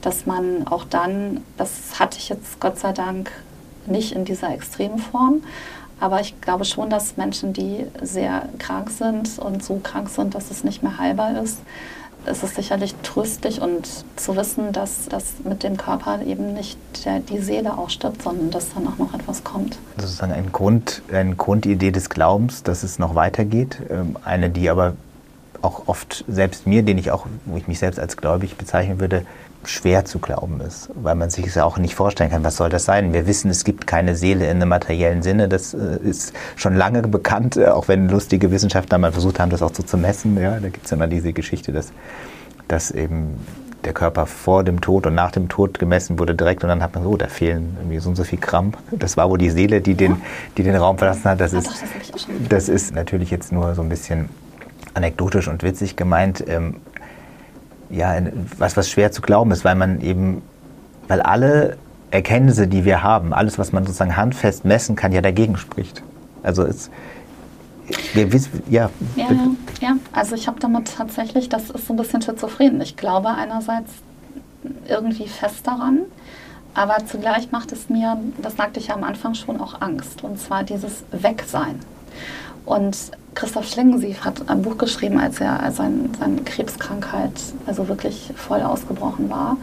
dass 0.03 0.27
man 0.27 0.67
auch 0.69 0.85
dann, 0.85 1.43
das 1.57 1.99
hatte 1.99 2.19
ich 2.19 2.29
jetzt 2.29 2.61
Gott 2.61 2.79
sei 2.79 2.93
Dank 2.93 3.31
nicht 3.87 4.13
in 4.13 4.25
dieser 4.25 4.53
extremen 4.53 4.99
Form, 4.99 5.43
Aber 5.99 6.21
ich 6.21 6.39
glaube 6.41 6.65
schon, 6.65 6.91
dass 6.91 7.17
Menschen, 7.17 7.53
die 7.53 7.87
sehr 8.03 8.49
krank 8.59 8.91
sind 8.91 9.39
und 9.39 9.65
so 9.65 9.81
krank 9.83 10.09
sind, 10.11 10.35
dass 10.35 10.51
es 10.51 10.63
nicht 10.63 10.83
mehr 10.83 10.99
heilbar 10.99 11.43
ist, 11.43 11.59
ist 12.27 12.43
es 12.43 12.55
sicherlich 12.55 12.95
tröstlich 13.03 13.61
und 13.61 13.89
zu 14.17 14.37
wissen, 14.37 14.73
dass 14.73 15.09
das 15.09 15.35
mit 15.45 15.63
dem 15.63 15.77
Körper 15.77 16.23
eben 16.23 16.55
nicht 16.55 16.79
der, 17.05 17.21
die 17.21 17.39
Seele 17.39 17.79
auch 17.79 17.91
stirbt, 17.91 18.23
sondern 18.23 18.51
dass 18.51 18.75
dann 18.75 18.87
auch 18.87 18.99
noch 18.99 19.15
etwas 19.15 19.45
kommt. 19.45 19.79
Sozusagen 19.97 20.33
ein 20.33 20.53
Grund, 20.53 21.03
eine 21.13 21.35
Grundidee 21.35 21.91
des 21.91 22.11
Glaubens, 22.11 22.63
dass 22.63 22.83
es 22.83 22.99
noch 22.99 23.15
weitergeht. 23.15 23.79
Ähm, 23.91 24.17
eine, 24.25 24.51
die 24.51 24.69
aber 24.69 24.95
auch 25.63 25.85
oft 25.87 26.25
selbst 26.29 26.67
mir, 26.67 26.83
den 26.83 26.99
ich 26.99 27.11
auch, 27.11 27.27
wo 27.45 27.57
ich 27.57 27.67
mich 27.67 27.79
selbst 27.79 27.99
als 27.99 28.17
gläubig 28.17 28.57
bezeichnen 28.57 29.01
würde, 29.01 29.25
schwer 29.67 30.05
zu 30.05 30.19
glauben 30.19 30.61
ist, 30.61 30.91
weil 30.95 31.15
man 31.15 31.31
sich 31.31 31.47
es 31.47 31.55
ja 31.55 31.65
auch 31.65 31.79
nicht 31.79 31.95
vorstellen 31.95 32.31
kann, 32.31 32.45
was 32.45 32.57
soll 32.57 32.69
das 32.69 32.85
sein? 32.85 33.13
Wir 33.13 33.27
wissen, 33.27 33.51
es 33.51 33.65
gibt 33.65 33.87
keine 33.87 34.15
Seele 34.15 34.45
in 34.45 34.57
einem 34.57 34.69
materiellen 34.69 35.23
Sinne, 35.23 35.49
das 35.49 35.75
äh, 35.75 35.99
ist 36.03 36.33
schon 36.57 36.75
lange 36.75 37.03
bekannt, 37.03 37.57
äh, 37.57 37.69
auch 37.69 37.89
wenn 37.89 38.09
lustige 38.09 38.51
Wissenschaftler 38.51 38.99
mal 38.99 39.13
versucht 39.13 39.41
haben, 39.41 39.51
das 39.51 39.63
auch 39.63 39.75
so 39.75 39.83
zu 39.83 39.97
messen. 39.97 40.41
Ja, 40.41 40.59
da 40.61 40.69
gibt 40.69 40.87
es 40.87 40.93
immer 40.93 41.07
diese 41.07 41.33
Geschichte, 41.33 41.73
dass, 41.73 41.93
dass 42.69 42.91
eben 42.91 43.39
der 43.85 43.93
Körper 43.93 44.27
vor 44.27 44.65
dem 44.65 44.81
Tod 44.81 45.07
und 45.07 45.15
nach 45.15 45.31
dem 45.31 45.49
Tod 45.49 45.79
gemessen 45.79 46.19
wurde 46.19 46.35
direkt 46.35 46.63
und 46.65 46.69
dann 46.69 46.83
hat 46.83 46.95
man 46.95 47.05
so, 47.05 47.11
oh, 47.11 47.17
da 47.17 47.29
fehlen 47.29 47.77
irgendwie 47.79 47.99
so 47.99 48.11
und 48.11 48.17
so 48.17 48.25
viel 48.25 48.39
Gramm. 48.39 48.73
Das 48.91 49.17
war 49.17 49.31
wohl 49.31 49.39
die 49.39 49.51
Seele, 49.51 49.81
die 49.81 49.95
den, 49.95 50.17
die 50.57 50.63
den 50.63 50.75
Raum 50.75 50.99
verlassen 50.99 51.25
hat. 51.25 51.41
Das, 51.41 51.53
ist, 51.53 51.71
das 52.49 52.69
ist 52.69 52.95
natürlich 52.95 53.31
jetzt 53.31 53.53
nur 53.53 53.75
so 53.75 53.83
ein 53.83 53.89
bisschen 53.89 54.29
anekdotisch 54.95 55.49
und 55.49 55.63
witzig 55.63 55.97
gemeint. 55.97 56.45
Ähm, 56.49 56.77
ja, 57.91 58.17
was, 58.59 58.77
was 58.77 58.91
schwer 58.91 59.13
zu 59.13 59.23
glauben 59.23 59.51
ist, 59.51 59.65
weil 59.65 59.75
man 59.75 60.01
eben, 60.01 60.43
weil 61.09 61.21
alle 61.21 61.77
Erkenntnisse, 62.11 62.67
die 62.67 62.85
wir 62.85 63.03
haben, 63.03 63.33
alles, 63.33 63.59
was 63.59 63.73
man 63.73 63.85
sozusagen 63.85 64.17
handfest 64.17 64.65
messen 64.65 64.97
kann, 64.97 65.13
ja 65.13 65.21
dagegen 65.21 65.57
spricht. 65.57 66.03
Also 66.43 66.63
es, 66.65 66.91
wir 68.15 68.33
wissen, 68.33 68.63
ja. 68.69 68.91
Ja, 69.17 69.25
ja, 69.25 69.49
ja. 69.81 69.97
also 70.13 70.35
ich 70.35 70.47
habe 70.47 70.59
damit 70.61 70.95
tatsächlich, 70.97 71.49
das 71.49 71.71
ist 71.71 71.87
so 71.87 71.93
ein 71.93 71.97
bisschen 71.97 72.23
schizophren. 72.23 72.81
Ich 72.81 72.97
glaube 72.97 73.29
einerseits 73.29 73.93
irgendwie 74.89 75.29
fest 75.29 75.67
daran, 75.67 76.01
aber 76.75 77.07
zugleich 77.07 77.51
macht 77.53 77.73
es 77.73 77.89
mir, 77.89 78.19
das 78.43 78.57
sagte 78.57 78.81
ich 78.81 78.89
ja 78.89 78.95
am 78.95 79.05
Anfang 79.05 79.35
schon, 79.35 79.61
auch 79.61 79.81
Angst. 79.81 80.23
Und 80.25 80.39
zwar 80.39 80.63
dieses 80.63 81.05
Wegsein. 81.11 81.81
Und 82.65 82.97
Christoph 83.37 83.69
Schlingensief 83.69 84.25
hat 84.25 84.49
ein 84.49 84.63
Buch 84.63 84.79
geschrieben, 84.79 85.21
als 85.21 85.41
er 85.43 85.63
als 85.63 85.77
sein, 85.77 86.11
seine 86.19 86.41
Krebskrankheit 86.41 87.33
also 87.67 87.87
wirklich 87.87 88.33
voll 88.35 88.63
ausgebrochen 88.63 89.29
war. 89.29 89.59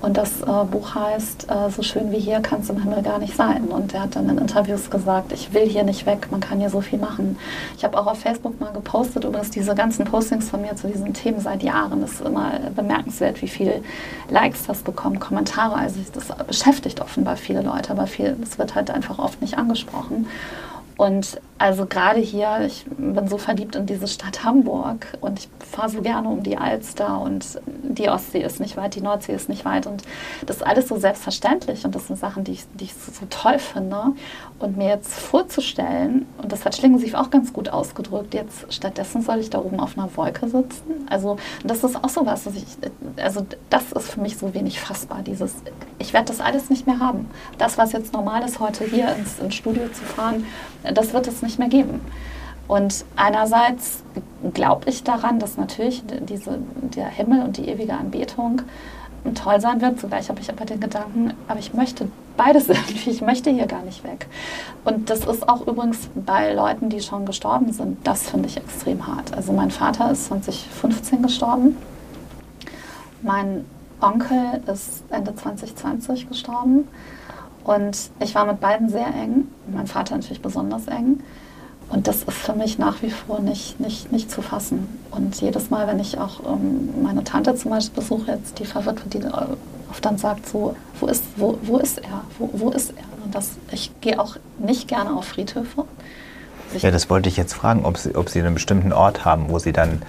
Und 0.00 0.16
das 0.16 0.40
äh, 0.40 0.64
Buch 0.68 0.96
heißt 0.96 1.48
äh, 1.48 1.70
So 1.70 1.82
schön 1.82 2.10
wie 2.10 2.18
hier 2.18 2.40
kann 2.40 2.62
es 2.62 2.68
im 2.70 2.82
Himmel 2.82 3.02
gar 3.02 3.20
nicht 3.20 3.36
sein. 3.36 3.66
Und 3.66 3.94
er 3.94 4.02
hat 4.02 4.16
dann 4.16 4.28
in 4.28 4.38
Interviews 4.38 4.90
gesagt, 4.90 5.30
ich 5.30 5.54
will 5.54 5.68
hier 5.68 5.84
nicht 5.84 6.04
weg, 6.04 6.26
man 6.32 6.40
kann 6.40 6.58
hier 6.58 6.70
so 6.70 6.80
viel 6.80 6.98
machen. 6.98 7.38
Ich 7.76 7.84
habe 7.84 7.96
auch 7.96 8.08
auf 8.08 8.18
Facebook 8.18 8.60
mal 8.60 8.72
gepostet, 8.72 9.22
übrigens 9.22 9.50
diese 9.50 9.76
ganzen 9.76 10.04
Postings 10.04 10.50
von 10.50 10.60
mir 10.60 10.74
zu 10.74 10.88
diesen 10.88 11.14
Themen 11.14 11.38
seit 11.38 11.62
Jahren. 11.62 12.00
Das 12.00 12.14
ist 12.14 12.22
immer 12.22 12.50
bemerkenswert, 12.74 13.40
wie 13.40 13.48
viele 13.48 13.82
Likes 14.28 14.66
das 14.66 14.82
bekommt, 14.82 15.20
Kommentare. 15.20 15.76
Also 15.76 16.00
das 16.12 16.26
beschäftigt 16.44 17.00
offenbar 17.00 17.36
viele 17.36 17.62
Leute, 17.62 17.92
aber 17.92 18.02
es 18.02 18.58
wird 18.58 18.74
halt 18.74 18.90
einfach 18.90 19.20
oft 19.20 19.40
nicht 19.40 19.56
angesprochen. 19.56 20.26
Und 20.96 21.40
also 21.58 21.86
gerade 21.86 22.18
hier, 22.18 22.62
ich 22.66 22.84
bin 22.86 23.28
so 23.28 23.38
verliebt 23.38 23.76
in 23.76 23.86
diese 23.86 24.08
Stadt 24.08 24.42
Hamburg 24.42 25.06
und 25.20 25.38
ich 25.38 25.48
fahre 25.70 25.88
so 25.88 26.02
gerne 26.02 26.28
um 26.28 26.42
die 26.42 26.56
Alster 26.56 27.20
und 27.20 27.60
die 27.66 28.08
Ostsee 28.08 28.42
ist 28.42 28.58
nicht 28.58 28.76
weit, 28.76 28.96
die 28.96 29.00
Nordsee 29.00 29.32
ist 29.32 29.48
nicht 29.48 29.64
weit 29.64 29.86
und 29.86 30.02
das 30.44 30.56
ist 30.56 30.62
alles 30.62 30.88
so 30.88 30.96
selbstverständlich 30.96 31.84
und 31.84 31.94
das 31.94 32.08
sind 32.08 32.18
Sachen, 32.18 32.42
die 32.42 32.52
ich, 32.52 32.64
die 32.74 32.84
ich 32.84 32.94
so, 32.94 33.26
toll 33.30 33.60
finde. 33.60 34.12
Und 34.58 34.76
mir 34.76 34.88
jetzt 34.88 35.14
vorzustellen, 35.14 36.26
und 36.40 36.52
das 36.52 36.64
hat 36.64 36.76
Schlingensief 36.76 37.14
auch 37.14 37.30
ganz 37.30 37.52
gut 37.52 37.68
ausgedrückt, 37.68 38.34
jetzt 38.34 38.72
stattdessen 38.72 39.22
soll 39.22 39.38
ich 39.38 39.50
da 39.50 39.58
oben 39.58 39.80
auf 39.80 39.98
einer 39.98 40.16
Wolke 40.16 40.48
sitzen. 40.48 41.06
Also 41.10 41.36
das 41.64 41.82
ist 41.82 41.96
auch 41.96 42.08
so 42.08 42.26
was, 42.26 42.46
ich, 42.46 42.64
also 43.22 43.46
das 43.70 43.92
ist 43.92 44.10
für 44.10 44.20
mich 44.20 44.36
so 44.36 44.54
wenig 44.54 44.80
fassbar, 44.80 45.22
dieses, 45.22 45.54
ich 45.98 46.12
werde 46.12 46.26
das 46.26 46.40
alles 46.40 46.70
nicht 46.70 46.86
mehr 46.86 47.00
haben. 47.00 47.28
Das, 47.58 47.78
was 47.78 47.92
jetzt 47.92 48.12
normal 48.12 48.44
ist, 48.44 48.60
heute 48.60 48.84
hier 48.84 49.14
ins, 49.16 49.38
ins 49.38 49.54
Studio 49.54 49.88
zu 49.88 50.04
fahren, 50.04 50.44
das 50.82 51.12
wird 51.12 51.28
es 51.28 51.42
nicht 51.42 51.58
mehr 51.58 51.68
geben. 51.68 52.00
Und 52.68 53.04
einerseits 53.16 54.02
glaube 54.54 54.88
ich 54.88 55.04
daran, 55.04 55.38
dass 55.38 55.56
natürlich 55.56 56.02
diese, 56.06 56.58
der 56.80 57.08
Himmel 57.08 57.42
und 57.42 57.56
die 57.56 57.68
ewige 57.68 57.94
Anbetung 57.94 58.62
toll 59.34 59.60
sein 59.60 59.80
wird. 59.80 60.00
Zugleich 60.00 60.28
habe 60.28 60.40
ich 60.40 60.50
aber 60.50 60.64
den 60.64 60.80
Gedanken, 60.80 61.34
aber 61.48 61.60
ich 61.60 61.74
möchte 61.74 62.08
beides 62.36 62.68
irgendwie, 62.68 63.10
ich 63.10 63.20
möchte 63.20 63.50
hier 63.50 63.66
gar 63.66 63.82
nicht 63.82 64.04
weg. 64.04 64.26
Und 64.84 65.10
das 65.10 65.26
ist 65.26 65.48
auch 65.48 65.66
übrigens 65.66 66.08
bei 66.14 66.52
Leuten, 66.52 66.88
die 66.88 67.00
schon 67.00 67.26
gestorben 67.26 67.72
sind, 67.72 68.06
das 68.06 68.30
finde 68.30 68.48
ich 68.48 68.56
extrem 68.56 69.06
hart. 69.06 69.34
Also 69.34 69.52
mein 69.52 69.70
Vater 69.70 70.10
ist 70.10 70.26
2015 70.26 71.22
gestorben. 71.22 71.76
Mein 73.22 73.64
Onkel 74.00 74.60
ist 74.66 75.04
Ende 75.10 75.34
2020 75.34 76.28
gestorben. 76.28 76.88
Und 77.64 78.10
ich 78.20 78.34
war 78.34 78.44
mit 78.44 78.60
beiden 78.60 78.88
sehr 78.88 79.06
eng, 79.06 79.48
mein 79.72 79.86
Vater 79.86 80.16
natürlich 80.16 80.42
besonders 80.42 80.86
eng. 80.88 81.20
Und 81.88 82.08
das 82.08 82.22
ist 82.22 82.32
für 82.32 82.54
mich 82.54 82.78
nach 82.78 83.02
wie 83.02 83.10
vor 83.10 83.40
nicht, 83.40 83.78
nicht, 83.78 84.10
nicht 84.12 84.30
zu 84.30 84.40
fassen. 84.40 84.88
Und 85.10 85.40
jedes 85.40 85.68
Mal, 85.70 85.86
wenn 85.86 86.00
ich 86.00 86.18
auch 86.18 86.40
ähm, 86.46 87.02
meine 87.02 87.22
Tante 87.22 87.54
zum 87.54 87.70
Beispiel 87.70 88.02
besuche, 88.02 88.32
jetzt 88.32 88.58
die 88.58 88.64
verwirrt 88.64 89.02
die 89.12 89.20
oft 89.90 90.04
dann 90.04 90.16
sagt 90.16 90.48
so, 90.48 90.74
wo 91.00 91.06
ist, 91.06 91.22
wo, 91.36 91.58
wo 91.62 91.76
ist 91.76 91.98
er? 91.98 92.24
Wo, 92.38 92.48
wo 92.54 92.70
ist 92.70 92.90
er? 92.90 93.04
Und 93.24 93.34
das, 93.34 93.50
ich 93.70 93.92
gehe 94.00 94.18
auch 94.18 94.36
nicht 94.58 94.88
gerne 94.88 95.14
auf 95.14 95.26
Friedhöfe. 95.26 95.84
ja, 96.78 96.90
das 96.90 97.10
wollte 97.10 97.28
ich 97.28 97.36
jetzt 97.36 97.52
fragen, 97.52 97.84
ob 97.84 97.98
Sie, 97.98 98.14
ob 98.14 98.30
Sie 98.30 98.40
einen 98.40 98.54
bestimmten 98.54 98.94
Ort 98.94 99.26
haben, 99.26 99.50
wo 99.50 99.58
Sie 99.58 99.72
dann 99.72 100.00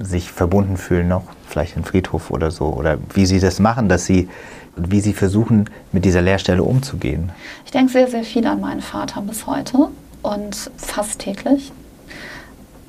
sich 0.00 0.30
verbunden 0.30 0.76
fühlen 0.76 1.08
noch, 1.08 1.24
vielleicht 1.48 1.76
ein 1.76 1.84
Friedhof 1.84 2.30
oder 2.30 2.52
so, 2.52 2.66
oder 2.66 2.98
wie 3.14 3.26
Sie 3.26 3.40
das 3.40 3.58
machen, 3.58 3.88
dass 3.88 4.06
Sie 4.06 4.28
wie 4.76 5.00
Sie 5.00 5.12
versuchen, 5.12 5.68
mit 5.92 6.04
dieser 6.04 6.22
Leerstelle 6.22 6.62
umzugehen? 6.62 7.30
Ich 7.64 7.70
denke 7.70 7.92
sehr, 7.92 8.08
sehr 8.08 8.24
viel 8.24 8.46
an 8.46 8.60
meinen 8.60 8.80
Vater 8.80 9.20
bis 9.20 9.46
heute 9.46 9.88
und 10.22 10.70
fast 10.76 11.20
täglich. 11.20 11.72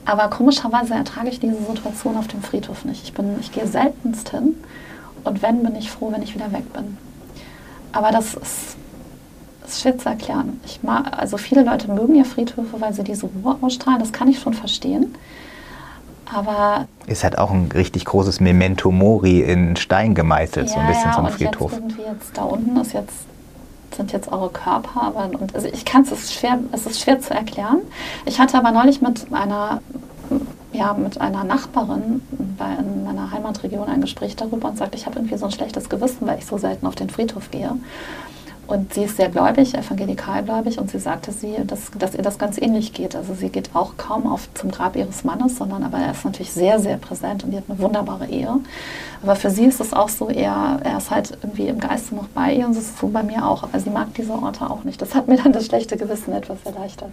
Aber 0.05 0.29
komischerweise 0.29 0.93
ertrage 0.93 1.29
ich 1.29 1.39
diese 1.39 1.57
Situation 1.63 2.17
auf 2.17 2.27
dem 2.27 2.41
Friedhof 2.41 2.85
nicht. 2.85 3.03
Ich, 3.03 3.13
bin, 3.13 3.37
ich 3.39 3.51
gehe 3.51 3.67
seltenst 3.67 4.29
hin 4.29 4.55
und 5.23 5.41
wenn, 5.41 5.63
bin 5.63 5.75
ich 5.75 5.89
froh, 5.89 6.11
wenn 6.11 6.21
ich 6.21 6.35
wieder 6.35 6.51
weg 6.51 6.71
bin. 6.73 6.97
Aber 7.93 8.11
das 8.11 8.33
ist, 8.33 8.75
ist 9.65 9.81
schwer 9.81 9.97
zu 9.97 10.09
erklären. 10.09 10.59
Ich 10.65 10.83
mag, 10.83 11.17
also 11.17 11.37
viele 11.37 11.63
Leute 11.63 11.89
mögen 11.89 12.15
ja 12.15 12.25
Friedhöfe, 12.25 12.81
weil 12.81 12.93
sie 12.93 13.03
diese 13.03 13.27
Ruhe 13.27 13.57
ausstrahlen. 13.61 13.99
Das 13.99 14.11
kann 14.11 14.27
ich 14.27 14.39
schon 14.39 14.53
verstehen. 14.53 15.15
Aber 16.31 16.87
ist 17.07 17.23
halt 17.23 17.37
auch 17.37 17.51
ein 17.51 17.69
richtig 17.73 18.05
großes 18.05 18.39
Memento 18.39 18.91
Mori 18.91 19.41
in 19.41 19.75
Stein 19.75 20.15
gemeißelt, 20.15 20.67
ja, 20.67 20.73
so 20.73 20.79
ein 20.79 20.87
bisschen 20.87 21.09
ja, 21.09 21.13
so 21.13 21.21
ein 21.21 21.29
Friedhof. 21.29 21.71
Jetzt 21.73 21.97
jetzt 21.97 22.37
da 22.37 22.43
unten 22.43 22.77
ist 22.77 22.93
jetzt 22.93 23.13
sind 23.95 24.11
jetzt 24.11 24.31
eure 24.31 24.49
Körper, 24.49 25.03
aber 25.03 25.29
und 25.39 25.53
also 25.53 25.67
ich 25.67 25.85
kann 25.85 26.01
es 26.01 26.33
schwer, 26.33 26.57
es 26.71 26.85
ist 26.85 26.99
schwer 26.99 27.19
zu 27.19 27.33
erklären. 27.33 27.79
Ich 28.25 28.39
hatte 28.39 28.57
aber 28.57 28.71
neulich 28.71 29.01
mit 29.01 29.31
einer 29.31 29.81
ja, 30.71 30.93
mit 30.93 31.21
einer 31.21 31.43
Nachbarin 31.43 32.21
bei, 32.57 32.73
in 32.79 33.03
meiner 33.03 33.31
Heimatregion 33.31 33.87
ein 33.87 34.01
Gespräch 34.01 34.35
darüber 34.35 34.69
und 34.69 34.77
sagte, 34.77 34.97
ich 34.97 35.05
habe 35.05 35.19
irgendwie 35.19 35.37
so 35.37 35.45
ein 35.45 35.51
schlechtes 35.51 35.87
Gewissen, 35.87 36.27
weil 36.27 36.39
ich 36.39 36.45
so 36.47 36.57
selten 36.57 36.87
auf 36.87 36.95
den 36.95 37.09
Friedhof 37.09 37.51
gehe. 37.51 37.71
Und 38.73 38.91
sie 38.91 39.03
ist 39.03 39.17
sehr 39.17 39.29
gläubig, 39.29 39.75
evangelikalgläubig, 39.75 40.79
und 40.79 40.89
sie 40.89 40.97
sagte 40.97 41.31
sie, 41.31 41.57
dass, 41.67 41.91
dass 41.91 42.15
ihr 42.15 42.23
das 42.23 42.39
ganz 42.39 42.57
ähnlich 42.59 42.91
geht. 42.91 43.15
Also 43.15 43.35
sie 43.35 43.49
geht 43.49 43.69
auch 43.75 43.97
kaum 43.97 44.25
auf 44.25 44.49
zum 44.55 44.71
Grab 44.71 44.95
ihres 44.95 45.23
Mannes, 45.23 45.57
sondern 45.57 45.83
aber 45.83 45.99
er 45.99 46.13
ist 46.13 46.25
natürlich 46.25 46.51
sehr, 46.51 46.79
sehr 46.79 46.97
präsent 46.97 47.43
und 47.43 47.51
die 47.51 47.57
hat 47.57 47.65
eine 47.69 47.77
wunderbare 47.77 48.25
Ehe. 48.25 48.49
Aber 49.21 49.35
für 49.35 49.51
sie 49.51 49.65
ist 49.65 49.79
es 49.79 49.93
auch 49.93 50.09
so, 50.09 50.27
er, 50.27 50.79
er 50.83 50.97
ist 50.97 51.11
halt 51.11 51.37
irgendwie 51.43 51.67
im 51.67 51.79
Geiste 51.79 52.15
noch 52.15 52.27
bei 52.29 52.51
ihr 52.51 52.65
und 52.65 52.71
es 52.71 52.79
ist 52.79 52.97
so 52.97 53.09
bei 53.09 53.21
mir 53.21 53.47
auch. 53.47 53.61
Aber 53.61 53.79
sie 53.79 53.91
mag 53.91 54.07
diese 54.15 54.33
Orte 54.33 54.67
auch 54.67 54.83
nicht. 54.83 54.99
Das 54.99 55.13
hat 55.13 55.27
mir 55.27 55.37
dann 55.37 55.53
das 55.53 55.67
schlechte 55.67 55.95
Gewissen 55.95 56.33
etwas 56.33 56.57
erleichtert. 56.65 57.11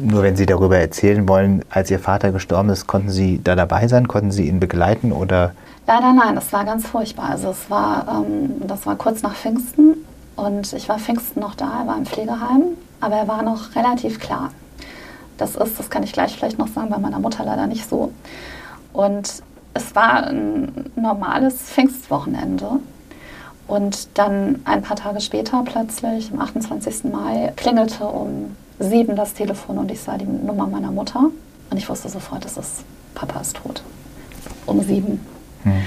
Nur 0.00 0.22
wenn 0.22 0.34
Sie 0.34 0.46
darüber 0.46 0.78
erzählen 0.78 1.28
wollen, 1.28 1.62
als 1.68 1.90
Ihr 1.90 1.98
Vater 1.98 2.32
gestorben 2.32 2.70
ist, 2.70 2.86
konnten 2.86 3.10
Sie 3.10 3.38
da 3.44 3.54
dabei 3.54 3.86
sein? 3.86 4.08
Konnten 4.08 4.30
Sie 4.30 4.48
ihn 4.48 4.60
begleiten 4.60 5.12
oder? 5.12 5.52
Leider 5.86 6.14
nein, 6.14 6.38
es 6.38 6.50
war 6.54 6.64
ganz 6.64 6.86
furchtbar. 6.86 7.28
Also 7.32 7.50
es 7.50 7.68
war, 7.68 8.06
ähm, 8.08 8.66
das 8.66 8.86
war 8.86 8.96
kurz 8.96 9.20
nach 9.20 9.34
Pfingsten 9.34 9.96
und 10.36 10.72
ich 10.72 10.88
war 10.88 10.98
Pfingsten 10.98 11.40
noch 11.40 11.54
da, 11.54 11.80
er 11.80 11.86
war 11.86 11.96
im 11.96 12.06
Pflegeheim, 12.06 12.62
aber 13.00 13.16
er 13.16 13.28
war 13.28 13.42
noch 13.42 13.74
relativ 13.74 14.20
klar. 14.20 14.50
Das 15.36 15.56
ist, 15.56 15.78
das 15.78 15.90
kann 15.90 16.02
ich 16.02 16.12
gleich 16.12 16.36
vielleicht 16.36 16.58
noch 16.58 16.68
sagen, 16.68 16.90
bei 16.90 16.98
meiner 16.98 17.18
Mutter 17.18 17.44
leider 17.44 17.66
nicht 17.66 17.88
so. 17.88 18.12
Und 18.92 19.42
es 19.74 19.94
war 19.94 20.28
ein 20.28 20.90
normales 20.94 21.54
Pfingstwochenende. 21.54 22.80
Und 23.66 24.08
dann 24.14 24.60
ein 24.64 24.82
paar 24.82 24.96
Tage 24.96 25.20
später 25.20 25.62
plötzlich, 25.64 26.30
am 26.32 26.40
28. 26.40 27.04
Mai, 27.04 27.52
klingelte 27.56 28.04
um 28.04 28.56
sieben 28.78 29.16
das 29.16 29.34
Telefon 29.34 29.78
und 29.78 29.90
ich 29.90 30.00
sah 30.00 30.18
die 30.18 30.26
Nummer 30.26 30.66
meiner 30.66 30.90
Mutter. 30.90 31.30
Und 31.70 31.76
ich 31.76 31.88
wusste 31.88 32.08
sofort, 32.08 32.44
es 32.44 32.56
ist 32.56 32.84
Papa 33.14 33.40
ist 33.40 33.56
tot. 33.56 33.82
Um 34.66 34.82
sieben. 34.82 35.24
Hm. 35.62 35.82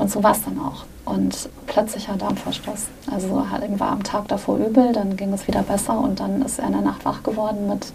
Und 0.00 0.10
so 0.10 0.22
war 0.22 0.32
es 0.32 0.42
dann 0.42 0.58
auch. 0.58 0.84
Und 1.04 1.50
plötzlicher 1.66 2.16
Darmverschluss. 2.16 2.86
Also 3.10 3.28
war 3.32 3.92
am 3.92 4.02
Tag 4.02 4.28
davor 4.28 4.56
übel, 4.56 4.94
dann 4.94 5.14
ging 5.14 5.30
es 5.34 5.46
wieder 5.46 5.62
besser 5.62 6.00
und 6.00 6.20
dann 6.20 6.40
ist 6.40 6.58
er 6.58 6.68
in 6.68 6.72
der 6.72 6.80
Nacht 6.80 7.04
wach 7.04 7.22
geworden 7.22 7.68
mit 7.68 7.92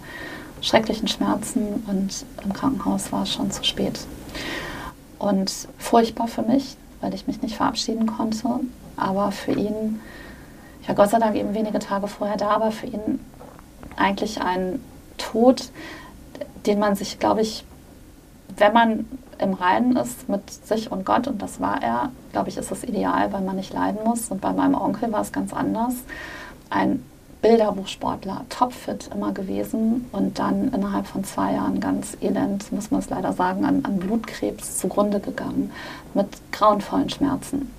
schrecklichen 0.60 1.08
Schmerzen 1.08 1.84
und 1.88 2.24
im 2.44 2.52
Krankenhaus 2.52 3.10
war 3.10 3.24
es 3.24 3.32
schon 3.32 3.50
zu 3.50 3.64
spät. 3.64 3.98
Und 5.18 5.52
furchtbar 5.78 6.28
für 6.28 6.42
mich, 6.42 6.76
weil 7.00 7.12
ich 7.12 7.26
mich 7.26 7.42
nicht 7.42 7.56
verabschieden 7.56 8.06
konnte. 8.06 8.60
Aber 8.96 9.32
für 9.32 9.52
ihn, 9.52 10.00
ich 10.82 10.88
war 10.88 10.94
Gott 10.94 11.10
sei 11.10 11.18
Dank 11.18 11.34
eben 11.34 11.54
wenige 11.54 11.80
Tage 11.80 12.06
vorher 12.06 12.36
da, 12.36 12.50
aber 12.50 12.70
für 12.70 12.86
ihn 12.86 13.18
eigentlich 13.96 14.40
ein 14.40 14.78
Tod, 15.18 15.70
den 16.66 16.78
man 16.78 16.94
sich, 16.94 17.18
glaube 17.18 17.40
ich, 17.40 17.64
wenn 18.56 18.72
man 18.72 19.06
im 19.38 19.54
Reinen 19.54 19.96
ist 19.96 20.28
mit 20.28 20.50
sich 20.50 20.90
und 20.90 21.04
Gott, 21.04 21.28
und 21.28 21.40
das 21.42 21.60
war 21.60 21.82
er, 21.82 22.10
glaube 22.32 22.48
ich, 22.48 22.56
ist 22.56 22.70
es 22.70 22.84
ideal, 22.84 23.32
weil 23.32 23.42
man 23.42 23.56
nicht 23.56 23.72
leiden 23.72 24.00
muss. 24.04 24.28
Und 24.28 24.40
bei 24.40 24.52
meinem 24.52 24.74
Onkel 24.74 25.12
war 25.12 25.20
es 25.20 25.32
ganz 25.32 25.52
anders. 25.52 25.94
Ein 26.70 27.04
Bilderbuchsportler, 27.42 28.44
topfit 28.48 29.10
immer 29.14 29.32
gewesen 29.32 30.06
und 30.10 30.38
dann 30.38 30.72
innerhalb 30.72 31.06
von 31.06 31.22
zwei 31.22 31.52
Jahren 31.52 31.80
ganz 31.80 32.16
elend, 32.20 32.72
muss 32.72 32.90
man 32.90 33.00
es 33.00 33.10
leider 33.10 33.32
sagen, 33.32 33.64
an, 33.64 33.84
an 33.84 33.98
Blutkrebs 33.98 34.78
zugrunde 34.78 35.20
gegangen 35.20 35.70
mit 36.14 36.26
grauenvollen 36.50 37.10
Schmerzen. 37.10 37.70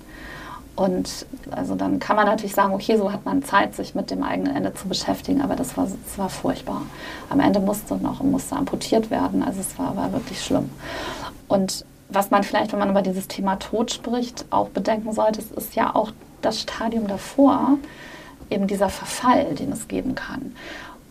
Und 0.78 1.26
also 1.50 1.74
dann 1.74 1.98
kann 1.98 2.14
man 2.14 2.26
natürlich 2.26 2.54
sagen, 2.54 2.72
okay, 2.72 2.96
so 2.96 3.12
hat 3.12 3.24
man 3.24 3.42
Zeit, 3.42 3.74
sich 3.74 3.96
mit 3.96 4.12
dem 4.12 4.22
eigenen 4.22 4.54
Ende 4.54 4.72
zu 4.74 4.86
beschäftigen, 4.86 5.42
aber 5.42 5.56
das 5.56 5.76
war, 5.76 5.86
das 5.86 6.18
war 6.18 6.28
furchtbar. 6.28 6.82
Am 7.30 7.40
Ende 7.40 7.58
musste 7.58 7.96
noch 7.96 8.22
musste 8.22 8.54
amputiert 8.54 9.10
werden, 9.10 9.42
also 9.42 9.60
es 9.60 9.76
war, 9.76 9.96
war 9.96 10.12
wirklich 10.12 10.40
schlimm. 10.40 10.70
Und 11.48 11.84
was 12.08 12.30
man 12.30 12.42
vielleicht, 12.42 12.72
wenn 12.72 12.78
man 12.78 12.90
über 12.90 13.02
dieses 13.02 13.28
Thema 13.28 13.56
Tod 13.56 13.90
spricht, 13.90 14.46
auch 14.50 14.68
bedenken 14.68 15.12
sollte, 15.12 15.42
ist 15.56 15.74
ja 15.74 15.94
auch 15.94 16.12
das 16.40 16.60
Stadium 16.60 17.06
davor, 17.06 17.78
eben 18.50 18.66
dieser 18.66 18.88
Verfall, 18.88 19.54
den 19.54 19.72
es 19.72 19.88
geben 19.88 20.14
kann. 20.14 20.54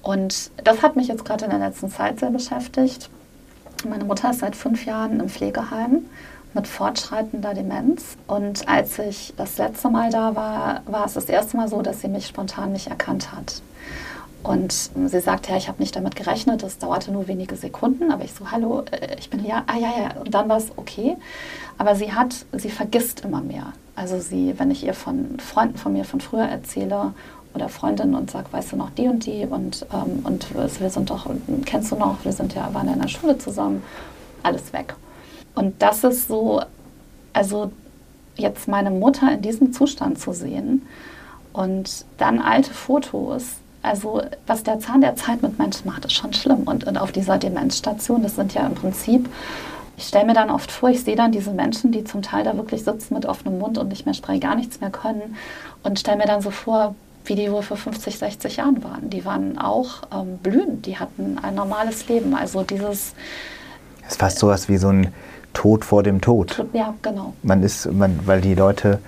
Und 0.02 0.52
das 0.64 0.82
hat 0.82 0.96
mich 0.96 1.08
jetzt 1.08 1.26
gerade 1.26 1.46
in 1.46 1.52
der 1.52 1.60
letzten 1.60 1.90
Zeit 1.90 2.20
sehr 2.20 2.32
beschäftigt. 2.32 3.10
Meine 3.88 4.06
Mutter 4.06 4.32
ist 4.32 4.40
seit 4.40 4.56
fünf 4.56 4.86
Jahren 4.86 5.20
im 5.20 5.30
Pflegeheim 5.30 6.06
mit 6.54 6.68
fortschreitender 6.68 7.54
Demenz. 7.54 8.18
Und 8.26 8.68
als 8.68 8.98
ich 9.00 9.34
das 9.38 9.58
letzte 9.58 9.90
Mal 9.90 10.10
da 10.10 10.36
war, 10.36 10.82
war 10.86 11.06
es 11.06 11.14
das 11.14 11.26
erste 11.26 11.58
Mal 11.58 11.68
so, 11.68 11.82
dass 11.82 12.02
sie 12.02 12.08
mich 12.08 12.26
spontan 12.26 12.72
nicht 12.72 12.88
erkannt 12.88 13.32
hat. 13.32 13.62
Und 14.44 14.72
sie 14.72 15.20
sagte, 15.20 15.52
ja, 15.52 15.58
ich 15.58 15.68
habe 15.68 15.80
nicht 15.80 15.96
damit 15.96 16.16
gerechnet, 16.16 16.64
das 16.64 16.78
dauerte 16.78 17.12
nur 17.12 17.28
wenige 17.28 17.56
Sekunden, 17.56 18.12
aber 18.12 18.24
ich 18.24 18.34
so, 18.34 18.52
hallo, 18.52 18.84
äh, 18.92 19.16
ich 19.20 19.30
bin 19.30 19.40
hier, 19.40 19.64
ah 19.68 19.78
ja, 19.78 19.90
ja, 19.90 20.22
und 20.22 20.34
dann 20.34 20.48
war 20.48 20.58
es 20.58 20.72
okay. 20.78 21.18
Aber 21.78 21.96
sie 21.96 22.14
hat, 22.14 22.46
sie 22.54 22.70
vergisst 22.70 23.22
immer 23.26 23.42
mehr. 23.42 23.74
Also 23.96 24.20
sie, 24.20 24.54
wenn 24.58 24.72
ich 24.72 24.86
ihr 24.86 24.94
von 24.94 25.40
Freunden 25.40 25.78
von 25.78 25.94
mir 25.94 26.06
von 26.06 26.22
früher 26.22 26.46
erzähle 26.46 27.14
oder 27.54 27.68
Freundinnen 27.68 28.16
und 28.16 28.32
sage, 28.32 28.48
weißt 28.52 28.72
du 28.72 28.76
noch 28.76 28.92
die 28.92 29.08
und 29.08 29.26
die 29.26 29.46
und, 29.46 29.86
ähm, 29.92 30.20
und 30.24 30.48
wir 30.54 30.90
sind 30.90 31.10
doch, 31.10 31.28
kennst 31.66 31.92
du 31.92 31.96
noch, 31.96 32.24
wir 32.24 32.32
sind 32.32 32.54
ja, 32.54 32.74
waren 32.74 32.88
ja 32.88 32.94
in 32.94 33.02
der 33.02 33.08
Schule 33.08 33.38
zusammen, 33.38 33.84
alles 34.44 34.72
weg. 34.72 34.96
Und 35.56 35.82
das 35.82 36.04
ist 36.04 36.28
so, 36.28 36.62
also 37.34 37.72
jetzt 38.36 38.68
meine 38.68 38.92
Mutter 38.92 39.32
in 39.32 39.42
diesem 39.42 39.74
Zustand 39.74 40.20
zu 40.20 40.32
sehen 40.32 40.84
und 41.54 42.06
dann 42.18 42.40
alte 42.40 42.74
Fotos, 42.74 43.56
also 43.82 44.21
was 44.45 44.63
der 44.63 44.80
Zahn 44.80 45.01
der 45.01 45.15
Zeit 45.15 45.41
mit 45.41 45.57
Menschen 45.59 45.88
macht, 45.88 46.05
ist 46.05 46.13
schon 46.13 46.34
schlimm. 46.34 46.63
Und, 46.63 46.86
und 46.86 46.97
auf 46.97 47.11
dieser 47.11 47.38
Demenzstation, 47.38 48.23
das 48.23 48.36
sind 48.36 48.53
ja 48.53 48.65
im 48.65 48.75
Prinzip, 48.75 49.30
ich 49.97 50.05
stelle 50.05 50.25
mir 50.25 50.34
dann 50.34 50.51
oft 50.51 50.71
vor, 50.71 50.89
ich 50.89 51.03
sehe 51.03 51.15
dann 51.15 51.32
diese 51.32 51.51
Menschen, 51.51 51.91
die 51.91 52.03
zum 52.03 52.21
Teil 52.21 52.43
da 52.43 52.55
wirklich 52.55 52.84
sitzen 52.84 53.15
mit 53.15 53.25
offenem 53.25 53.57
Mund 53.57 53.78
und 53.78 53.89
nicht 53.89 54.05
mehr 54.05 54.13
sprechen, 54.13 54.41
gar 54.41 54.55
nichts 54.55 54.80
mehr 54.80 54.91
können 54.91 55.36
und 55.84 55.99
stelle 55.99 56.17
mir 56.17 56.25
dann 56.25 56.41
so 56.41 56.51
vor, 56.51 56.95
wie 57.25 57.36
die 57.36 57.51
wohl 57.51 57.63
vor 57.63 57.78
50, 57.78 58.17
60 58.17 58.57
Jahren 58.57 58.84
waren. 58.84 59.09
Die 59.09 59.25
waren 59.25 59.57
auch 59.57 60.03
ähm, 60.13 60.38
blühend, 60.38 60.86
die 60.86 60.97
hatten 60.97 61.39
ein 61.41 61.55
normales 61.55 62.07
Leben. 62.07 62.36
Also 62.36 62.63
dieses... 62.63 63.13
Es 64.05 64.13
ist 64.13 64.19
fast 64.19 64.39
sowas 64.39 64.69
wie 64.69 64.78
so 64.78 64.89
ein 64.89 65.13
Tod 65.53 65.84
vor 65.84 66.03
dem 66.03 66.21
Tod. 66.21 66.63
Ja, 66.73 66.93
genau. 67.01 67.34
Man 67.41 67.63
ist, 67.63 67.91
man, 67.91 68.19
weil 68.25 68.41
die 68.41 68.53
Leute, 68.53 68.99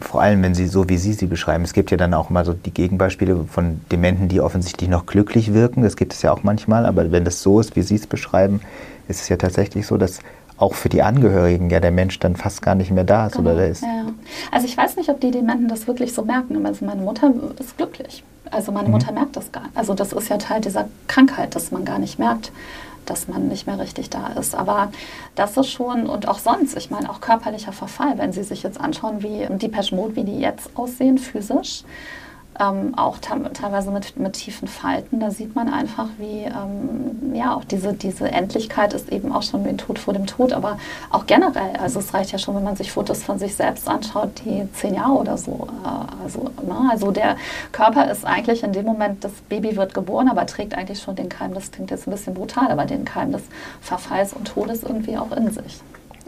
vor 0.00 0.22
allem 0.22 0.42
wenn 0.42 0.54
sie 0.54 0.68
so 0.68 0.88
wie 0.88 0.96
Sie 0.96 1.12
sie 1.12 1.26
beschreiben, 1.26 1.64
es 1.64 1.72
gibt 1.72 1.90
ja 1.90 1.96
dann 1.96 2.14
auch 2.14 2.30
mal 2.30 2.44
so 2.44 2.52
die 2.52 2.72
Gegenbeispiele 2.72 3.44
von 3.50 3.80
Dementen, 3.90 4.28
die 4.28 4.40
offensichtlich 4.40 4.88
noch 4.88 5.06
glücklich 5.06 5.52
wirken. 5.52 5.82
Das 5.82 5.96
gibt 5.96 6.12
es 6.12 6.22
ja 6.22 6.32
auch 6.32 6.42
manchmal, 6.42 6.86
aber 6.86 7.10
wenn 7.10 7.24
das 7.24 7.42
so 7.42 7.60
ist, 7.60 7.74
wie 7.76 7.82
Sie 7.82 7.96
es 7.96 8.06
beschreiben, 8.06 8.60
ist 9.08 9.22
es 9.22 9.28
ja 9.28 9.36
tatsächlich 9.36 9.86
so, 9.86 9.96
dass 9.96 10.20
auch 10.58 10.74
für 10.74 10.88
die 10.90 11.02
Angehörigen 11.02 11.70
ja 11.70 11.80
der 11.80 11.90
Mensch 11.90 12.18
dann 12.18 12.36
fast 12.36 12.62
gar 12.62 12.74
nicht 12.74 12.90
mehr 12.90 13.04
da 13.04 13.26
ist 13.26 13.36
genau. 13.36 13.50
oder 13.50 13.60
da 13.60 13.64
ist. 13.66 13.82
Ja, 13.82 14.06
Also 14.52 14.66
ich 14.66 14.76
weiß 14.76 14.96
nicht, 14.96 15.08
ob 15.08 15.20
die 15.20 15.30
Dementen 15.30 15.68
das 15.68 15.86
wirklich 15.86 16.12
so 16.12 16.22
merken. 16.22 16.64
Also 16.66 16.84
meine 16.84 17.00
Mutter 17.00 17.32
ist 17.58 17.76
glücklich. 17.76 18.22
Also 18.50 18.70
meine 18.70 18.88
mhm. 18.88 18.92
Mutter 18.92 19.12
merkt 19.12 19.36
das 19.36 19.50
gar 19.52 19.62
nicht. 19.62 19.76
Also 19.76 19.94
das 19.94 20.12
ist 20.12 20.28
ja 20.28 20.36
Teil 20.36 20.60
dieser 20.60 20.88
Krankheit, 21.08 21.54
dass 21.54 21.70
man 21.70 21.84
gar 21.84 21.98
nicht 21.98 22.18
merkt, 22.18 22.52
dass 23.06 23.28
man 23.28 23.48
nicht 23.48 23.66
mehr 23.66 23.78
richtig 23.78 24.10
da 24.10 24.28
ist. 24.28 24.54
Aber 24.54 24.92
das 25.34 25.56
ist 25.56 25.68
schon, 25.68 26.06
und 26.06 26.28
auch 26.28 26.38
sonst, 26.38 26.76
ich 26.76 26.90
meine, 26.90 27.10
auch 27.10 27.20
körperlicher 27.20 27.72
Verfall, 27.72 28.18
wenn 28.18 28.32
Sie 28.32 28.42
sich 28.42 28.62
jetzt 28.62 28.80
anschauen, 28.80 29.22
wie 29.22 29.46
die 29.50 29.94
Mode, 29.94 30.16
wie 30.16 30.24
die 30.24 30.38
jetzt 30.38 30.70
aussehen, 30.76 31.18
physisch, 31.18 31.84
ähm, 32.60 32.94
auch 32.96 33.18
teilweise 33.18 33.90
mit, 33.90 34.18
mit 34.18 34.34
tiefen 34.34 34.68
Falten. 34.68 35.20
Da 35.20 35.30
sieht 35.30 35.54
man 35.54 35.72
einfach, 35.72 36.08
wie 36.18 36.44
ähm, 36.44 37.34
ja 37.34 37.54
auch 37.54 37.64
diese, 37.64 37.94
diese 37.94 38.30
Endlichkeit 38.30 38.92
ist 38.92 39.10
eben 39.10 39.32
auch 39.32 39.42
schon 39.42 39.64
wie 39.64 39.70
ein 39.70 39.78
Tod 39.78 39.98
vor 39.98 40.14
dem 40.14 40.26
Tod, 40.26 40.52
aber 40.52 40.78
auch 41.10 41.26
generell. 41.26 41.76
Also 41.80 42.00
es 42.00 42.12
reicht 42.12 42.32
ja 42.32 42.38
schon, 42.38 42.54
wenn 42.54 42.64
man 42.64 42.76
sich 42.76 42.92
Fotos 42.92 43.22
von 43.22 43.38
sich 43.38 43.54
selbst 43.56 43.88
anschaut, 43.88 44.30
die 44.44 44.68
zehn 44.74 44.94
Jahre 44.94 45.12
oder 45.12 45.38
so. 45.38 45.68
Äh, 45.84 46.22
also, 46.22 46.50
na, 46.66 46.82
ne, 46.82 46.90
also 46.90 47.10
der 47.10 47.36
Körper 47.72 48.10
ist 48.10 48.26
eigentlich 48.26 48.62
in 48.62 48.72
dem 48.72 48.84
Moment, 48.84 49.24
das 49.24 49.32
Baby 49.48 49.76
wird 49.76 49.94
geboren, 49.94 50.28
aber 50.28 50.44
trägt 50.46 50.74
eigentlich 50.74 51.00
schon 51.00 51.16
den 51.16 51.28
Keim, 51.28 51.54
das 51.54 51.70
klingt 51.70 51.90
jetzt 51.90 52.06
ein 52.06 52.10
bisschen 52.10 52.34
brutal, 52.34 52.70
aber 52.70 52.84
den 52.84 53.04
Keim 53.04 53.32
des 53.32 53.42
Verfalls 53.80 54.32
und 54.34 54.46
Todes 54.46 54.82
irgendwie 54.82 55.16
auch 55.16 55.32
in 55.32 55.50
sich. 55.50 55.80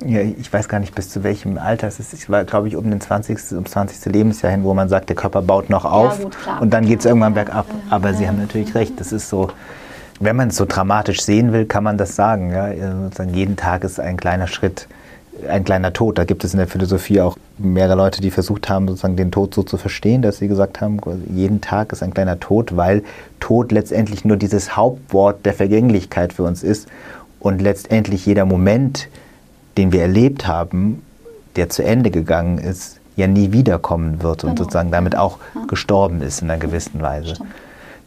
Ja, 0.06 0.20
ich 0.20 0.52
weiß 0.52 0.68
gar 0.68 0.80
nicht, 0.80 0.94
bis 0.94 1.08
zu 1.08 1.22
welchem 1.22 1.58
Alter 1.58 1.86
es 1.88 2.00
ist. 2.00 2.12
Ich 2.12 2.28
war, 2.28 2.44
glaube 2.44 2.68
ich, 2.68 2.76
um 2.76 2.90
den 2.90 3.00
20. 3.00 3.38
um 3.52 3.66
20. 3.66 4.12
Lebensjahr 4.12 4.50
hin, 4.52 4.64
wo 4.64 4.74
man 4.74 4.88
sagt, 4.88 5.08
der 5.08 5.16
Körper 5.16 5.42
baut 5.42 5.70
noch 5.70 5.84
auf 5.84 6.18
ja, 6.18 6.24
gut, 6.24 6.36
und 6.60 6.72
dann 6.72 6.86
geht 6.86 7.00
es 7.00 7.06
irgendwann 7.06 7.34
bergab. 7.34 7.66
Aber 7.90 8.14
Sie 8.14 8.26
haben 8.26 8.38
natürlich 8.38 8.74
recht, 8.74 8.98
das 9.00 9.12
ist 9.12 9.28
so, 9.28 9.48
wenn 10.20 10.36
man 10.36 10.48
es 10.48 10.56
so 10.56 10.64
dramatisch 10.66 11.22
sehen 11.22 11.52
will, 11.52 11.66
kann 11.66 11.84
man 11.84 11.98
das 11.98 12.16
sagen. 12.16 12.50
Ja? 12.50 12.68
Sozusagen 13.04 13.34
jeden 13.34 13.56
Tag 13.56 13.84
ist 13.84 14.00
ein 14.00 14.16
kleiner 14.16 14.46
Schritt, 14.46 14.86
ein 15.48 15.64
kleiner 15.64 15.92
Tod. 15.92 16.18
Da 16.18 16.24
gibt 16.24 16.44
es 16.44 16.52
in 16.52 16.58
der 16.58 16.68
Philosophie 16.68 17.20
auch 17.20 17.36
mehrere 17.58 17.96
Leute, 17.96 18.20
die 18.20 18.30
versucht 18.30 18.68
haben, 18.68 18.88
sozusagen 18.88 19.16
den 19.16 19.30
Tod 19.30 19.54
so 19.54 19.62
zu 19.62 19.76
verstehen, 19.76 20.22
dass 20.22 20.38
sie 20.38 20.48
gesagt 20.48 20.80
haben, 20.80 20.98
jeden 21.28 21.60
Tag 21.60 21.92
ist 21.92 22.02
ein 22.02 22.14
kleiner 22.14 22.38
Tod, 22.40 22.76
weil 22.76 23.02
Tod 23.40 23.72
letztendlich 23.72 24.24
nur 24.24 24.36
dieses 24.36 24.76
Hauptwort 24.76 25.44
der 25.44 25.54
Vergänglichkeit 25.54 26.32
für 26.32 26.44
uns 26.44 26.62
ist 26.62 26.88
und 27.40 27.60
letztendlich 27.60 28.24
jeder 28.26 28.44
Moment, 28.44 29.08
den 29.76 29.92
wir 29.92 30.02
erlebt 30.02 30.46
haben, 30.46 31.02
der 31.56 31.68
zu 31.68 31.82
Ende 31.82 32.10
gegangen 32.10 32.58
ist, 32.58 32.98
ja 33.16 33.26
nie 33.26 33.52
wiederkommen 33.52 34.22
wird 34.22 34.44
und 34.44 34.50
genau. 34.50 34.62
sozusagen 34.62 34.90
damit 34.90 35.16
auch 35.16 35.38
ja. 35.54 35.66
gestorben 35.66 36.22
ist 36.22 36.42
in 36.42 36.50
einer 36.50 36.58
gewissen 36.58 37.02
Weise. 37.02 37.34
Stimmt. 37.34 37.50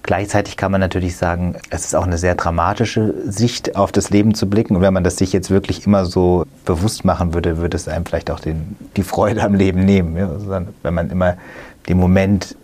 Gleichzeitig 0.06 0.56
kann 0.56 0.72
man 0.72 0.82
natürlich 0.82 1.18
sagen, 1.18 1.56
es 1.72 1.86
ist 1.86 1.96
auch 1.96 2.04
eine 2.06 2.20
sehr 2.20 2.36
dramatische 2.36 3.16
Sicht 3.26 3.76
auf 3.76 3.92
das 3.92 4.12
Leben 4.12 4.36
zu 4.36 4.48
blicken. 4.48 4.76
Und 4.76 4.84
wenn 4.84 4.94
man 4.94 5.04
das 5.04 5.16
sich 5.16 5.34
jetzt 5.34 5.50
wirklich 5.50 5.88
immer 5.88 6.06
so 6.06 6.46
bewusst 6.64 7.06
machen 7.06 7.34
würde, 7.34 7.58
würde 7.58 7.76
es 7.76 7.88
einem 7.88 8.06
vielleicht 8.06 8.30
auch 8.30 8.40
den, 8.40 8.76
die 8.98 9.02
Freude 9.02 9.42
am 9.42 9.56
Leben 9.56 9.84
nehmen. 9.84 10.16
Ja? 10.16 10.30
Also 10.30 10.48
wenn 10.84 10.94
man 10.94 11.10
immer 11.10 11.38
den 11.90 11.98
Moment, 11.98 12.56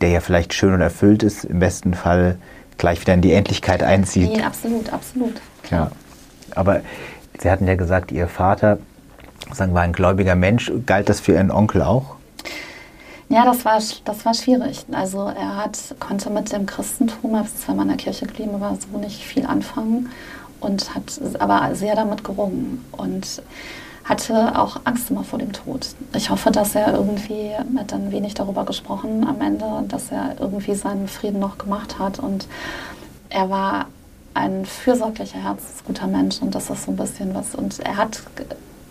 der 0.00 0.08
ja 0.08 0.20
vielleicht 0.20 0.54
schön 0.54 0.72
und 0.72 0.80
erfüllt 0.80 1.22
ist, 1.22 1.44
im 1.44 1.58
besten 1.58 1.92
Fall 1.92 2.38
gleich 2.78 3.02
wieder 3.02 3.12
in 3.12 3.20
die 3.20 3.34
Endlichkeit 3.34 3.82
einzieht. 3.82 4.30
Nee, 4.32 4.42
absolut, 4.42 4.90
absolut. 4.90 5.34
Klar. 5.64 5.90
Ja. 5.90 6.56
Aber 6.56 6.80
Sie 7.40 7.50
hatten 7.50 7.66
ja 7.66 7.76
gesagt, 7.76 8.12
Ihr 8.12 8.28
Vater 8.28 8.78
sagen, 9.52 9.74
war 9.74 9.82
ein 9.82 9.92
gläubiger 9.92 10.34
Mensch. 10.34 10.72
Galt 10.86 11.08
das 11.08 11.20
für 11.20 11.32
Ihren 11.32 11.50
Onkel 11.50 11.82
auch? 11.82 12.16
Ja, 13.28 13.44
das 13.44 13.64
war, 13.64 13.78
das 14.04 14.24
war 14.24 14.34
schwierig. 14.34 14.86
Also 14.90 15.26
er 15.26 15.56
hat, 15.56 15.78
konnte 16.00 16.30
mit 16.30 16.50
dem 16.52 16.66
Christentum, 16.66 17.34
er 17.34 17.42
ist 17.42 17.68
in 17.68 17.88
der 17.88 17.96
Kirche 17.96 18.26
geblieben, 18.26 18.54
aber 18.54 18.76
so 18.76 18.98
nicht 18.98 19.22
viel 19.22 19.44
anfangen 19.44 20.08
und 20.60 20.94
hat 20.94 21.20
aber 21.38 21.74
sehr 21.74 21.94
damit 21.94 22.24
gerungen 22.24 22.84
und 22.92 23.42
hatte 24.04 24.58
auch 24.58 24.80
Angst 24.84 25.10
immer 25.10 25.24
vor 25.24 25.38
dem 25.38 25.52
Tod. 25.52 25.88
Ich 26.14 26.30
hoffe, 26.30 26.50
dass 26.50 26.74
er 26.74 26.94
irgendwie, 26.94 27.50
hat 27.76 27.92
dann 27.92 28.10
wenig 28.10 28.32
darüber 28.32 28.64
gesprochen 28.64 29.26
am 29.28 29.42
Ende, 29.42 29.66
dass 29.86 30.10
er 30.10 30.36
irgendwie 30.40 30.74
seinen 30.74 31.08
Frieden 31.08 31.38
noch 31.38 31.58
gemacht 31.58 31.98
hat 31.98 32.18
und 32.18 32.48
er 33.28 33.50
war 33.50 33.86
ein 34.38 34.64
fürsorglicher, 34.64 35.42
herzensguter 35.42 36.06
Mensch 36.06 36.40
und 36.40 36.54
das 36.54 36.70
ist 36.70 36.84
so 36.84 36.92
ein 36.92 36.96
bisschen 36.96 37.34
was. 37.34 37.54
Und 37.54 37.80
er 37.80 37.96
hat, 37.96 38.22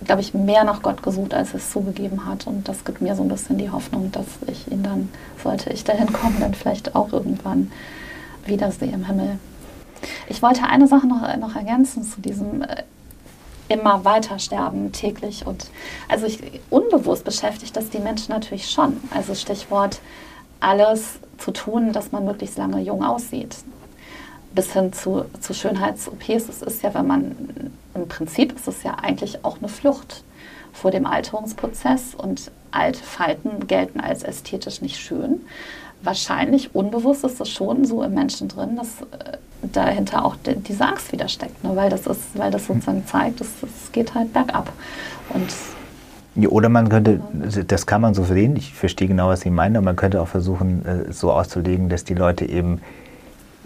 glaube 0.04 0.22
ich, 0.22 0.34
mehr 0.34 0.64
nach 0.66 0.82
Gott 0.82 1.02
gesucht, 1.02 1.34
als 1.34 1.54
es 1.54 1.72
zugegeben 1.72 2.26
hat. 2.26 2.48
Und 2.48 2.68
das 2.68 2.84
gibt 2.84 3.02
mir 3.02 3.16
so 3.16 3.24
ein 3.24 3.30
bisschen 3.30 3.58
die 3.58 3.70
Hoffnung, 3.70 4.12
dass 4.12 4.26
ich 4.48 4.70
ihn 4.72 4.84
dann, 4.84 5.10
sollte 5.41 5.72
ich 5.72 5.84
dahin 5.84 6.12
kommen, 6.12 6.39
dann 6.39 6.54
vielleicht 6.54 6.95
auch 6.95 7.14
irgendwann 7.14 7.72
wiedersehe 8.45 8.91
im 8.91 9.06
Himmel. 9.06 9.39
Ich 10.28 10.41
wollte 10.41 10.64
eine 10.64 10.88
Sache 10.88 11.08
noch, 11.08 11.36
noch 11.38 11.56
ergänzen 11.56 12.04
zu 12.04 12.22
diesem. 12.22 12.62
Äh, 12.62 12.84
immer 13.70 14.06
weiter 14.06 14.39
sterben 14.39 14.93
täglich. 14.93 15.45
Und 15.45 15.70
also 16.08 16.26
ich, 16.26 16.39
unbewusst 16.70 17.26
beschäftigt 17.26 17.76
das 17.76 17.89
die 17.89 18.00
Menschen 18.00 18.32
natürlich 18.32 18.70
schon. 18.70 18.95
Also 19.14 19.36
Stichwort 19.36 20.00
alles 20.62 21.20
zu 21.38 21.52
tun, 21.52 21.91
dass 21.91 22.14
man 22.14 22.24
möglichst 22.24 22.58
lange 22.58 22.80
jung 22.80 23.04
aussieht. 23.04 23.58
Bis 24.58 24.74
hin 24.74 24.91
zu, 24.91 25.26
zu 25.39 25.53
Schönheits-OPs. 25.53 26.49
Es 26.49 26.64
ist 26.64 26.82
ja, 26.82 26.91
wenn 26.95 27.05
man 27.05 27.36
im 27.93 28.08
Prinzip 28.08 28.55
ist 28.55 28.68
es 28.68 28.82
ja 28.82 28.95
eigentlich 28.99 29.45
auch 29.45 29.60
eine 29.60 29.68
Flucht 29.68 30.24
vor 30.74 30.89
dem 30.89 31.05
Alterungsprozess 31.05 32.16
und 32.16 32.49
alte 32.72 33.03
Falten 33.03 33.68
gelten 33.68 33.99
als 33.99 34.24
ästhetisch 34.24 34.82
nicht 34.82 34.97
schön. 34.97 35.41
Wahrscheinlich 36.01 36.74
unbewusst 36.74 37.24
ist 37.24 37.39
es 37.39 37.49
schon 37.49 37.86
so 37.86 38.01
im 38.01 38.16
Menschen 38.16 38.47
drin, 38.47 38.78
dass 38.78 39.01
äh, 39.01 39.38
dahinter 39.62 40.26
auch 40.26 40.36
diese 40.43 40.86
Angst 40.86 41.12
wieder 41.12 41.28
steckt, 41.28 41.64
ne? 41.64 41.76
weil, 41.76 41.91
das 41.91 42.08
ist, 42.08 42.20
weil 42.34 42.49
das 42.49 42.66
sozusagen 42.66 43.05
zeigt, 43.05 43.39
es, 43.41 43.49
geht 43.91 44.16
halt 44.16 44.34
bergab. 44.34 44.74
Und 45.30 45.53
ja, 46.36 46.49
oder 46.49 46.70
man 46.70 46.89
könnte, 46.89 47.22
das 47.68 47.86
kann 47.86 48.01
man 48.01 48.16
so 48.16 48.24
sehen, 48.24 48.55
ich 48.55 48.74
verstehe 48.74 49.08
genau, 49.08 49.30
was 49.30 49.41
Sie 49.41 49.51
meinen, 49.51 49.76
aber 49.76 49.86
man 49.86 49.95
könnte 49.95 50.20
auch 50.20 50.28
versuchen, 50.28 50.84
äh, 50.84 51.14
so 51.14 51.32
auszulegen, 51.32 51.89
dass 51.89 52.03
die 52.03 52.16
Leute 52.16 52.45
eben 52.45 52.82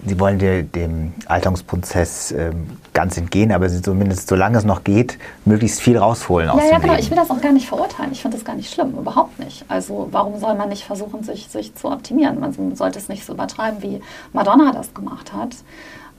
Sie 0.05 0.19
wollen 0.19 0.39
dem 0.39 1.13
Alterungsprozess 1.27 2.31
ähm, 2.31 2.77
ganz 2.93 3.17
entgehen, 3.17 3.51
aber 3.51 3.69
sie 3.69 3.81
zumindest, 3.81 4.27
solange 4.27 4.57
es 4.57 4.63
noch 4.63 4.83
geht, 4.83 5.17
möglichst 5.45 5.79
viel 5.79 5.97
rausholen 5.97 6.49
aus 6.49 6.59
ja, 6.59 6.63
dem 6.63 6.71
ja, 6.71 6.77
genau. 6.79 6.93
Leben. 6.93 7.03
Ich 7.03 7.09
will 7.11 7.17
das 7.17 7.29
auch 7.29 7.41
gar 7.41 7.51
nicht 7.51 7.67
verurteilen. 7.67 8.11
Ich 8.11 8.21
finde 8.21 8.37
das 8.37 8.45
gar 8.45 8.55
nicht 8.55 8.73
schlimm, 8.73 8.93
überhaupt 8.97 9.39
nicht. 9.39 9.63
Also 9.67 10.07
warum 10.11 10.39
soll 10.39 10.55
man 10.55 10.69
nicht 10.69 10.83
versuchen, 10.83 11.23
sich, 11.23 11.47
sich 11.49 11.75
zu 11.75 11.89
optimieren? 11.89 12.39
Man 12.39 12.75
sollte 12.75 12.99
es 12.99 13.09
nicht 13.09 13.25
so 13.25 13.33
übertreiben, 13.33 13.81
wie 13.81 14.01
Madonna 14.33 14.71
das 14.71 14.93
gemacht 14.93 15.33
hat. 15.33 15.55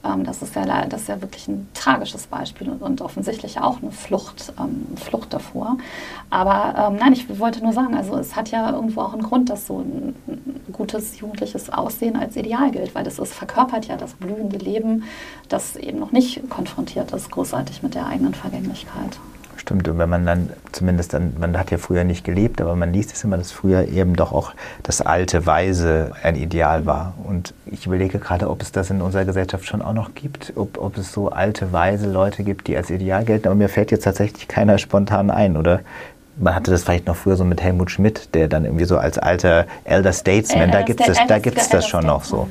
Ähm, 0.03 0.23
das, 0.23 0.41
ist 0.41 0.55
ja, 0.55 0.85
das 0.85 1.01
ist 1.01 1.07
ja 1.07 1.21
wirklich 1.21 1.47
ein 1.47 1.67
tragisches 1.73 2.27
Beispiel 2.27 2.69
und, 2.69 2.81
und 2.81 3.01
offensichtlich 3.01 3.59
auch 3.59 3.81
eine 3.81 3.91
Flucht, 3.91 4.53
ähm, 4.59 4.85
Flucht 4.97 5.33
davor. 5.33 5.77
Aber 6.29 6.89
ähm, 6.89 6.97
nein, 6.99 7.13
ich 7.13 7.39
wollte 7.39 7.63
nur 7.63 7.73
sagen, 7.73 7.95
also 7.95 8.17
es 8.17 8.35
hat 8.35 8.51
ja 8.51 8.71
irgendwo 8.71 9.01
auch 9.01 9.13
einen 9.13 9.23
Grund, 9.23 9.49
dass 9.49 9.67
so 9.67 9.79
ein, 9.79 10.15
gutes 10.71 11.19
jugendliches 11.19 11.69
Aussehen 11.69 12.15
als 12.15 12.35
Ideal 12.35 12.71
gilt, 12.71 12.95
weil 12.95 13.03
das 13.03 13.19
ist, 13.19 13.33
verkörpert 13.33 13.85
ja 13.85 13.95
das 13.95 14.13
blühende 14.13 14.57
Leben, 14.57 15.03
das 15.47 15.75
eben 15.75 15.99
noch 15.99 16.11
nicht 16.11 16.49
konfrontiert 16.49 17.11
ist, 17.11 17.31
großartig 17.31 17.83
mit 17.83 17.95
der 17.95 18.07
eigenen 18.07 18.33
Vergänglichkeit. 18.33 19.19
Stimmt, 19.63 19.87
und 19.87 19.97
wenn 19.97 20.09
man 20.09 20.25
dann 20.25 20.49
zumindest 20.73 21.13
dann, 21.13 21.35
man 21.39 21.57
hat 21.57 21.71
ja 21.71 21.77
früher 21.77 22.03
nicht 22.03 22.25
gelebt, 22.25 22.59
aber 22.59 22.75
man 22.75 22.91
liest 22.91 23.13
es 23.13 23.23
immer, 23.23 23.37
dass 23.37 23.53
früher 23.53 23.87
eben 23.87 24.13
doch 24.17 24.33
auch 24.33 24.53
das 24.83 24.99
alte 24.99 25.45
Weise 25.45 26.11
ein 26.21 26.35
Ideal 26.35 26.85
war. 26.85 27.13
Und 27.23 27.53
ich 27.65 27.85
überlege 27.85 28.19
gerade, 28.19 28.49
ob 28.49 28.61
es 28.61 28.73
das 28.73 28.89
in 28.89 29.01
unserer 29.01 29.23
Gesellschaft 29.23 29.65
schon 29.65 29.81
auch 29.81 29.93
noch 29.93 30.15
gibt, 30.15 30.51
ob, 30.57 30.77
ob 30.77 30.97
es 30.97 31.13
so 31.13 31.29
alte, 31.29 31.71
weise 31.71 32.11
Leute 32.11 32.43
gibt, 32.43 32.67
die 32.67 32.75
als 32.75 32.89
Ideal 32.89 33.23
gelten. 33.23 33.47
Aber 33.47 33.55
mir 33.55 33.69
fällt 33.69 33.91
jetzt 33.91 34.03
tatsächlich 34.03 34.49
keiner 34.49 34.77
spontan 34.79 35.31
ein, 35.31 35.55
oder? 35.55 35.79
Man 36.35 36.53
hatte 36.53 36.69
das 36.69 36.83
vielleicht 36.83 37.07
noch 37.07 37.15
früher 37.15 37.37
so 37.37 37.45
mit 37.45 37.61
Helmut 37.61 37.89
Schmidt, 37.89 38.33
der 38.33 38.49
dann 38.49 38.65
irgendwie 38.65 38.83
so 38.85 38.97
als 38.97 39.17
alter 39.17 39.65
Elder 39.85 40.11
Statesman, 40.11 40.71
da 40.71 40.81
gibt 40.81 41.07
es 41.07 41.17
da 41.25 41.39
gibt's 41.39 41.69
das 41.69 41.87
schon 41.87 42.05
noch 42.05 42.25
so. 42.25 42.49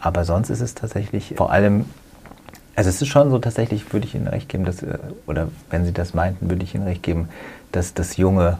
Aber 0.00 0.24
sonst 0.24 0.48
ist 0.48 0.62
es 0.62 0.74
tatsächlich 0.74 1.34
vor 1.36 1.52
allem 1.52 1.84
also 2.76 2.90
es 2.90 3.02
ist 3.02 3.08
schon 3.08 3.30
so 3.30 3.38
tatsächlich, 3.38 3.92
würde 3.92 4.06
ich 4.06 4.14
Ihnen 4.14 4.28
recht 4.28 4.48
geben, 4.48 4.64
dass, 4.64 4.82
äh, 4.82 4.98
oder 5.26 5.48
wenn 5.70 5.84
Sie 5.84 5.92
das 5.92 6.14
meinten, 6.14 6.48
würde 6.48 6.62
ich 6.62 6.74
Ihnen 6.74 6.84
recht 6.84 7.02
geben, 7.02 7.28
dass 7.72 7.94
das 7.94 8.16
Junge 8.16 8.58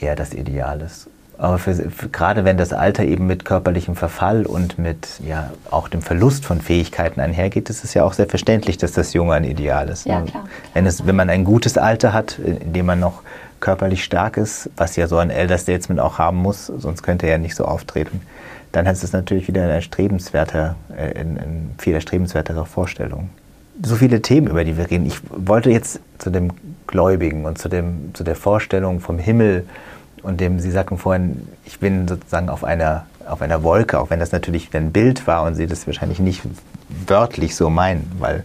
eher 0.00 0.16
das 0.16 0.32
Ideal 0.32 0.80
ist. 0.80 1.08
Aber 1.38 1.58
für, 1.58 1.74
für, 1.74 2.08
gerade 2.08 2.44
wenn 2.44 2.56
das 2.56 2.72
Alter 2.72 3.04
eben 3.04 3.26
mit 3.26 3.44
körperlichem 3.44 3.94
Verfall 3.94 4.46
und 4.46 4.78
mit 4.78 5.20
ja, 5.22 5.50
auch 5.70 5.88
dem 5.88 6.00
Verlust 6.00 6.46
von 6.46 6.62
Fähigkeiten 6.62 7.20
einhergeht, 7.20 7.68
ist 7.68 7.84
es 7.84 7.92
ja 7.92 8.04
auch 8.04 8.14
sehr 8.14 8.26
verständlich, 8.26 8.78
dass 8.78 8.92
das 8.92 9.12
Junge 9.12 9.34
ein 9.34 9.44
Ideal 9.44 9.88
ist. 9.88 10.06
Ja, 10.06 10.22
klar. 10.22 10.46
Wenn, 10.72 10.86
es, 10.86 11.06
wenn 11.06 11.16
man 11.16 11.28
ein 11.28 11.44
gutes 11.44 11.76
Alter 11.76 12.14
hat, 12.14 12.38
in 12.38 12.72
dem 12.72 12.86
man 12.86 13.00
noch 13.00 13.22
körperlich 13.60 14.02
stark 14.02 14.38
ist, 14.38 14.70
was 14.76 14.96
ja 14.96 15.08
so 15.08 15.18
ein 15.18 15.30
Elder 15.30 15.58
Statesman 15.58 15.98
auch 15.98 16.18
haben 16.18 16.38
muss, 16.38 16.66
sonst 16.66 17.02
könnte 17.02 17.26
er 17.26 17.32
ja 17.32 17.38
nicht 17.38 17.54
so 17.56 17.66
auftreten, 17.66 18.22
dann 18.76 18.92
ist 18.92 19.02
es 19.02 19.12
natürlich 19.12 19.48
wieder 19.48 19.62
eine 19.62 19.72
erstrebenswerte, 19.72 20.74
äh, 20.94 21.18
eine, 21.18 21.40
eine 21.40 21.60
viel 21.78 21.94
erstrebenswertere 21.94 22.66
Vorstellung. 22.66 23.30
So 23.82 23.96
viele 23.96 24.20
Themen, 24.20 24.48
über 24.48 24.64
die 24.64 24.76
wir 24.76 24.90
reden. 24.90 25.06
Ich 25.06 25.18
wollte 25.30 25.70
jetzt 25.70 26.00
zu 26.18 26.28
dem 26.28 26.52
Gläubigen 26.86 27.46
und 27.46 27.56
zu, 27.56 27.70
dem, 27.70 28.10
zu 28.14 28.22
der 28.22 28.36
Vorstellung 28.36 29.00
vom 29.00 29.18
Himmel 29.18 29.66
und 30.22 30.40
dem, 30.40 30.60
Sie 30.60 30.70
sagten 30.70 30.98
vorhin, 30.98 31.48
ich 31.64 31.78
bin 31.78 32.06
sozusagen 32.06 32.50
auf 32.50 32.64
einer, 32.64 33.06
auf 33.26 33.40
einer 33.40 33.62
Wolke, 33.62 33.98
auch 33.98 34.10
wenn 34.10 34.20
das 34.20 34.32
natürlich 34.32 34.68
ein 34.74 34.92
Bild 34.92 35.26
war 35.26 35.44
und 35.44 35.54
Sie 35.54 35.66
das 35.66 35.86
wahrscheinlich 35.86 36.18
nicht 36.18 36.42
wörtlich 37.06 37.56
so 37.56 37.70
meinen, 37.70 38.10
weil 38.18 38.44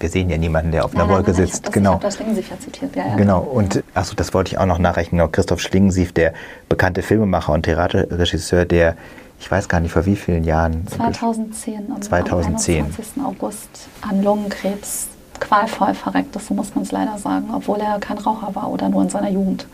wir 0.00 0.08
sehen 0.08 0.30
ja 0.30 0.38
niemanden, 0.38 0.72
der 0.72 0.84
auf 0.84 0.94
einer 0.94 1.06
nein, 1.06 1.16
Wolke 1.16 1.32
nein, 1.32 1.46
sitzt. 1.46 1.66
Ich 1.66 1.72
genau. 1.72 1.90
Ich 1.90 1.94
habe 1.94 2.04
das 2.04 2.14
Schlingensief 2.16 2.50
ja 2.50 2.58
zitiert. 2.58 2.96
Ja, 2.96 3.06
ja. 3.08 3.16
Genau. 3.16 3.40
Und 3.40 3.82
achso, 3.94 4.14
das 4.14 4.34
wollte 4.34 4.52
ich 4.52 4.58
auch 4.58 4.66
noch 4.66 4.78
nachrechnen. 4.78 5.18
Genau, 5.18 5.28
Christoph 5.30 5.60
Schlingensief, 5.60 6.12
der 6.12 6.32
bekannte 6.68 7.02
Filmemacher 7.02 7.52
und 7.52 7.64
Theaterregisseur, 7.64 8.64
der 8.64 8.96
ich 9.38 9.50
weiß 9.50 9.68
gar 9.68 9.80
nicht 9.80 9.92
vor 9.92 10.06
wie 10.06 10.16
vielen 10.16 10.44
Jahren. 10.44 10.86
2010. 10.86 11.92
Am, 11.92 12.02
2010. 12.02 12.80
Am 12.80 12.86
21. 12.86 13.22
August 13.24 13.68
an 14.02 14.22
Lungenkrebs 14.22 15.08
qualvoll 15.40 15.94
verreckt 15.94 16.34
ist, 16.36 16.46
so 16.46 16.54
muss 16.54 16.74
man 16.74 16.84
es 16.84 16.92
leider 16.92 17.18
sagen, 17.18 17.46
obwohl 17.54 17.78
er 17.78 17.98
kein 17.98 18.18
Raucher 18.18 18.54
war 18.54 18.70
oder 18.70 18.88
nur 18.88 19.02
in 19.02 19.08
seiner 19.08 19.30
Jugend. 19.30 19.66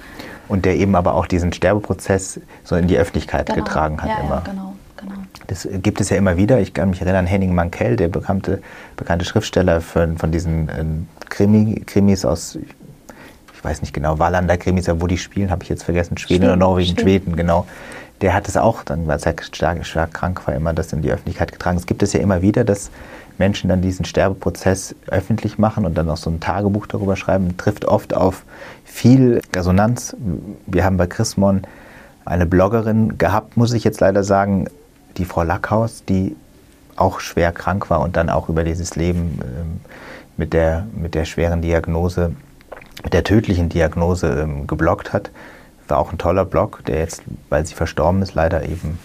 Und 0.48 0.64
der 0.64 0.76
eben 0.76 0.94
aber 0.96 1.14
auch 1.14 1.26
diesen 1.26 1.52
Sterbeprozess 1.52 2.40
so 2.64 2.76
in 2.76 2.88
die 2.88 2.98
Öffentlichkeit 2.98 3.46
genau. 3.46 3.64
getragen 3.64 4.02
hat 4.02 4.08
ja, 4.08 4.18
immer. 4.18 4.42
Ja, 4.44 4.50
genau, 4.50 4.74
genau. 4.96 5.14
Das 5.46 5.68
gibt 5.70 6.00
es 6.00 6.10
ja 6.10 6.16
immer 6.16 6.36
wieder. 6.36 6.60
Ich 6.60 6.74
kann 6.74 6.90
mich 6.90 7.00
erinnern, 7.00 7.26
Henning 7.26 7.54
Mankell, 7.54 7.96
der 7.96 8.08
bekannte, 8.08 8.60
bekannte 8.96 9.24
Schriftsteller 9.24 9.80
von, 9.80 10.18
von 10.18 10.32
diesen 10.32 10.68
äh, 10.68 10.84
Krimi, 11.28 11.82
Krimis 11.86 12.24
aus, 12.24 12.56
ich 12.56 13.64
weiß 13.64 13.80
nicht 13.80 13.94
genau, 13.94 14.18
Wallander 14.18 14.56
Krimis, 14.56 14.88
wo 14.88 15.06
die 15.06 15.18
spielen, 15.18 15.50
habe 15.50 15.62
ich 15.62 15.68
jetzt 15.68 15.84
vergessen, 15.84 16.18
Schweden, 16.18 16.42
Schweden 16.42 16.44
oder 16.44 16.56
Norwegen, 16.56 16.88
Schweden, 16.98 17.02
Schweden 17.02 17.36
genau 17.36 17.66
der 18.22 18.34
hat 18.34 18.48
es 18.48 18.56
auch 18.56 18.84
dann, 18.84 19.06
weil 19.08 19.18
er 19.20 19.34
stark, 19.42 19.84
stark 19.84 20.14
krank 20.14 20.46
war, 20.46 20.54
immer 20.54 20.72
das 20.72 20.92
in 20.92 21.02
die 21.02 21.10
Öffentlichkeit 21.10 21.52
getragen. 21.52 21.76
Es 21.76 21.86
gibt 21.86 22.02
es 22.02 22.12
ja 22.12 22.20
immer 22.20 22.40
wieder, 22.40 22.64
dass 22.64 22.90
Menschen 23.36 23.68
dann 23.68 23.82
diesen 23.82 24.04
Sterbeprozess 24.04 24.94
öffentlich 25.08 25.58
machen 25.58 25.84
und 25.84 25.98
dann 25.98 26.08
auch 26.08 26.16
so 26.16 26.30
ein 26.30 26.38
Tagebuch 26.38 26.86
darüber 26.86 27.16
schreiben, 27.16 27.56
trifft 27.56 27.84
oft 27.84 28.14
auf 28.14 28.44
viel 28.84 29.40
Resonanz. 29.54 30.16
Wir 30.66 30.84
haben 30.84 30.96
bei 30.96 31.08
Chrismon 31.08 31.62
eine 32.24 32.46
Bloggerin 32.46 33.18
gehabt, 33.18 33.56
muss 33.56 33.72
ich 33.72 33.82
jetzt 33.82 34.00
leider 34.00 34.22
sagen, 34.22 34.68
die 35.16 35.24
Frau 35.24 35.42
Lackhaus, 35.42 36.04
die 36.04 36.36
auch 36.94 37.18
schwer 37.18 37.50
krank 37.50 37.90
war 37.90 38.00
und 38.00 38.16
dann 38.16 38.30
auch 38.30 38.48
über 38.48 38.62
dieses 38.62 38.94
Leben 38.94 39.40
ähm, 39.42 39.80
mit, 40.36 40.52
der, 40.52 40.86
mit 40.94 41.14
der 41.14 41.24
schweren 41.24 41.60
Diagnose, 41.60 42.32
mit 43.02 43.12
der 43.12 43.24
tödlichen 43.24 43.68
Diagnose 43.68 44.28
ähm, 44.28 44.68
gebloggt 44.68 45.12
hat 45.12 45.30
war 45.92 45.98
auch 45.98 46.10
ein 46.10 46.18
toller 46.18 46.46
Blog, 46.46 46.82
der 46.86 47.00
jetzt, 47.00 47.22
weil 47.50 47.66
sie 47.66 47.74
verstorben 47.74 48.22
ist, 48.22 48.34
leider 48.34 48.64
eben 48.64 48.98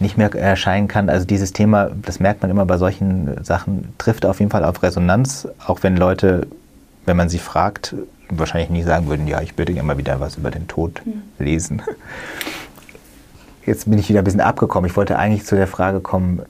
nicht 0.00 0.18
mehr 0.18 0.34
erscheinen 0.34 0.88
kann. 0.88 1.08
Also 1.08 1.24
dieses 1.24 1.52
Thema, 1.52 1.90
das 1.94 2.18
merkt 2.18 2.42
man 2.42 2.50
immer 2.50 2.66
bei 2.66 2.78
solchen 2.78 3.44
Sachen, 3.44 3.94
trifft 3.96 4.26
auf 4.26 4.40
jeden 4.40 4.50
Fall 4.50 4.64
auf 4.64 4.82
Resonanz, 4.82 5.46
auch 5.64 5.84
wenn 5.84 5.96
Leute, 5.96 6.48
wenn 7.06 7.16
man 7.16 7.28
sie 7.28 7.38
fragt, 7.38 7.94
wahrscheinlich 8.28 8.70
nie 8.70 8.82
sagen 8.82 9.06
würden, 9.06 9.28
ja, 9.28 9.40
ich 9.40 9.56
würde 9.56 9.80
mal 9.84 9.98
wieder 9.98 10.18
was 10.18 10.36
über 10.36 10.50
den 10.50 10.66
Tod 10.66 11.00
mhm. 11.04 11.22
lesen. 11.38 11.82
Jetzt 13.64 13.88
bin 13.88 14.00
ich 14.00 14.08
wieder 14.08 14.22
ein 14.22 14.24
bisschen 14.24 14.40
abgekommen. 14.40 14.90
Ich 14.90 14.96
wollte 14.96 15.16
eigentlich 15.16 15.46
zu 15.46 15.54
der 15.54 15.68
Frage 15.68 16.00
kommen, 16.00 16.42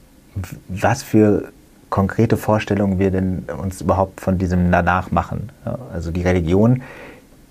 was 0.68 1.02
für 1.02 1.52
konkrete 1.90 2.38
Vorstellungen 2.38 2.98
wir 2.98 3.10
denn 3.10 3.44
uns 3.60 3.82
überhaupt 3.82 4.22
von 4.22 4.38
diesem 4.38 4.72
danach 4.72 5.10
machen. 5.10 5.50
Also 5.92 6.10
die 6.10 6.22
Religion 6.22 6.80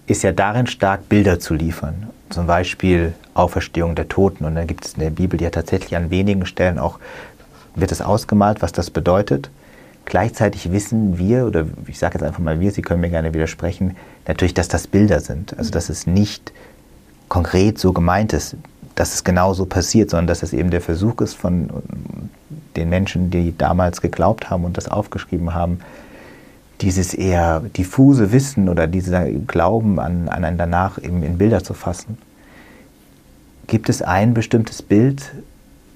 ist 0.08 0.24
ja 0.24 0.32
darin 0.32 0.66
stark, 0.66 1.08
Bilder 1.08 1.40
zu 1.40 1.54
liefern 1.54 2.08
zum 2.32 2.48
Beispiel 2.48 3.14
Auferstehung 3.34 3.96
der 3.96 4.08
Toten. 4.08 4.46
Und 4.46 4.56
dann 4.56 4.68
gibt 4.68 4.86
es 4.86 4.94
in 4.94 5.02
der 5.02 5.10
Bibel 5.10 5.42
ja 5.42 5.50
tatsächlich 5.50 5.96
an 5.96 6.10
wenigen 6.10 6.46
Stellen 6.46 6.80
auch, 6.80 7.00
wird 7.76 7.92
es 7.92 8.02
ausgemalt, 8.02 8.62
was 8.62 8.72
das 8.72 8.90
bedeutet. 8.90 9.50
Gleichzeitig 10.06 10.72
wissen 10.72 11.18
wir, 11.18 11.46
oder 11.46 11.68
ich 11.88 12.00
sage 12.00 12.16
jetzt 12.16 12.24
einfach 12.24 12.40
mal 12.40 12.60
wir, 12.60 12.72
Sie 12.72 12.82
können 12.82 13.02
mir 13.02 13.10
gerne 13.10 13.34
widersprechen, 13.34 13.96
natürlich, 14.28 14.54
dass 14.54 14.68
das 14.68 14.88
Bilder 14.88 15.20
sind. 15.20 15.58
Also 15.58 15.72
dass 15.72 15.90
es 15.90 16.08
nicht 16.08 16.52
konkret 17.30 17.80
so 17.80 17.94
gemeint 17.94 18.34
ist, 18.34 18.58
dass 18.96 19.14
es 19.14 19.24
genau 19.24 19.54
so 19.54 19.66
passiert, 19.66 20.10
sondern 20.10 20.28
dass 20.28 20.44
es 20.44 20.52
eben 20.54 20.70
der 20.70 20.82
Versuch 20.82 21.22
ist 21.22 21.36
von 21.36 21.70
den 22.76 22.90
Menschen, 22.90 23.32
die 23.32 23.58
damals 23.58 24.02
geglaubt 24.02 24.50
haben 24.50 24.66
und 24.66 24.76
das 24.76 24.90
aufgeschrieben 24.90 25.54
haben, 25.54 25.80
dieses 26.82 27.14
eher 27.14 27.60
diffuse 27.60 28.32
Wissen 28.32 28.70
oder 28.70 28.88
dieser 28.88 29.26
Glauben 29.30 30.00
an, 30.00 30.30
an 30.30 30.44
ein 30.44 30.58
Danach 30.58 30.98
eben 30.98 31.24
in 31.24 31.38
Bilder 31.38 31.64
zu 31.64 31.74
fassen. 31.74 32.18
Gibt 33.68 33.90
es 33.90 34.02
ein 34.02 34.34
bestimmtes 34.34 34.82
Bild, 34.82 35.32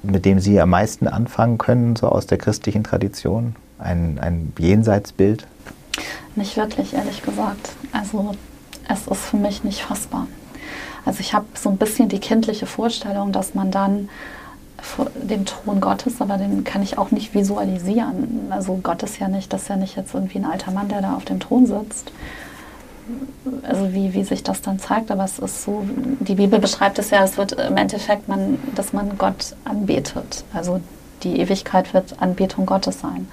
mit 0.04 0.26
dem 0.26 0.40
Sie 0.40 0.60
am 0.62 0.70
meisten 0.70 1.08
anfangen 1.08 1.58
können, 1.58 1.96
so 1.96 2.08
aus 2.08 2.28
der 2.28 2.38
christlichen 2.38 2.84
Tradition? 2.84 3.56
Ein, 3.80 4.20
ein 4.20 4.54
Jenseitsbild? 4.58 5.48
Nicht 6.36 6.56
wirklich, 6.56 6.94
ehrlich 6.94 7.22
gesagt. 7.22 7.72
Also 7.92 8.36
es 8.88 9.08
ist 9.08 9.26
für 9.26 9.38
mich 9.38 9.64
nicht 9.64 9.82
fassbar. 9.82 10.28
Also 11.06 11.20
ich 11.20 11.34
habe 11.34 11.46
so 11.56 11.70
ein 11.70 11.78
bisschen 11.78 12.10
die 12.10 12.20
kindliche 12.20 12.66
Vorstellung, 12.66 13.32
dass 13.32 13.56
man 13.56 13.72
dann 13.72 14.10
dem 15.16 15.46
Thron 15.46 15.82
Gottes, 15.82 16.22
aber 16.22 16.38
den 16.38 16.64
kann 16.64 16.82
ich 16.82 16.98
auch 16.98 17.12
nicht 17.12 17.34
visualisieren. 17.34 18.48
Also 18.50 18.80
Gott 18.82 19.04
ist 19.04 19.20
ja 19.20 19.28
nicht, 19.28 19.52
das 19.52 19.64
ist 19.64 19.68
ja 19.70 19.76
nicht 19.76 19.96
jetzt 19.96 20.14
irgendwie 20.14 20.40
ein 20.40 20.46
alter 20.46 20.72
Mann, 20.72 20.88
der 20.88 21.02
da 21.02 21.16
auf 21.16 21.26
dem 21.26 21.40
Thron 21.40 21.66
sitzt. 21.66 22.12
Also 23.64 23.94
wie, 23.94 24.14
wie 24.14 24.24
sich 24.24 24.44
das 24.44 24.62
dann 24.62 24.80
zeigt, 24.80 25.12
aber 25.12 25.24
es 25.24 25.38
ist 25.38 25.64
so, 25.64 25.84
die 26.20 26.36
Bibel 26.36 26.60
beschreibt 26.60 26.98
es 26.98 27.12
ja, 27.12 27.24
es 27.24 27.38
wird 27.38 27.52
im 27.54 27.78
Endeffekt, 27.78 28.28
man, 28.28 28.58
dass 28.74 28.94
man 28.94 29.18
Gott 29.18 29.56
anbetet. 29.64 30.44
Also 30.54 30.82
die 31.24 31.40
Ewigkeit 31.40 31.94
wird 31.94 32.20
Anbetung 32.20 32.66
Gottes 32.66 33.02
sein. 33.02 33.28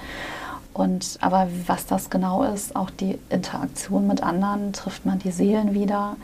Und 0.74 1.18
aber 1.20 1.48
was 1.66 1.86
das 1.86 2.10
genau 2.10 2.42
ist, 2.44 2.76
auch 2.76 2.90
die 2.90 3.18
Interaktion 3.28 4.06
mit 4.06 4.22
anderen, 4.22 4.72
trifft 4.72 5.04
man 5.04 5.18
die 5.18 5.30
Seelen 5.30 5.74
wieder. 5.74 6.16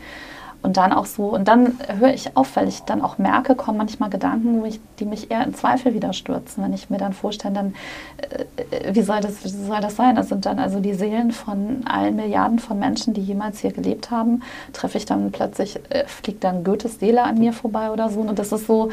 Und 0.61 0.77
dann 0.77 0.93
auch 0.93 1.07
so, 1.07 1.27
und 1.27 1.47
dann 1.47 1.79
höre 2.01 2.13
ich 2.13 2.37
auf, 2.37 2.57
weil 2.57 2.67
ich 2.67 2.81
dann 2.83 3.01
auch 3.01 3.19
merke, 3.19 3.55
kommen 3.55 3.79
manchmal 3.79 4.11
Gedanken, 4.11 4.63
die 4.99 5.05
mich 5.05 5.31
eher 5.31 5.45
in 5.45 5.55
Zweifel 5.55 5.95
wieder 5.95 6.13
stürzen, 6.13 6.65
wenn 6.65 6.73
ich 6.73 6.91
mir 6.91 6.99
dann 6.99 7.13
vorstelle, 7.13 7.55
dann, 7.55 7.75
äh, 8.19 8.95
wie, 8.95 9.03
soll 9.03 9.21
das, 9.21 9.45
wie 9.45 9.49
soll 9.49 9.81
das 9.81 9.95
sein? 9.95 10.17
Das 10.17 10.29
sind 10.29 10.47
dann 10.47 10.59
also 10.59 10.81
die 10.81 10.95
Seelen 10.95 11.31
von 11.31 11.87
allen 11.87 12.17
Milliarden 12.17 12.59
von 12.59 12.79
Menschen, 12.79 13.15
die 13.15 13.21
jemals 13.21 13.61
hier 13.61 13.73
gelebt 13.73 14.11
haben. 14.11 14.43
Treffe 14.73 14.99
ich 14.99 15.07
dann 15.07 15.31
plötzlich, 15.31 15.79
äh, 15.91 16.05
fliegt 16.07 16.43
dann 16.43 16.65
Goethes 16.65 16.99
Seele 16.99 17.23
an 17.23 17.39
mir 17.39 17.53
vorbei 17.53 17.93
oder 17.93 18.11
so. 18.11 18.21
Und 18.21 18.41
das 18.41 18.51
ist 18.51 18.67
so, 18.67 18.91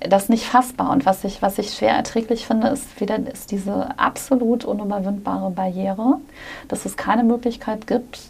das 0.00 0.24
ist 0.24 0.28
nicht 0.28 0.46
fassbar. 0.46 0.90
Und 0.90 1.06
was 1.06 1.24
ich, 1.24 1.40
was 1.40 1.58
ich 1.58 1.72
schwer 1.72 1.94
erträglich 1.94 2.46
finde, 2.46 2.68
ist 2.68 3.00
wieder 3.00 3.18
ist 3.18 3.50
diese 3.50 3.98
absolut 3.98 4.66
unüberwindbare 4.66 5.50
Barriere, 5.50 6.16
dass 6.68 6.84
es 6.84 6.96
keine 6.98 7.24
Möglichkeit 7.24 7.86
gibt, 7.86 8.20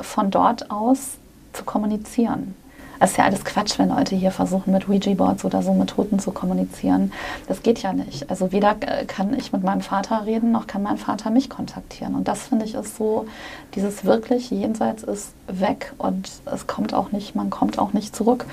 von 0.00 0.30
dort 0.30 0.70
aus 0.70 1.18
zu 1.54 1.64
kommunizieren. 1.64 2.54
Es 3.00 3.10
ist 3.10 3.16
ja 3.16 3.24
alles 3.24 3.44
Quatsch, 3.44 3.78
wenn 3.78 3.88
Leute 3.88 4.14
hier 4.14 4.30
versuchen, 4.30 4.72
mit 4.72 4.88
Ouija-Boards 4.88 5.44
oder 5.44 5.62
so 5.62 5.74
Methoden 5.74 6.18
zu 6.18 6.30
kommunizieren. 6.30 7.12
Das 7.48 7.62
geht 7.62 7.80
ja 7.82 7.92
nicht. 7.92 8.30
Also 8.30 8.52
weder 8.52 8.76
äh, 8.80 9.04
kann 9.04 9.34
ich 9.34 9.52
mit 9.52 9.62
meinem 9.62 9.80
Vater 9.80 10.24
reden, 10.26 10.52
noch 10.52 10.66
kann 10.66 10.82
mein 10.82 10.96
Vater 10.96 11.30
mich 11.30 11.50
kontaktieren. 11.50 12.14
Und 12.14 12.28
das 12.28 12.44
finde 12.44 12.64
ich 12.64 12.74
ist 12.74 12.96
so, 12.96 13.26
dieses 13.74 14.04
wirklich 14.04 14.50
Jenseits 14.50 15.02
ist 15.02 15.34
weg 15.48 15.92
und 15.98 16.30
es 16.46 16.66
kommt 16.66 16.94
auch 16.94 17.12
nicht, 17.12 17.34
man 17.34 17.50
kommt 17.50 17.78
auch 17.78 17.92
nicht 17.92 18.14
zurück. 18.14 18.46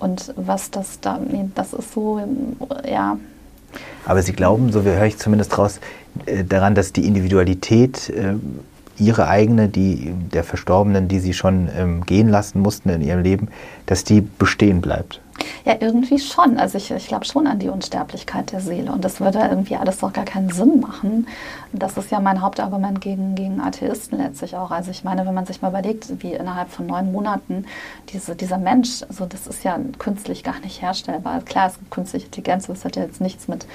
Und 0.00 0.32
was 0.36 0.70
das 0.70 1.00
da, 1.00 1.20
das 1.54 1.72
ist 1.72 1.92
so, 1.92 2.20
ja. 2.90 3.18
Aber 4.06 4.22
Sie 4.22 4.32
glauben, 4.32 4.72
so 4.72 4.82
höre 4.82 5.04
ich 5.04 5.18
zumindest 5.18 5.56
raus, 5.56 5.78
äh, 6.26 6.44
daran, 6.44 6.74
dass 6.74 6.92
die 6.92 7.06
Individualität 7.06 8.08
äh, 8.10 8.34
ihre 8.98 9.28
eigene, 9.28 9.68
die 9.68 10.12
der 10.32 10.44
Verstorbenen, 10.44 11.08
die 11.08 11.20
sie 11.20 11.32
schon 11.32 11.68
ähm, 11.76 12.04
gehen 12.04 12.28
lassen 12.28 12.60
mussten 12.60 12.88
in 12.90 13.02
ihrem 13.02 13.22
Leben, 13.22 13.48
dass 13.86 14.04
die 14.04 14.20
bestehen 14.20 14.80
bleibt. 14.80 15.20
Ja, 15.64 15.76
irgendwie 15.80 16.18
schon. 16.18 16.58
Also 16.58 16.78
ich, 16.78 16.90
ich 16.90 17.08
glaube 17.08 17.24
schon 17.24 17.46
an 17.46 17.58
die 17.58 17.68
Unsterblichkeit 17.68 18.52
der 18.52 18.60
Seele. 18.60 18.92
Und 18.92 19.04
das 19.04 19.20
würde 19.20 19.40
irgendwie 19.40 19.76
alles 19.76 19.98
doch 19.98 20.12
gar 20.12 20.24
keinen 20.24 20.50
Sinn 20.50 20.80
machen. 20.80 21.26
Das 21.72 21.96
ist 21.96 22.10
ja 22.10 22.20
mein 22.20 22.40
Hauptargument 22.40 23.00
gegen, 23.00 23.34
gegen 23.34 23.60
Atheisten 23.60 24.18
letztlich 24.18 24.56
auch. 24.56 24.70
Also 24.70 24.90
ich 24.90 25.04
meine, 25.04 25.26
wenn 25.26 25.34
man 25.34 25.46
sich 25.46 25.62
mal 25.62 25.70
überlegt, 25.70 26.22
wie 26.22 26.34
innerhalb 26.34 26.70
von 26.70 26.86
neun 26.86 27.10
Monaten 27.12 27.64
diese, 28.10 28.36
dieser 28.36 28.58
Mensch, 28.58 29.02
also 29.08 29.26
das 29.26 29.46
ist 29.46 29.64
ja 29.64 29.78
künstlich 29.98 30.44
gar 30.44 30.60
nicht 30.60 30.80
herstellbar. 30.80 31.40
Klar, 31.42 31.68
es 31.68 31.78
gibt 31.78 31.90
künstliche 31.90 32.26
Intelligenz, 32.26 32.66
das 32.66 32.84
hat 32.84 32.96
ja 32.96 33.02
jetzt 33.02 33.20
nichts 33.20 33.48
mit 33.48 33.66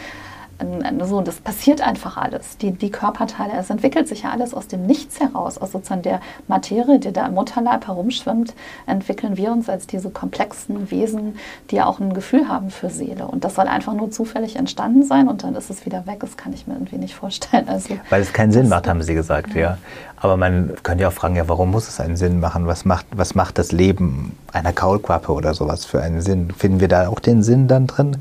so, 1.05 1.21
das 1.21 1.35
passiert 1.35 1.81
einfach 1.81 2.17
alles. 2.17 2.57
Die, 2.57 2.71
die 2.71 2.91
Körperteile, 2.91 3.53
es 3.57 3.69
entwickelt 3.69 4.07
sich 4.07 4.23
ja 4.23 4.31
alles 4.31 4.53
aus 4.53 4.67
dem 4.67 4.85
Nichts 4.85 5.19
heraus, 5.19 5.57
aus 5.57 5.71
sozusagen 5.71 6.01
der 6.01 6.19
Materie, 6.47 6.99
die 6.99 7.11
da 7.11 7.25
im 7.27 7.33
Mutterleib 7.33 7.87
herumschwimmt, 7.87 8.53
entwickeln 8.85 9.37
wir 9.37 9.51
uns 9.51 9.69
als 9.69 9.87
diese 9.87 10.09
komplexen 10.09 10.91
Wesen, 10.91 11.37
die 11.71 11.77
ja 11.77 11.85
auch 11.85 11.99
ein 11.99 12.13
Gefühl 12.13 12.47
haben 12.47 12.69
für 12.69 12.89
Seele. 12.89 13.27
Und 13.27 13.43
das 13.43 13.55
soll 13.55 13.67
einfach 13.67 13.93
nur 13.93 14.11
zufällig 14.11 14.55
entstanden 14.57 15.03
sein 15.03 15.27
und 15.27 15.43
dann 15.43 15.55
ist 15.55 15.69
es 15.69 15.85
wieder 15.85 16.05
weg. 16.05 16.19
Das 16.19 16.35
kann 16.37 16.53
ich 16.53 16.67
mir 16.67 16.73
irgendwie 16.73 16.97
nicht 16.97 17.15
vorstellen. 17.15 17.67
Also, 17.69 17.97
Weil 18.09 18.21
es 18.21 18.33
keinen 18.33 18.51
Sinn 18.51 18.69
macht, 18.69 18.87
haben 18.87 19.01
Sie 19.01 19.13
gesagt, 19.13 19.53
ja. 19.53 19.61
ja. 19.61 19.77
Aber 20.17 20.35
man 20.35 20.73
könnte 20.83 21.03
ja 21.03 21.07
auch 21.07 21.13
fragen, 21.13 21.35
ja, 21.35 21.47
warum 21.47 21.71
muss 21.71 21.87
es 21.87 21.99
einen 21.99 22.17
Sinn 22.17 22.39
machen? 22.39 22.67
Was 22.67 22.83
macht, 22.83 23.05
was 23.11 23.35
macht 23.35 23.57
das 23.57 23.71
Leben 23.71 24.37
einer 24.51 24.73
Kaulquappe 24.73 25.31
oder 25.31 25.53
sowas 25.53 25.85
für 25.85 26.01
einen 26.01 26.21
Sinn? 26.21 26.51
Finden 26.51 26.81
wir 26.81 26.89
da 26.89 27.07
auch 27.07 27.19
den 27.19 27.41
Sinn 27.41 27.67
dann 27.67 27.87
drin? 27.87 28.17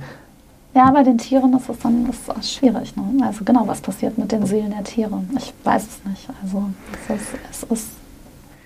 Ja, 0.74 0.90
bei 0.90 1.02
den 1.02 1.18
Tieren 1.18 1.54
ist 1.54 1.68
es 1.68 1.78
dann 1.80 2.08
ist 2.08 2.20
es 2.38 2.54
schwierig. 2.54 2.94
Ne? 2.96 3.24
Also 3.24 3.44
genau, 3.44 3.66
was 3.66 3.80
passiert 3.80 4.16
mit 4.18 4.30
den 4.30 4.46
Seelen 4.46 4.70
der 4.70 4.84
Tiere? 4.84 5.22
Ich 5.36 5.52
weiß 5.64 5.82
es 5.82 6.10
nicht. 6.10 6.28
Also 6.42 6.70
es 7.08 7.16
ist, 7.16 7.28
es 7.50 7.62
ist 7.70 7.88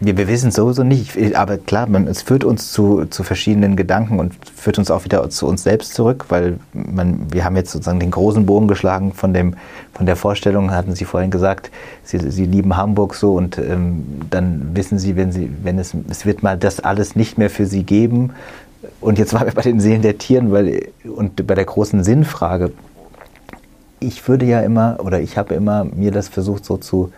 wir, 0.05 0.17
wir 0.17 0.27
wissen 0.27 0.49
es 0.49 0.57
sowieso 0.57 0.83
nicht, 0.83 1.17
aber 1.37 1.59
klar, 1.59 1.87
man, 1.87 2.09
es 2.09 2.23
führt 2.23 2.43
uns 2.43 2.73
zu, 2.73 3.05
zu 3.05 3.23
verschiedenen 3.23 3.77
Gedanken 3.77 4.19
und 4.19 4.35
führt 4.53 4.79
uns 4.79 4.91
auch 4.91 5.05
wieder 5.05 5.29
zu 5.31 5.47
uns 5.47 5.63
selbst 5.63 5.95
zurück, 5.95 6.27
weil 6.29 6.59
man, 6.73 7.33
wir 7.33 7.45
haben 7.45 7.55
jetzt 7.55 7.71
sozusagen 7.71 8.01
den 8.01 8.11
großen 8.11 8.45
Bogen 8.45 8.67
geschlagen 8.67 9.13
von, 9.13 9.33
dem, 9.33 9.55
von 9.95 10.07
der 10.07 10.17
Vorstellung, 10.17 10.73
hatten 10.73 10.97
Sie 10.97 11.05
vorhin 11.05 11.31
gesagt, 11.31 11.71
Sie, 12.03 12.19
Sie 12.19 12.47
lieben 12.47 12.77
Hamburg 12.77 13.15
so 13.15 13.35
und 13.35 13.59
ähm, 13.59 14.05
dann 14.29 14.71
wissen 14.75 14.99
Sie, 14.99 15.15
wenn 15.15 15.31
Sie, 15.31 15.49
wenn 15.63 15.79
es, 15.79 15.95
es 16.11 16.27
wird 16.27 16.43
mal 16.43 16.59
das 16.59 16.81
alles 16.81 17.15
nicht 17.15 17.39
mehr 17.39 17.51
für 17.51 17.67
Sie 17.67 17.85
geben, 17.85 18.31
und 19.01 19.19
jetzt 19.19 19.33
waren 19.33 19.47
wir 19.47 19.55
bei 19.55 19.63
den 19.63 19.81
Seelen 19.81 20.03
der 20.03 20.19
Tieren 20.19 20.53
weil, 20.53 20.89
und 21.05 21.47
bei 21.47 21.55
der 21.55 21.65
großen 21.65 22.05
Sinnfrage. 22.05 22.73
Ich 24.01 24.27
würde 24.29 24.47
ja 24.47 24.61
immer, 24.61 24.99
oder 25.01 25.21
ich 25.21 25.39
habe 25.39 25.55
immer 25.55 25.85
mir 25.85 26.11
das 26.11 26.29
versucht 26.29 26.65
so 26.65 26.77
zu, 26.77 27.13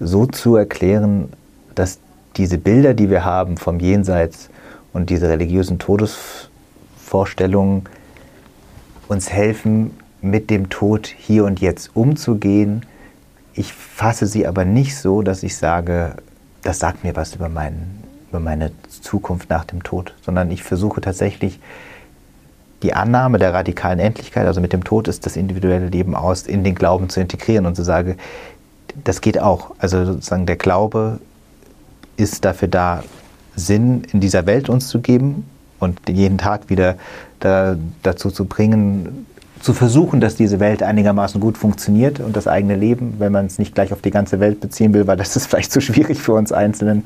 so 0.00 0.26
zu 0.26 0.56
erklären, 0.56 1.28
dass 1.74 1.98
diese 2.36 2.58
Bilder, 2.58 2.94
die 2.94 3.10
wir 3.10 3.24
haben 3.24 3.56
vom 3.56 3.78
Jenseits 3.78 4.50
und 4.92 5.10
diese 5.10 5.28
religiösen 5.28 5.78
Todesvorstellungen 5.78 7.84
uns 9.08 9.30
helfen, 9.30 9.92
mit 10.20 10.50
dem 10.50 10.68
Tod 10.68 11.06
hier 11.06 11.44
und 11.44 11.60
jetzt 11.60 11.94
umzugehen. 11.94 12.84
Ich 13.54 13.72
fasse 13.72 14.26
sie 14.26 14.46
aber 14.46 14.64
nicht 14.64 14.96
so, 14.96 15.22
dass 15.22 15.44
ich 15.44 15.56
sage, 15.56 16.16
das 16.62 16.80
sagt 16.80 17.04
mir 17.04 17.14
was 17.14 17.36
über 17.36 17.48
meinen 17.48 18.02
über 18.30 18.40
meine 18.40 18.72
Zukunft 19.06 19.48
nach 19.50 19.64
dem 19.64 19.82
Tod, 19.82 20.14
sondern 20.24 20.50
ich 20.50 20.62
versuche 20.62 21.00
tatsächlich 21.00 21.58
die 22.82 22.92
Annahme 22.92 23.38
der 23.38 23.54
radikalen 23.54 23.98
Endlichkeit, 23.98 24.46
also 24.46 24.60
mit 24.60 24.72
dem 24.72 24.84
Tod 24.84 25.08
ist 25.08 25.24
das 25.24 25.36
individuelle 25.36 25.88
Leben 25.88 26.14
aus, 26.14 26.42
in 26.42 26.62
den 26.62 26.74
Glauben 26.74 27.08
zu 27.08 27.20
integrieren 27.20 27.66
und 27.66 27.74
zu 27.74 27.82
sagen, 27.82 28.16
das 29.02 29.20
geht 29.20 29.40
auch. 29.40 29.74
Also 29.78 30.04
sozusagen 30.04 30.46
der 30.46 30.56
Glaube 30.56 31.18
ist 32.16 32.44
dafür 32.44 32.68
da, 32.68 33.02
Sinn 33.58 34.02
in 34.12 34.20
dieser 34.20 34.44
Welt 34.44 34.68
uns 34.68 34.88
zu 34.88 35.00
geben 35.00 35.48
und 35.80 35.98
jeden 36.08 36.36
Tag 36.36 36.68
wieder 36.68 36.96
da, 37.40 37.76
dazu 38.02 38.30
zu 38.30 38.44
bringen, 38.44 39.26
zu 39.60 39.72
versuchen, 39.72 40.20
dass 40.20 40.36
diese 40.36 40.60
Welt 40.60 40.82
einigermaßen 40.82 41.40
gut 41.40 41.56
funktioniert 41.56 42.20
und 42.20 42.36
das 42.36 42.46
eigene 42.46 42.76
Leben, 42.76 43.14
wenn 43.18 43.32
man 43.32 43.46
es 43.46 43.58
nicht 43.58 43.74
gleich 43.74 43.92
auf 43.94 44.02
die 44.02 44.10
ganze 44.10 44.40
Welt 44.40 44.60
beziehen 44.60 44.92
will, 44.92 45.06
weil 45.06 45.16
das 45.16 45.34
ist 45.36 45.46
vielleicht 45.46 45.72
zu 45.72 45.80
schwierig 45.80 46.20
für 46.20 46.34
uns 46.34 46.52
Einzelnen, 46.52 47.04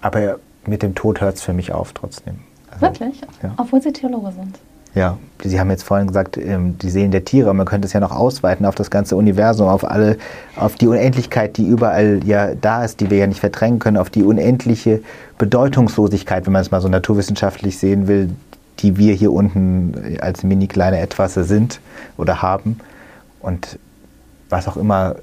aber 0.00 0.38
mit 0.66 0.82
dem 0.82 0.94
Tod 0.94 1.20
hört 1.20 1.36
es 1.36 1.42
für 1.42 1.52
mich 1.52 1.72
auf 1.72 1.92
trotzdem. 1.92 2.40
Also, 2.70 2.82
Wirklich? 2.82 3.20
Ja. 3.42 3.54
Obwohl 3.56 3.82
Sie 3.82 3.92
Theologe 3.92 4.32
sind. 4.32 4.58
Ja, 4.94 5.16
Sie 5.42 5.58
haben 5.58 5.70
jetzt 5.70 5.84
vorhin 5.84 6.06
gesagt, 6.06 6.36
ähm, 6.36 6.76
die 6.76 6.90
Seelen 6.90 7.12
der 7.12 7.24
Tiere, 7.24 7.54
man 7.54 7.64
könnte 7.64 7.86
es 7.86 7.94
ja 7.94 8.00
noch 8.00 8.12
ausweiten 8.12 8.66
auf 8.66 8.74
das 8.74 8.90
ganze 8.90 9.16
Universum, 9.16 9.68
auf 9.68 9.88
alle, 9.88 10.18
auf 10.54 10.74
die 10.74 10.86
Unendlichkeit, 10.86 11.56
die 11.56 11.66
überall 11.66 12.20
ja 12.26 12.54
da 12.54 12.84
ist, 12.84 13.00
die 13.00 13.08
wir 13.08 13.16
ja 13.16 13.26
nicht 13.26 13.40
verdrängen 13.40 13.78
können, 13.78 13.96
auf 13.96 14.10
die 14.10 14.22
unendliche 14.22 15.00
Bedeutungslosigkeit, 15.38 16.44
wenn 16.44 16.52
man 16.52 16.60
es 16.60 16.70
mal 16.70 16.82
so 16.82 16.88
naturwissenschaftlich 16.88 17.78
sehen 17.78 18.06
will, 18.06 18.30
die 18.80 18.98
wir 18.98 19.14
hier 19.14 19.32
unten 19.32 20.18
als 20.20 20.42
mini 20.42 20.66
kleine 20.66 21.00
Etwas 21.00 21.34
sind 21.34 21.80
oder 22.18 22.42
haben. 22.42 22.78
Und 23.40 23.78
was 24.50 24.68
auch 24.68 24.76
immer 24.76 25.16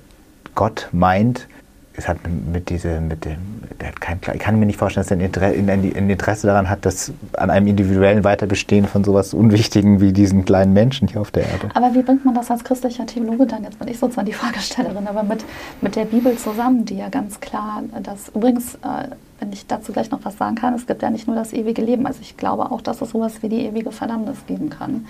Gott 0.56 0.90
meint, 0.92 1.48
es 1.96 2.08
hat 2.08 2.18
mit 2.26 2.70
diese, 2.70 3.02
mit 3.02 3.26
dem, 3.26 3.38
der 3.80 3.90
hat 3.90 4.00
kein, 4.00 4.20
ich 4.34 4.40
kann 4.40 4.60
mir 4.60 4.66
nicht 4.66 4.78
vorstellen, 4.78 5.06
dass 5.06 5.38
er 5.42 5.48
ein 5.48 5.84
Interesse 6.10 6.48
daran 6.48 6.70
hat, 6.70 6.86
dass 6.86 7.12
an 7.34 7.50
einem 7.50 7.68
individuellen 7.68 8.24
Weiterbestehen 8.24 8.86
von 8.86 9.04
sowas 9.04 9.34
Unwichtigen 9.34 10.00
wie 10.00 10.14
diesen 10.14 10.46
kleinen 10.46 10.74
Menschen 10.74 11.08
hier 11.08 11.20
auf 11.20 11.32
der 11.32 11.44
Erde. 11.44 11.70
Aber 11.74 11.94
wie 11.94 12.02
bringt 12.02 12.24
man 12.26 12.36
das 12.36 12.50
als 12.52 12.64
christlicher 12.64 13.06
Theologe 13.06 13.46
dann, 13.46 13.64
jetzt 13.64 13.80
bin 13.80 13.88
ich 13.88 14.00
sozusagen 14.00 14.28
die 14.28 14.34
Fragestellerin, 14.34 15.08
aber 15.08 15.24
mit, 15.24 15.44
mit 15.82 15.96
der 15.96 16.06
Bibel 16.06 16.38
zusammen, 16.38 16.86
die 16.86 16.98
ja 16.98 17.10
ganz 17.10 17.40
klar 17.40 17.84
das, 18.02 18.30
übrigens, 18.30 18.76
äh, 18.76 19.10
wenn 19.40 19.52
ich 19.52 19.68
dazu 19.68 19.92
gleich 19.92 20.12
noch 20.12 20.24
was 20.24 20.38
sagen 20.38 20.56
kann, 20.56 20.74
es 20.76 20.86
gibt 20.86 21.02
ja 21.02 21.10
nicht 21.10 21.28
nur 21.28 21.36
das 21.36 21.54
ewige 21.54 21.82
Leben, 21.82 22.06
also 22.06 22.20
ich 22.22 22.38
glaube 22.38 22.72
auch, 22.72 22.82
dass 22.82 23.02
es 23.02 23.10
sowas 23.10 23.42
wie 23.42 23.50
die 23.50 23.66
ewige 23.66 23.92
Verdammnis 23.92 24.38
geben 24.48 24.70
kann. 24.70 25.06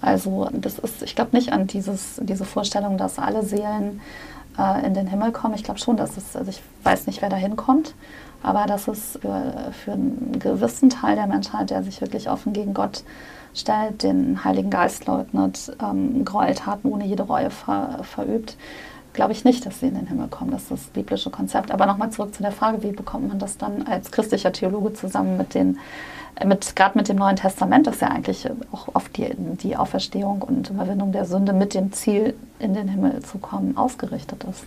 Also 0.00 0.48
das 0.52 0.80
ist, 0.80 1.02
ich 1.02 1.14
glaube 1.14 1.36
nicht 1.36 1.52
an 1.52 1.68
dieses, 1.68 2.20
diese 2.20 2.44
Vorstellung, 2.44 2.98
dass 2.98 3.20
alle 3.20 3.44
Seelen 3.44 4.00
äh, 4.58 4.86
in 4.86 4.94
den 4.94 5.06
Himmel 5.06 5.32
kommen. 5.32 5.54
Ich 5.54 5.64
glaube 5.64 5.80
schon, 5.80 5.96
dass 5.96 6.16
es, 6.16 6.36
also 6.36 6.50
ich 6.50 6.62
weiß 6.82 7.06
nicht, 7.06 7.22
wer 7.22 7.28
da 7.28 7.36
hinkommt, 7.36 7.94
aber 8.42 8.66
dass 8.66 8.88
es 8.88 9.18
für, 9.20 9.72
für 9.72 9.92
einen 9.92 10.38
gewissen 10.38 10.90
Teil 10.90 11.16
der 11.16 11.26
Menschheit, 11.26 11.70
der 11.70 11.82
sich 11.82 12.00
wirklich 12.00 12.28
offen 12.28 12.52
gegen 12.52 12.74
Gott 12.74 13.04
stellt, 13.54 14.02
den 14.02 14.44
Heiligen 14.44 14.70
Geist 14.70 15.06
leugnet, 15.06 15.76
ähm, 15.82 16.24
Gräueltaten 16.24 16.90
ohne 16.90 17.04
jede 17.04 17.24
Reue 17.24 17.50
ver, 17.50 18.00
verübt, 18.02 18.56
glaube 19.12 19.32
ich 19.32 19.44
nicht, 19.44 19.66
dass 19.66 19.80
sie 19.80 19.88
in 19.88 19.94
den 19.94 20.06
Himmel 20.06 20.28
kommen. 20.28 20.50
Das 20.50 20.62
ist 20.62 20.70
das 20.70 20.80
biblische 20.86 21.30
Konzept. 21.30 21.70
Aber 21.70 21.86
nochmal 21.86 22.10
zurück 22.10 22.34
zu 22.34 22.42
der 22.42 22.52
Frage, 22.52 22.82
wie 22.82 22.92
bekommt 22.92 23.28
man 23.28 23.38
das 23.38 23.58
dann 23.58 23.86
als 23.86 24.10
christlicher 24.10 24.52
Theologe 24.52 24.94
zusammen 24.94 25.36
mit 25.36 25.54
den 25.54 25.78
mit, 26.44 26.74
gerade 26.76 26.96
mit 26.98 27.08
dem 27.08 27.16
Neuen 27.16 27.36
Testament, 27.36 27.86
das 27.86 28.00
ja 28.00 28.08
eigentlich 28.08 28.48
auch 28.72 28.94
auf 28.94 29.08
die, 29.08 29.28
die 29.62 29.76
Auferstehung 29.76 30.42
und 30.42 30.70
Überwindung 30.70 31.12
der 31.12 31.24
Sünde 31.24 31.52
mit 31.52 31.74
dem 31.74 31.92
Ziel, 31.92 32.34
in 32.58 32.74
den 32.74 32.88
Himmel 32.88 33.20
zu 33.22 33.38
kommen, 33.38 33.76
ausgerichtet 33.76 34.44
ist. 34.44 34.64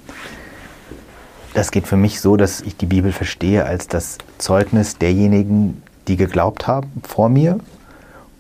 Das 1.54 1.72
geht 1.72 1.88
für 1.88 1.96
mich 1.96 2.20
so, 2.20 2.36
dass 2.36 2.62
ich 2.62 2.76
die 2.76 2.86
Bibel 2.86 3.14
verstehe 3.14 3.66
als 3.66 3.88
das 3.88 4.18
Zeugnis 4.38 4.98
derjenigen, 4.98 5.82
die 6.08 6.18
geglaubt 6.18 6.68
haben 6.68 6.92
vor 7.04 7.30
mir 7.30 7.60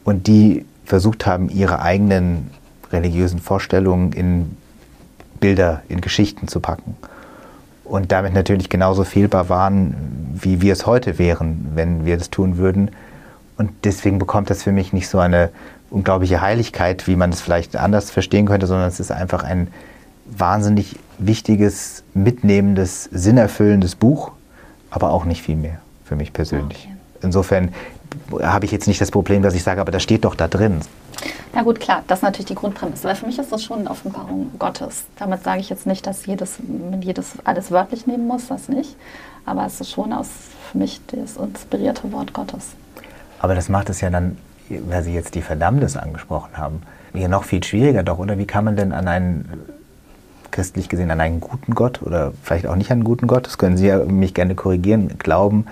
und 0.03 0.27
die 0.27 0.65
versucht 0.83 1.25
haben, 1.25 1.49
ihre 1.49 1.81
eigenen 1.81 2.51
religiösen 2.91 3.39
Vorstellungen 3.39 4.11
in 4.11 4.57
Bilder, 5.39 5.81
in 5.87 6.01
Geschichten 6.01 6.47
zu 6.47 6.59
packen. 6.59 6.95
Und 7.83 8.11
damit 8.11 8.33
natürlich 8.33 8.69
genauso 8.69 9.03
fehlbar 9.03 9.47
waren, 9.47 9.95
wie 10.33 10.61
wir 10.61 10.73
es 10.73 10.85
heute 10.85 11.17
wären, 11.19 11.71
wenn 11.75 12.05
wir 12.05 12.17
das 12.17 12.29
tun 12.29 12.57
würden. 12.57 12.91
Und 13.57 13.71
deswegen 13.83 14.19
bekommt 14.19 14.49
das 14.49 14.63
für 14.63 14.71
mich 14.71 14.93
nicht 14.93 15.07
so 15.07 15.19
eine 15.19 15.49
unglaubliche 15.89 16.41
Heiligkeit, 16.41 17.07
wie 17.07 17.15
man 17.15 17.29
es 17.29 17.41
vielleicht 17.41 17.75
anders 17.75 18.11
verstehen 18.11 18.45
könnte, 18.45 18.67
sondern 18.67 18.87
es 18.87 18.99
ist 18.99 19.11
einfach 19.11 19.43
ein 19.43 19.67
wahnsinnig 20.25 20.97
wichtiges, 21.17 22.03
mitnehmendes, 22.13 23.05
sinnerfüllendes 23.05 23.95
Buch, 23.95 24.31
aber 24.89 25.11
auch 25.11 25.25
nicht 25.25 25.41
viel 25.41 25.55
mehr 25.55 25.79
für 26.03 26.15
mich 26.15 26.33
persönlich. 26.33 26.87
Okay. 26.89 26.97
Insofern 27.21 27.73
habe 28.41 28.65
ich 28.65 28.71
jetzt 28.71 28.87
nicht 28.87 28.99
das 28.99 29.11
Problem, 29.11 29.41
dass 29.41 29.55
ich 29.55 29.63
sage, 29.63 29.81
aber 29.81 29.91
das 29.91 30.03
steht 30.03 30.25
doch 30.25 30.35
da 30.35 30.47
drin. 30.47 30.81
Na 31.53 31.63
gut, 31.63 31.79
klar, 31.79 32.03
das 32.07 32.19
ist 32.19 32.23
natürlich 32.23 32.47
die 32.47 32.55
Grundprämisse. 32.55 33.07
Weil 33.07 33.15
für 33.15 33.25
mich 33.25 33.39
ist 33.39 33.51
das 33.51 33.63
schon 33.63 33.79
eine 33.79 33.89
Offenbarung 33.89 34.51
Gottes. 34.59 35.05
Damit 35.17 35.43
sage 35.43 35.61
ich 35.61 35.69
jetzt 35.69 35.85
nicht, 35.85 36.05
dass 36.05 36.25
jedes, 36.25 36.57
jedes 37.01 37.33
alles 37.45 37.71
wörtlich 37.71 38.07
nehmen 38.07 38.27
muss, 38.27 38.47
das 38.47 38.67
nicht. 38.67 38.95
Aber 39.45 39.65
es 39.65 39.79
ist 39.79 39.91
schon 39.91 40.11
aus, 40.11 40.27
für 40.71 40.77
mich 40.77 40.99
das 41.07 41.37
inspirierte 41.37 42.11
Wort 42.11 42.33
Gottes. 42.33 42.71
Aber 43.39 43.55
das 43.55 43.69
macht 43.69 43.89
es 43.89 44.01
ja 44.01 44.09
dann, 44.09 44.37
weil 44.69 45.03
Sie 45.03 45.13
jetzt 45.13 45.35
die 45.35 45.41
Verdammnis 45.41 45.97
angesprochen 45.97 46.57
haben, 46.57 46.81
hier 47.13 47.29
noch 47.29 47.43
viel 47.43 47.63
schwieriger 47.63 48.03
doch, 48.03 48.17
oder? 48.17 48.37
Wie 48.37 48.45
kann 48.45 48.65
man 48.65 48.75
denn 48.75 48.91
an 48.91 49.07
einen, 49.07 49.49
christlich 50.51 50.89
gesehen, 50.89 51.11
an 51.11 51.19
einen 51.19 51.41
guten 51.41 51.75
Gott 51.75 52.01
oder 52.01 52.31
vielleicht 52.43 52.65
auch 52.65 52.75
nicht 52.75 52.89
an 52.89 52.99
einen 52.99 53.03
guten 53.03 53.27
Gott, 53.27 53.45
das 53.45 53.57
können 53.57 53.77
Sie 53.77 53.87
ja 53.87 53.99
mich 54.05 54.33
gerne 54.33 54.55
korrigieren, 54.55 55.17
glauben, 55.17 55.65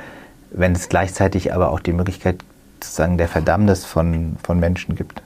wenn 0.51 0.73
es 0.73 0.89
gleichzeitig 0.89 1.53
aber 1.53 1.71
auch 1.71 1.79
die 1.79 1.93
Möglichkeit 1.93 2.43
sozusagen 2.81 3.17
der 3.17 3.29
Verdammnis 3.29 3.85
von, 3.85 4.35
von 4.43 4.59
Menschen 4.59 4.95
gibt? 4.95 5.21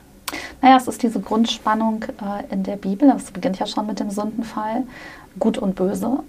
Naja, 0.62 0.78
es 0.78 0.88
ist 0.88 1.02
diese 1.04 1.20
Grundspannung 1.20 2.04
äh, 2.04 2.54
in 2.54 2.64
der 2.64 2.76
Bibel, 2.76 3.10
das 3.10 3.32
beginnt 3.32 3.60
ja 3.60 3.66
schon 3.66 3.88
mit 3.88 4.00
dem 4.00 4.10
Sündenfall, 4.10 4.84
gut 5.40 5.58
und 5.58 5.76
böse. 5.76 6.20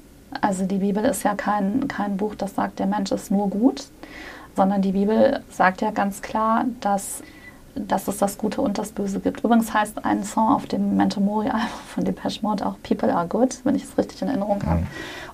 Also 0.41 0.65
die 0.65 0.79
Bibel 0.79 1.05
ist 1.05 1.23
ja 1.23 1.35
kein, 1.35 1.89
kein 1.89 2.17
Buch, 2.17 2.35
das 2.35 2.55
sagt, 2.55 2.79
der 2.79 2.87
Mensch 2.87 3.13
ist 3.13 3.31
nur 3.31 3.49
gut, 3.49 3.87
sondern 4.59 4.83
die 4.83 4.91
Bibel 4.91 5.41
sagt 5.51 5.83
ja 5.83 5.93
ganz 5.93 6.21
klar, 6.21 6.65
dass, 6.81 7.23
dass 7.77 8.09
es 8.09 8.19
das 8.19 8.39
Gute 8.39 8.61
und 8.61 8.77
das 8.77 8.91
Böse 8.91 9.21
gibt. 9.21 9.45
Übrigens 9.45 9.73
heißt 9.73 10.05
ein 10.05 10.25
Song 10.25 10.49
auf 10.49 10.67
dem 10.67 10.89
Memento 10.89 11.21
Mori 11.21 11.47
Album 11.47 11.69
von 11.95 12.05
Depeche 12.05 12.41
Mode 12.43 12.67
auch 12.67 12.75
People 12.83 13.15
are 13.15 13.29
good, 13.29 13.61
wenn 13.63 13.77
ich 13.77 13.85
es 13.85 13.97
richtig 13.97 14.21
in 14.21 14.27
Erinnerung 14.27 14.61
habe. 14.67 14.81
Mhm. 14.81 14.87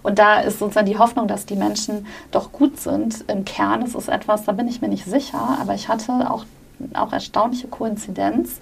Und 0.03 0.19
da 0.19 0.41
ist 0.41 0.59
sozusagen 0.59 0.87
die 0.87 0.99
Hoffnung, 0.99 1.27
dass 1.27 1.47
die 1.47 1.57
Menschen 1.57 2.07
doch 2.33 2.53
gut 2.53 2.79
sind. 2.79 3.25
Im 3.29 3.47
Kern 3.47 3.81
ist 3.81 3.95
es 3.95 4.09
etwas, 4.09 4.45
da 4.45 4.53
bin 4.53 4.69
ich 4.69 4.83
mir 4.83 4.89
nicht 4.89 5.07
sicher, 5.07 5.57
aber 5.59 5.75
ich 5.75 5.89
hatte 5.89 6.31
auch, 6.31 6.45
auch 6.93 7.15
erstaunliche 7.15 7.69
Koinzidenz. 7.69 8.59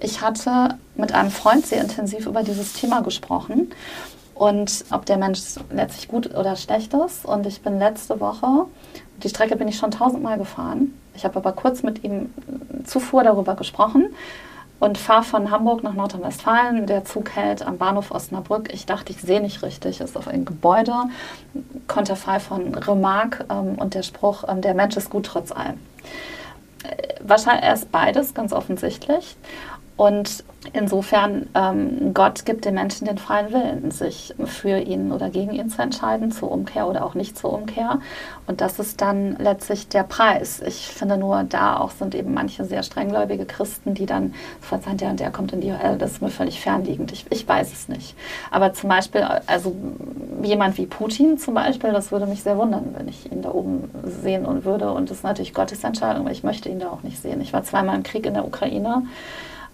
Ich 0.00 0.22
hatte 0.22 0.78
mit 0.96 1.12
einem 1.12 1.30
Freund 1.30 1.66
sehr 1.66 1.82
intensiv 1.82 2.26
über 2.26 2.42
dieses 2.42 2.72
Thema 2.72 3.02
gesprochen 3.02 3.72
und 4.34 4.86
ob 4.90 5.04
der 5.04 5.18
Mensch 5.18 5.40
letztlich 5.70 6.08
gut 6.08 6.34
oder 6.34 6.56
schlecht 6.56 6.94
ist. 6.94 7.26
Und 7.26 7.44
ich 7.44 7.60
bin 7.60 7.78
letzte 7.78 8.20
Woche, 8.20 8.64
die 9.22 9.28
Strecke 9.28 9.56
bin 9.56 9.68
ich 9.68 9.76
schon 9.76 9.90
tausendmal 9.90 10.38
gefahren. 10.38 10.94
Ich 11.14 11.24
habe 11.24 11.36
aber 11.36 11.52
kurz 11.52 11.82
mit 11.82 12.04
ihm 12.04 12.32
zuvor 12.84 13.24
darüber 13.24 13.54
gesprochen 13.54 14.08
und 14.80 14.96
fahre 14.96 15.24
von 15.24 15.50
Hamburg 15.50 15.82
nach 15.82 15.94
Nordrhein-Westfalen. 15.94 16.86
Der 16.86 17.04
Zug 17.04 17.30
hält 17.30 17.66
am 17.66 17.78
Bahnhof 17.78 18.12
Osnabrück. 18.12 18.72
Ich 18.72 18.86
dachte, 18.86 19.12
ich 19.12 19.20
sehe 19.20 19.40
nicht 19.40 19.62
richtig. 19.62 20.00
Es 20.00 20.10
ist 20.10 20.16
auf 20.16 20.28
ein 20.28 20.44
Gebäude. 20.44 20.94
Konterfei 21.88 22.38
von 22.38 22.74
Remarque 22.74 23.44
ähm, 23.50 23.74
und 23.76 23.94
der 23.94 24.02
Spruch, 24.02 24.44
ähm, 24.48 24.60
der 24.60 24.74
Mensch 24.74 24.96
ist 24.96 25.10
gut 25.10 25.26
trotz 25.26 25.50
allem. 25.50 25.78
Äh, 26.84 27.14
wahrscheinlich 27.20 27.64
erst 27.64 27.90
beides, 27.90 28.34
ganz 28.34 28.52
offensichtlich. 28.52 29.36
Und 29.98 30.44
insofern, 30.74 31.48
ähm, 31.56 32.14
Gott 32.14 32.44
gibt 32.44 32.64
den 32.64 32.74
Menschen 32.74 33.04
den 33.04 33.18
freien 33.18 33.52
Willen, 33.52 33.90
sich 33.90 34.32
für 34.44 34.78
ihn 34.78 35.10
oder 35.10 35.28
gegen 35.28 35.52
ihn 35.52 35.70
zu 35.70 35.82
entscheiden, 35.82 36.30
zur 36.30 36.52
Umkehr 36.52 36.86
oder 36.86 37.04
auch 37.04 37.14
nicht 37.14 37.36
zur 37.36 37.52
Umkehr. 37.52 37.98
Und 38.46 38.60
das 38.60 38.78
ist 38.78 39.00
dann 39.00 39.34
letztlich 39.40 39.88
der 39.88 40.04
Preis. 40.04 40.62
Ich 40.64 40.86
finde 40.86 41.16
nur, 41.16 41.42
da 41.42 41.78
auch 41.78 41.90
sind 41.90 42.14
eben 42.14 42.32
manche 42.32 42.64
sehr 42.64 42.84
strenggläubige 42.84 43.44
Christen, 43.44 43.94
die 43.94 44.06
dann 44.06 44.34
verzeihen, 44.60 44.98
der 44.98 45.10
und 45.10 45.18
der 45.18 45.32
kommt 45.32 45.52
in 45.52 45.60
die 45.60 45.72
Hölle. 45.72 45.96
Das 45.96 46.12
ist 46.12 46.22
mir 46.22 46.30
völlig 46.30 46.60
fernliegend. 46.60 47.10
Ich, 47.10 47.26
ich 47.30 47.48
weiß 47.48 47.72
es 47.72 47.88
nicht. 47.88 48.16
Aber 48.52 48.72
zum 48.74 48.88
Beispiel, 48.88 49.26
also 49.46 49.74
jemand 50.44 50.78
wie 50.78 50.86
Putin 50.86 51.38
zum 51.38 51.54
Beispiel, 51.54 51.90
das 51.90 52.12
würde 52.12 52.26
mich 52.26 52.44
sehr 52.44 52.56
wundern, 52.56 52.94
wenn 52.96 53.08
ich 53.08 53.32
ihn 53.32 53.42
da 53.42 53.50
oben 53.50 53.90
sehen 54.04 54.46
und 54.46 54.64
würde. 54.64 54.92
Und 54.92 55.10
das 55.10 55.18
ist 55.18 55.24
natürlich 55.24 55.54
Gottes 55.54 55.82
Entscheidung, 55.82 56.22
aber 56.22 56.30
ich 56.30 56.44
möchte 56.44 56.68
ihn 56.68 56.78
da 56.78 56.88
auch 56.88 57.02
nicht 57.02 57.20
sehen. 57.20 57.40
Ich 57.40 57.52
war 57.52 57.64
zweimal 57.64 57.96
im 57.96 58.04
Krieg 58.04 58.26
in 58.26 58.34
der 58.34 58.46
Ukraine. 58.46 59.02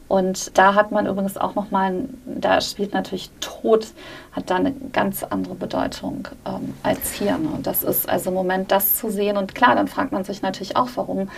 Und 0.07 0.57
da 0.59 0.75
hat 0.75 0.93
man 0.93 1.07
übrigens 1.07 1.37
auch 1.37 1.55
nochmal, 1.55 2.05
da 2.27 2.61
spielt 2.61 2.93
natürlich 2.93 3.31
Tod, 3.41 3.89
hat 4.33 4.51
da 4.51 4.57
eine 4.57 4.73
ganz 4.93 5.25
andere 5.25 5.55
Bedeutung 5.55 6.29
ähm, 6.47 6.75
als 6.83 7.13
hier. 7.13 7.39
Ne? 7.39 7.49
Und 7.55 7.67
das 7.67 7.83
ist 7.83 8.09
also 8.09 8.31
im 8.31 8.35
Moment 8.35 8.71
das 8.71 8.97
zu 8.97 9.11
sehen. 9.11 9.37
Und 9.37 9.55
klar, 9.55 9.75
dann 9.75 9.89
fragt 9.89 10.13
man 10.13 10.25
sich 10.25 10.43
natürlich 10.43 10.77
auch, 10.77 10.89
warum 10.97 11.29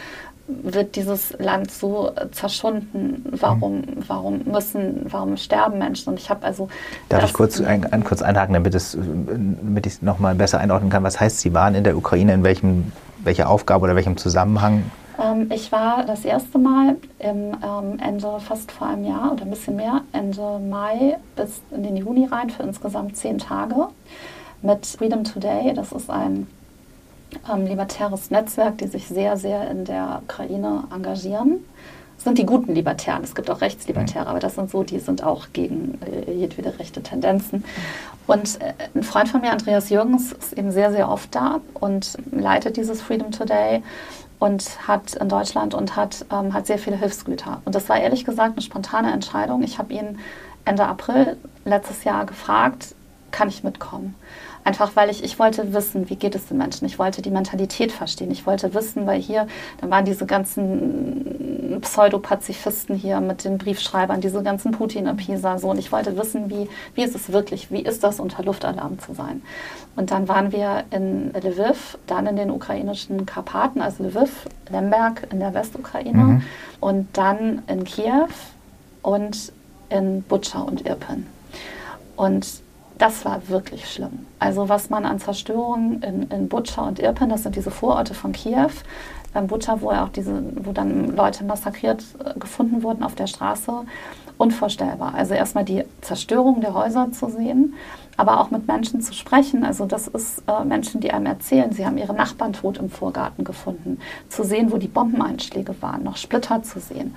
wird 0.49 0.97
dieses 0.97 1.35
Land 1.39 1.71
so 1.71 2.12
zerschunden? 2.33 3.25
Warum, 3.31 3.83
warum 4.07 4.43
müssen, 4.45 5.07
warum 5.09 5.37
sterben 5.37 5.79
Menschen? 5.79 6.11
Und 6.11 6.21
ich 6.21 6.31
habe 6.31 6.45
also. 6.45 6.69
Darf 7.09 7.25
ich 7.25 7.33
kurz, 7.33 7.61
ein, 7.61 7.93
ein, 7.93 8.05
kurz 8.05 8.23
einhaken, 8.23 8.55
damit, 8.55 8.75
es, 8.75 8.97
damit 8.97 9.87
ich 9.87 9.95
es 9.95 10.03
nochmal 10.03 10.35
besser 10.35 10.59
einordnen 10.59 10.91
kann? 10.91 11.03
Was 11.03 11.19
heißt, 11.19 11.41
Sie 11.41 11.55
waren 11.55 11.75
in 11.75 11.85
der 11.85 11.97
Ukraine, 11.97 12.35
in 12.35 12.45
welchem, 12.45 12.93
welcher 13.23 13.49
Aufgabe 13.49 13.85
oder 13.85 13.97
welchem 13.97 14.17
Zusammenhang? 14.17 14.85
Ähm, 15.23 15.51
ich 15.53 15.73
war 15.73 16.05
das 16.05 16.25
erste 16.25 16.59
Mal 16.59 16.97
im 17.19 17.57
ähm, 17.62 17.99
Ende, 18.01 18.39
fast 18.41 18.73
vor 18.73 18.89
einem 18.89 19.05
Jahr 19.05 19.33
oder 19.33 19.43
ein 19.43 19.51
bisschen 19.51 19.77
mehr, 19.77 20.03
Ende 20.12 20.59
Mai 20.59 21.19
bis 21.35 21.61
in 21.71 21.83
den 21.83 21.97
Juni 21.97 22.27
rein 22.27 22.51
für 22.51 22.62
insgesamt 22.62 23.17
zehn 23.17 23.39
Tage 23.39 23.89
mit 24.62 24.87
Freedom 24.87 25.25
Today. 25.25 25.73
Das 25.75 25.93
ist 25.93 26.11
ein 26.11 26.47
ähm, 27.53 27.67
libertäres 27.67 28.31
Netzwerk, 28.31 28.79
die 28.79 28.87
sich 28.87 29.07
sehr, 29.07 29.37
sehr 29.37 29.71
in 29.71 29.85
der 29.85 30.23
Ukraine 30.25 30.85
engagieren. 30.95 31.64
Das 32.17 32.25
sind 32.25 32.39
die 32.39 32.47
guten 32.47 32.75
Libertären. 32.75 33.23
Es 33.23 33.35
gibt 33.35 33.51
auch 33.51 33.61
Rechtslibertäre, 33.61 34.27
aber 34.27 34.39
das 34.39 34.55
sind 34.55 34.71
so, 34.71 34.83
die 34.83 34.99
sind 35.01 35.23
auch 35.23 35.49
gegen 35.53 35.99
äh, 36.03 36.33
jedwede 36.33 36.79
rechte 36.79 37.03
Tendenzen. 37.03 37.64
Und 38.27 38.61
äh, 38.61 38.73
ein 38.95 39.03
Freund 39.03 39.29
von 39.29 39.43
mir, 39.43 39.53
Andreas 39.53 39.91
Jürgens, 39.91 40.33
ist 40.33 40.55
eben 40.55 40.71
sehr, 40.71 40.91
sehr 40.93 41.11
oft 41.11 41.35
da 41.35 41.61
und 41.75 42.17
leitet 42.33 42.79
dieses 42.79 43.03
Freedom 43.03 43.31
Today 43.31 43.83
und 44.39 44.87
hat 44.87 45.14
in 45.14 45.28
Deutschland 45.28 45.74
und 45.74 45.97
hat, 45.97 46.26
ähm, 46.32 46.53
hat 46.53 46.66
sehr 46.66 46.78
viele 46.78 46.97
Hilfsgüter. 46.97 47.62
Und 47.64 47.74
das 47.74 47.89
war 47.89 47.99
ehrlich 47.99 48.24
gesagt 48.24 48.53
eine 48.53 48.62
spontane 48.62 49.12
Entscheidung. 49.12 49.62
Ich 49.62 49.78
habe 49.78 49.93
ihn 49.93 50.18
Ende 50.64 50.87
April 50.87 51.37
letztes 51.64 52.05
Jahr 52.05 52.26
gefragt, 52.26 52.95
kann 53.30 53.49
ich 53.49 53.64
mitkommen? 53.64 54.14
Einfach 54.67 54.97
weil 54.97 55.11
ich, 55.11 55.23
ich 55.23 55.39
wollte 55.39 55.73
wissen, 55.73 56.11
wie 56.11 56.17
geht 56.17 56.35
es 56.35 56.47
den 56.47 56.59
Menschen. 56.59 56.87
Ich 56.87 56.99
wollte 56.99 57.23
die 57.23 57.31
Mentalität 57.31 57.93
verstehen. 57.93 58.33
Ich 58.33 58.47
wollte 58.49 58.75
wissen, 58.75 59.07
weil 59.07 59.21
hier, 59.21 59.47
dann 59.81 59.93
waren 59.93 60.05
diese 60.05 60.27
ganzen 60.27 61.79
Pseudopazifisten 61.83 62.97
hier 62.97 63.21
mit 63.21 63.45
den 63.45 63.59
Briefschreibern, 63.59 64.21
diese 64.21 64.43
ganzen 64.43 64.73
Putin-Appeaser 64.73 65.61
so. 65.61 65.71
Und 65.71 65.79
ich 65.79 65.93
wollte 65.93 66.19
wissen, 66.19 66.51
wie, 66.51 66.69
wie 66.97 67.05
ist 67.05 67.14
es 67.14 67.31
wirklich, 67.31 67.71
wie 67.71 67.83
ist 67.83 68.03
das, 68.03 68.19
unter 68.19 68.43
Luftalarm 68.43 68.99
zu 68.99 69.14
sein. 69.14 69.41
Und 69.95 70.11
dann 70.11 70.27
waren 70.27 70.51
wir 70.51 70.83
in 70.91 71.33
Lviv, 71.33 71.97
dann 72.09 72.27
in 72.27 72.35
den 72.35 72.51
ukrainischen 72.51 73.25
Karpaten, 73.25 73.81
also 73.81 74.03
Lviv, 74.03 74.49
Lemberg 74.69 75.29
in 75.31 75.39
der 75.39 75.55
Westukraine 75.55 76.19
mhm. 76.19 76.43
und 76.81 77.07
dann 77.17 77.62
in 77.69 77.85
Kiew 77.85 78.27
und 79.03 79.53
in 79.91 80.23
Butscha 80.23 80.59
und 80.62 80.85
Irpin. 80.85 81.25
Und 82.17 82.66
das 82.99 83.24
war 83.24 83.49
wirklich 83.49 83.90
schlimm. 83.90 84.26
Also 84.38 84.68
was 84.68 84.90
man 84.90 85.05
an 85.05 85.18
Zerstörungen 85.18 86.03
in, 86.03 86.22
in 86.30 86.49
Butscha 86.49 86.86
und 86.86 86.99
Irpin, 86.99 87.28
das 87.28 87.42
sind 87.42 87.57
diese 87.57 87.70
Vororte 87.70 88.14
von 88.14 88.32
Kiew, 88.32 88.70
ähm, 89.34 89.47
Butscha, 89.47 89.80
wo, 89.80 89.90
auch 89.90 90.09
diese, 90.09 90.42
wo 90.64 90.72
dann 90.72 91.14
Leute 91.14 91.44
massakriert 91.44 92.05
äh, 92.24 92.38
gefunden 92.38 92.82
wurden 92.82 93.03
auf 93.03 93.14
der 93.14 93.26
Straße, 93.26 93.72
unvorstellbar. 94.38 95.14
Also 95.14 95.34
erstmal 95.34 95.64
die 95.64 95.84
Zerstörung 96.01 96.61
der 96.61 96.74
Häuser 96.74 97.12
zu 97.12 97.28
sehen, 97.28 97.74
aber 98.16 98.40
auch 98.40 98.51
mit 98.51 98.66
Menschen 98.66 99.01
zu 99.01 99.12
sprechen. 99.12 99.64
Also 99.64 99.84
das 99.84 100.09
ist 100.09 100.42
äh, 100.47 100.64
Menschen, 100.64 101.01
die 101.01 101.11
einem 101.11 101.26
erzählen, 101.26 101.72
sie 101.72 101.84
haben 101.84 101.99
ihre 101.99 102.14
Nachbarn 102.14 102.53
tot 102.53 102.78
im 102.78 102.90
Vorgarten 102.90 103.44
gefunden. 103.44 103.99
Zu 104.28 104.44
sehen, 104.44 104.72
wo 104.72 104.78
die 104.78 104.88
Bombeneinschläge 104.88 105.74
waren, 105.82 106.03
noch 106.03 106.16
Splitter 106.16 106.62
zu 106.62 106.80
sehen. 106.80 107.14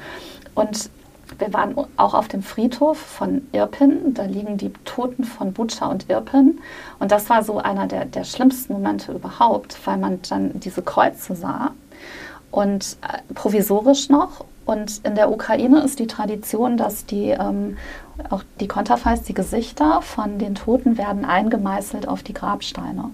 Und 0.56 0.90
wir 1.38 1.54
waren 1.54 1.76
auch 1.98 2.14
auf 2.14 2.28
dem 2.28 2.42
Friedhof 2.42 2.98
von 2.98 3.48
Irpin. 3.52 4.14
Da 4.14 4.24
liegen 4.24 4.58
die 4.58 4.72
Toten 4.86 5.24
von 5.24 5.54
Butscha 5.54 5.88
und 5.88 6.10
Irpin. 6.10 6.60
Und 7.00 7.12
das 7.12 7.30
war 7.30 7.44
so 7.44 7.60
einer 7.60 7.88
der, 7.88 8.06
der 8.06 8.24
schlimmsten 8.24 8.74
Momente 8.74 9.12
überhaupt, 9.12 9.78
weil 9.86 9.98
man 9.98 10.20
dann 10.28 10.60
diese 10.60 10.82
Kreuze 10.82 11.36
sah. 11.36 11.72
und 12.52 12.98
äh, 13.02 13.34
provisorisch 13.34 14.10
noch. 14.10 14.46
Und 14.66 15.02
in 15.04 15.16
der 15.16 15.32
Ukraine 15.32 15.82
ist 15.82 16.00
die 16.00 16.08
Tradition, 16.08 16.78
dass 16.78 17.06
die 17.06 17.30
ähm, 17.30 17.78
auch 18.30 18.44
die 18.60 18.68
Konterfeis, 18.68 19.24
die 19.24 19.34
Gesichter 19.34 20.02
von 20.02 20.38
den 20.40 20.56
Toten 20.56 20.98
werden 20.98 21.26
eingemeißelt 21.26 22.08
auf 22.08 22.22
die 22.22 22.34
Grabsteine. 22.34 23.12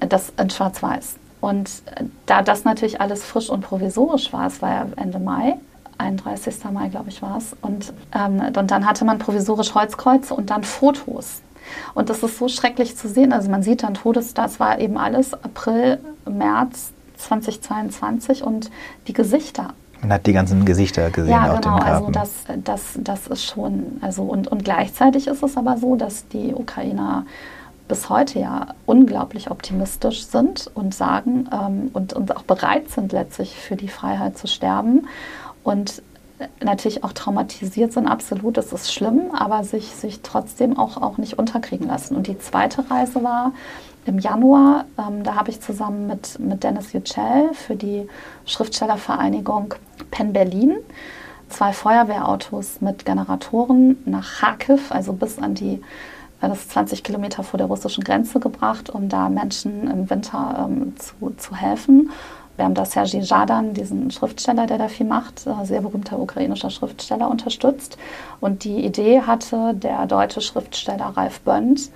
Das 0.00 0.32
in 0.36 0.50
Schwarz-Weiß. 0.50 1.16
Und 1.40 1.68
äh, 1.96 2.04
da 2.26 2.42
das 2.42 2.64
natürlich 2.64 3.00
alles 3.00 3.24
frisch 3.24 3.50
und 3.50 3.62
provisorisch 3.62 4.32
war, 4.32 4.46
es 4.46 4.62
war 4.62 4.70
ja 4.70 4.86
Ende 4.96 5.18
Mai, 5.18 5.58
31. 5.98 6.54
Mai, 6.72 6.88
glaube 6.88 7.08
ich, 7.08 7.22
war 7.22 7.36
es. 7.36 7.56
Und, 7.60 7.92
ähm, 8.14 8.40
und 8.56 8.70
dann 8.70 8.86
hatte 8.86 9.04
man 9.04 9.18
provisorisch 9.18 9.74
Holzkreuze 9.74 10.34
und 10.34 10.50
dann 10.50 10.64
Fotos. 10.64 11.42
Und 11.94 12.10
das 12.10 12.22
ist 12.22 12.38
so 12.38 12.48
schrecklich 12.48 12.96
zu 12.96 13.08
sehen. 13.08 13.32
Also 13.32 13.50
man 13.50 13.62
sieht 13.62 13.82
dann 13.82 13.94
Todes, 13.94 14.34
das 14.34 14.60
war 14.60 14.78
eben 14.78 14.98
alles 14.98 15.34
April, 15.34 16.00
März 16.28 16.92
2022 17.16 18.42
und 18.42 18.70
die 19.06 19.12
Gesichter. 19.12 19.74
Man 20.00 20.12
hat 20.12 20.26
die 20.26 20.32
ganzen 20.32 20.64
Gesichter 20.64 21.10
gesehen 21.10 21.30
ja, 21.30 21.52
auf 21.52 21.60
genau, 21.60 21.78
dem 21.78 21.84
also 21.84 22.00
Graben. 22.06 22.12
das, 22.12 22.30
das, 22.64 22.80
das 22.96 23.26
ist 23.28 23.44
schon, 23.44 23.98
also 24.00 24.24
und, 24.24 24.48
und 24.48 24.64
gleichzeitig 24.64 25.28
ist 25.28 25.44
es 25.44 25.56
aber 25.56 25.76
so, 25.78 25.94
dass 25.94 26.26
die 26.26 26.52
Ukrainer 26.54 27.24
bis 27.86 28.08
heute 28.08 28.40
ja 28.40 28.68
unglaublich 28.84 29.50
optimistisch 29.50 30.24
sind 30.24 30.70
und 30.74 30.94
sagen 30.94 31.48
ähm, 31.52 31.90
und, 31.92 32.14
und 32.14 32.34
auch 32.36 32.42
bereit 32.42 32.90
sind, 32.90 33.12
letztlich 33.12 33.54
für 33.54 33.76
die 33.76 33.88
Freiheit 33.88 34.36
zu 34.36 34.48
sterben. 34.48 35.06
Und 35.62 36.02
natürlich 36.62 37.04
auch 37.04 37.12
traumatisiert 37.12 37.92
sind, 37.92 38.08
absolut, 38.08 38.56
das 38.56 38.72
ist 38.72 38.92
schlimm, 38.92 39.30
aber 39.32 39.64
sich, 39.64 39.86
sich 39.86 40.20
trotzdem 40.22 40.78
auch, 40.78 40.96
auch 40.96 41.18
nicht 41.18 41.38
unterkriegen 41.38 41.86
lassen. 41.86 42.16
Und 42.16 42.26
die 42.26 42.38
zweite 42.38 42.90
Reise 42.90 43.22
war 43.22 43.52
im 44.04 44.18
Januar, 44.18 44.86
ähm, 44.98 45.22
da 45.22 45.36
habe 45.36 45.50
ich 45.50 45.60
zusammen 45.60 46.08
mit, 46.08 46.38
mit 46.40 46.64
Dennis 46.64 46.92
Yücel 46.92 47.54
für 47.54 47.76
die 47.76 48.08
Schriftstellervereinigung 48.46 49.74
Penn 50.10 50.32
Berlin 50.32 50.76
zwei 51.52 51.72
Feuerwehrautos 51.72 52.80
mit 52.80 53.04
Generatoren 53.04 53.98
nach 54.06 54.40
Kharkiv, 54.40 54.90
also 54.90 55.12
bis 55.12 55.38
an 55.38 55.54
die 55.54 55.80
das 56.40 56.58
ist 56.58 56.72
20 56.72 57.04
Kilometer 57.04 57.44
vor 57.44 57.56
der 57.56 57.68
russischen 57.68 58.02
Grenze 58.02 58.40
gebracht, 58.40 58.90
um 58.90 59.08
da 59.08 59.28
Menschen 59.28 59.88
im 59.88 60.10
Winter 60.10 60.66
ähm, 60.68 60.94
zu, 60.98 61.30
zu 61.36 61.54
helfen. 61.54 62.10
Wir 62.62 62.66
haben 62.66 62.74
da 62.74 62.84
Sergei 62.84 63.18
Jadan, 63.18 63.74
diesen 63.74 64.12
Schriftsteller, 64.12 64.68
der 64.68 64.78
da 64.78 64.86
viel 64.86 65.04
macht, 65.04 65.48
äh, 65.48 65.64
sehr 65.64 65.80
berühmter 65.80 66.20
ukrainischer 66.20 66.70
Schriftsteller, 66.70 67.28
unterstützt. 67.28 67.98
Und 68.40 68.62
die 68.62 68.84
Idee 68.84 69.22
hatte 69.22 69.74
der 69.74 70.06
deutsche 70.06 70.40
Schriftsteller 70.40 71.06
Ralf 71.06 71.40
Bönd, 71.40 71.90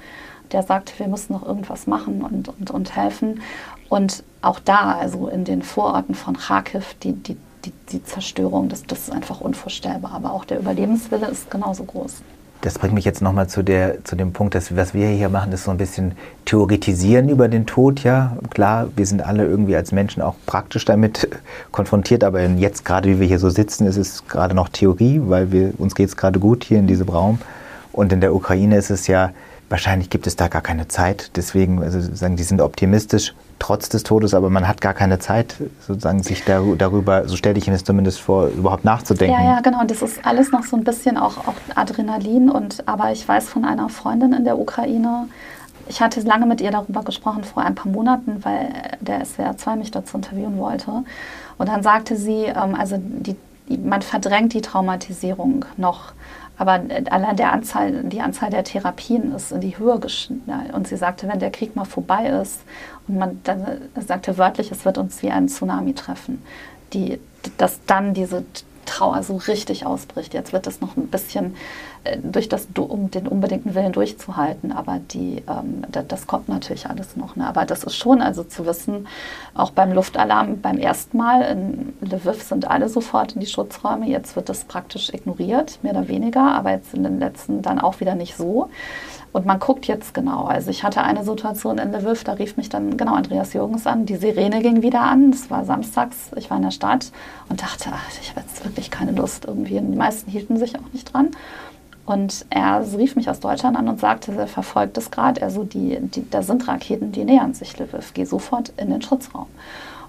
der 0.51 0.65
sagte, 0.65 0.93
wir 0.99 1.07
müssen 1.07 1.35
noch 1.35 1.47
irgendwas 1.47 1.87
machen 1.87 2.21
und, 2.21 2.49
und, 2.49 2.73
und 2.73 2.97
helfen. 2.97 3.43
Und 3.89 4.25
auch 4.43 4.59
da, 4.59 4.99
also 4.99 5.29
in 5.29 5.45
den 5.45 5.63
Vororten 5.63 6.17
von 6.17 6.37
Kharkiv, 6.37 6.97
die, 7.01 7.13
die, 7.13 7.37
die, 7.65 7.73
die 7.93 8.03
Zerstörung, 8.03 8.69
das, 8.69 8.83
das 8.83 9.03
ist 9.03 9.13
einfach 9.13 9.41
unvorstellbar. 9.41 10.15
Aber 10.15 10.33
auch 10.33 10.45
der 10.45 10.59
Überlebenswille 10.59 11.29
ist 11.29 11.49
genauso 11.49 11.85
groß. 11.85 12.23
Das 12.63 12.79
bringt 12.79 12.95
mich 12.95 13.05
jetzt 13.05 13.23
nochmal 13.23 13.49
zu, 13.49 13.65
zu 13.65 14.17
dem 14.17 14.33
Punkt, 14.33 14.55
dass 14.55 14.75
was 14.75 14.95
wir 14.95 15.09
hier 15.09 15.29
machen, 15.29 15.53
ist 15.53 15.65
so 15.65 15.71
ein 15.71 15.77
bisschen 15.77 16.13
theoretisieren 16.47 17.29
über 17.29 17.49
den 17.49 17.67
Tod. 17.67 18.03
Ja, 18.03 18.37
klar, 18.51 18.89
wir 18.97 19.07
sind 19.07 19.23
alle 19.23 19.45
irgendwie 19.45 19.77
als 19.77 19.93
Menschen 19.93 20.23
auch 20.23 20.35
praktisch 20.47 20.85
damit 20.85 21.29
konfrontiert, 21.71 22.25
aber 22.25 22.43
jetzt 22.43 22.85
gerade, 22.85 23.09
wie 23.09 23.21
wir 23.21 23.27
hier 23.27 23.39
so 23.39 23.51
sitzen, 23.51 23.87
ist 23.87 23.97
es 23.97 24.27
gerade 24.27 24.55
noch 24.55 24.69
Theorie, 24.69 25.21
weil 25.25 25.53
wir, 25.53 25.73
uns 25.79 25.95
geht 25.95 26.09
es 26.09 26.17
gerade 26.17 26.41
gut 26.41 26.65
hier 26.65 26.79
in 26.79 26.87
diesem 26.87 27.09
Raum. 27.09 27.39
Und 27.93 28.13
in 28.13 28.21
der 28.21 28.35
Ukraine 28.35 28.77
ist 28.77 28.91
es 28.91 29.07
ja, 29.07 29.31
wahrscheinlich 29.69 30.11
gibt 30.11 30.27
es 30.27 30.37
da 30.37 30.49
gar 30.49 30.63
keine 30.63 30.89
Zeit. 30.89 31.31
Deswegen, 31.37 31.83
also 31.83 32.01
sagen, 32.01 32.37
die 32.37 32.43
sind 32.43 32.61
optimistisch 32.61 33.35
trotz 33.59 33.89
des 33.89 34.03
Todes, 34.03 34.35
aber 34.35 34.51
man 34.51 34.69
hat 34.69 34.81
gar 34.81 34.95
keine 34.95 35.19
Zeit, 35.19 35.57
sozusagen 35.81 36.23
sich 36.23 36.45
darüber, 36.45 37.29
so 37.29 37.37
stelle 37.37 37.59
ich 37.59 37.67
mir 37.67 37.73
das 37.73 37.85
zumindest 37.85 38.21
vor, 38.21 38.49
überhaupt 38.49 38.85
nachzudenken. 38.85 39.41
Ja, 39.41 39.55
ja, 39.55 39.61
genau. 39.61 39.85
Das 39.85 40.03
ist 40.03 40.25
alles 40.25 40.53
noch 40.53 40.65
so 40.65 40.77
ein 40.77 40.85
bisschen 40.85 41.17
auch, 41.17 41.39
auch 41.39 41.55
Adrenalin. 41.75 42.51
Und 42.51 42.87
aber 42.87 43.13
ich 43.13 43.27
weiß 43.27 43.49
von 43.49 43.65
einer 43.65 43.89
Freundin 43.89 44.33
in 44.33 44.45
der 44.45 44.59
Ukraine, 44.59 45.29
ich 45.89 46.01
hatte 46.01 46.21
lange 46.21 46.47
mit 46.47 46.61
ihr 46.61 46.71
darüber 46.71 47.03
gesprochen 47.03 47.45
vor 47.45 47.63
ein 47.63 47.75
paar 47.75 47.91
Monaten, 47.91 48.45
weil 48.45 48.73
der 49.01 49.25
SWR 49.25 49.57
2 49.57 49.77
mich 49.77 49.91
dazu 49.91 50.17
interviewen 50.17 50.59
wollte. 50.59 51.05
Und 51.59 51.69
dann 51.69 51.83
sagte 51.83 52.17
sie, 52.17 52.45
ähm, 52.45 52.75
also 52.75 52.97
die, 53.01 53.37
man 53.79 54.03
verdrängt 54.03 54.53
die 54.55 54.63
Traumatisierung 54.63 55.65
noch. 55.77 56.13
Aber 56.59 56.81
allein 57.11 57.37
der 57.37 57.53
Anzahl, 57.53 58.05
die 58.05 58.21
Anzahl 58.21 58.51
der 58.51 58.65
Therapien 58.65 59.35
ist 59.35 59.53
in 59.53 59.61
die 59.61 59.79
Höhe 59.79 59.99
geschnitten. 59.99 60.51
Und 60.73 60.89
sie 60.89 60.97
sagte, 60.97 61.29
wenn 61.29 61.39
der 61.39 61.51
Krieg 61.51 61.77
mal 61.77 61.85
vorbei 61.85 62.29
ist 62.29 62.61
und 63.09 63.19
man 63.19 63.41
dann 63.45 63.65
sagte 64.07 64.39
wörtlich, 64.39 64.71
es 64.71 64.85
wird 64.85 64.99
uns 64.99 65.23
wie 65.23 65.31
ein 65.31 65.49
Tsunami 65.49 65.95
treffen, 65.95 66.43
die, 66.93 67.21
dass 67.59 67.81
dann 67.87 68.15
diese 68.15 68.45
Trauer 68.87 69.23
so 69.23 69.37
richtig 69.37 69.85
ausbricht. 69.85 70.33
Jetzt 70.33 70.53
wird 70.53 70.67
es 70.67 70.81
noch 70.81 70.97
ein 70.97 71.09
bisschen 71.09 71.57
äh, 72.05 72.19
durch 72.23 72.49
das, 72.49 72.69
um 72.77 73.11
den 73.11 73.27
unbedingten 73.27 73.75
Willen 73.75 73.93
durchzuhalten, 73.93 74.73
aber 74.73 75.01
die, 75.11 75.43
ähm, 75.49 75.83
das, 75.91 76.07
das, 76.07 76.27
kommt 76.27 76.49
natürlich 76.49 76.87
alles 76.87 77.17
noch. 77.17 77.37
Ne? 77.37 77.47
Aber 77.47 77.67
das 77.67 77.85
ist 77.85 77.97
schon, 77.97 78.23
also 78.23 78.45
zu 78.45 78.65
wissen, 78.65 79.07
auch 79.55 79.71
beim 79.71 79.93
Luftalarm 79.93 80.61
beim 80.61 80.79
ersten 80.79 81.19
Mal 81.19 81.43
in 81.43 81.95
Lviv 82.01 82.43
sind 82.43 82.71
alle 82.71 82.89
sofort 82.89 83.33
in 83.33 83.41
die 83.41 83.47
Schutzräume. 83.47 84.09
Jetzt 84.09 84.37
wird 84.37 84.49
das 84.49 84.65
praktisch 84.65 85.13
ignoriert, 85.13 85.79
mehr 85.83 85.93
oder 85.93 86.09
weniger, 86.09 86.55
aber 86.55 86.71
jetzt 86.71 86.95
in 86.95 87.03
den 87.03 87.19
letzten 87.19 87.63
dann 87.63 87.81
auch 87.81 88.01
wieder 88.01 88.15
nicht 88.15 88.37
so. 88.37 88.71
Und 89.37 89.45
man 89.45 89.59
guckt 89.59 89.87
jetzt 89.87 90.15
genau. 90.15 90.45
Also 90.45 90.71
ich 90.71 90.83
hatte 90.83 91.03
eine 91.03 91.23
Situation 91.23 91.77
in 91.77 91.93
Lviv, 91.93 92.25
da 92.25 92.33
rief 92.33 92.57
mich 92.57 92.71
dann 92.71 92.97
genau 92.97 93.17
Andreas 93.17 93.53
Jürgens 93.53 93.87
an. 93.87 94.07
Die 94.07 94.17
Sirene 94.17 94.63
ging 94.63 94.81
wieder 94.81 95.03
an. 95.03 95.29
Es 95.29 95.51
war 95.51 95.67
samstags, 95.67 96.31
ich 96.37 96.49
war 96.49 96.57
in 96.57 96.63
der 96.63 96.71
Stadt 96.71 97.13
und 97.51 97.61
dachte, 97.61 97.91
ach, 97.93 98.09
ich 98.19 98.31
habe 98.31 98.41
jetzt 98.41 98.65
wirklich 98.65 98.91
keine 98.91 99.13
Lust 99.13 99.45
irgendwie. 99.45 99.77
Und 99.77 99.93
die 99.93 99.99
meisten 99.99 100.31
hielten 100.31 100.57
sich 100.57 100.75
auch 100.77 100.91
nicht 100.95 101.13
dran. 101.13 101.33
Und 102.07 102.47
er 102.49 102.83
rief 102.97 103.15
mich 103.15 103.29
aus 103.29 103.41
Deutschland 103.41 103.77
an 103.77 103.91
und 103.91 104.01
sagte, 104.01 104.33
er 104.33 104.47
verfolgt 104.47 104.97
es 104.97 105.11
gerade. 105.11 105.43
Also 105.43 105.65
die, 105.65 105.99
die, 106.01 106.31
da 106.31 106.41
sind 106.41 106.67
Raketen, 106.67 107.13
die 107.13 107.25
nähern 107.27 107.53
sich 107.53 107.79
Lviv. 107.79 108.15
Geh 108.15 108.25
sofort 108.25 108.73
in 108.79 108.89
den 108.89 109.03
Schutzraum. 109.03 109.49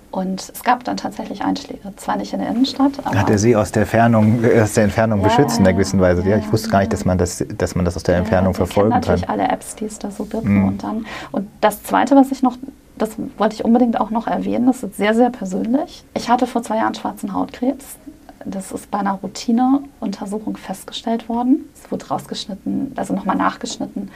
Und 0.10 0.52
es 0.54 0.64
gab 0.64 0.84
dann 0.86 0.98
tatsächlich 0.98 1.44
Einschläge. 1.44 1.94
Zwar 1.98 2.16
nicht 2.16 2.34
in 2.34 2.40
der 2.40 2.50
Innenstadt, 2.50 2.94
aber. 3.04 3.20
Hat 3.20 3.30
er 3.30 3.38
sie 3.38 3.56
aus 3.56 3.72
der, 3.72 3.86
Fernung, 3.86 4.44
aus 4.62 4.74
der 4.74 4.86
Entfernung 4.86 5.22
ja, 5.22 5.28
beschützt 5.28 5.60
in 5.60 5.66
einer 5.66 5.74
gewissen 5.74 6.00
Weise? 6.00 6.22
Ja, 6.24 6.30
ja, 6.30 6.38
ich 6.38 6.52
wusste 6.52 6.70
gar 6.70 6.80
nicht, 6.80 6.94
dass 6.94 7.04
man 7.06 7.18
das, 7.18 7.44
dass 7.58 7.76
man 7.76 7.84
das 7.84 7.96
aus 7.96 8.04
der 8.04 8.18
Entfernung 8.18 8.54
ja, 8.54 8.58
verfolgen 8.58 8.92
kann. 8.92 9.02
natürlich 9.02 9.30
alle 9.30 9.48
Apps, 9.48 9.76
die 9.76 9.86
es 9.86 10.00
da 10.00 10.10
so 10.10 10.26
gibt. 10.26 10.46
Mhm. 10.46 10.68
Und, 10.68 10.84
dann, 10.84 11.06
und 11.32 11.48
das 11.62 11.84
Zweite, 11.84 12.16
was 12.16 12.32
ich 12.32 12.42
noch, 12.42 12.58
das 12.98 13.12
wollte 13.38 13.56
ich 13.56 13.66
unbedingt 13.66 14.00
auch 14.00 14.10
noch 14.10 14.28
erwähnen, 14.28 14.68
das 14.68 14.82
ist 14.84 14.96
sehr, 14.98 15.14
sehr 15.14 15.30
persönlich. 15.30 16.04
Ich 16.14 16.30
hatte 16.30 16.48
vor 16.48 16.64
zwei 16.64 16.78
Jahren 16.78 16.96
schwarzen 16.96 17.34
Hautkrebs. 17.34 17.98
Das 18.46 18.72
ist 18.72 18.90
bei 18.90 19.00
einer 19.00 19.14
Routineuntersuchung 19.14 20.56
festgestellt 20.56 21.28
worden. 21.28 21.66
Es 21.76 21.92
wurde 21.92 22.08
rausgeschnitten, 22.08 22.94
also 22.96 23.14
nochmal 23.14 23.36
nachgeschnitten 23.36 24.10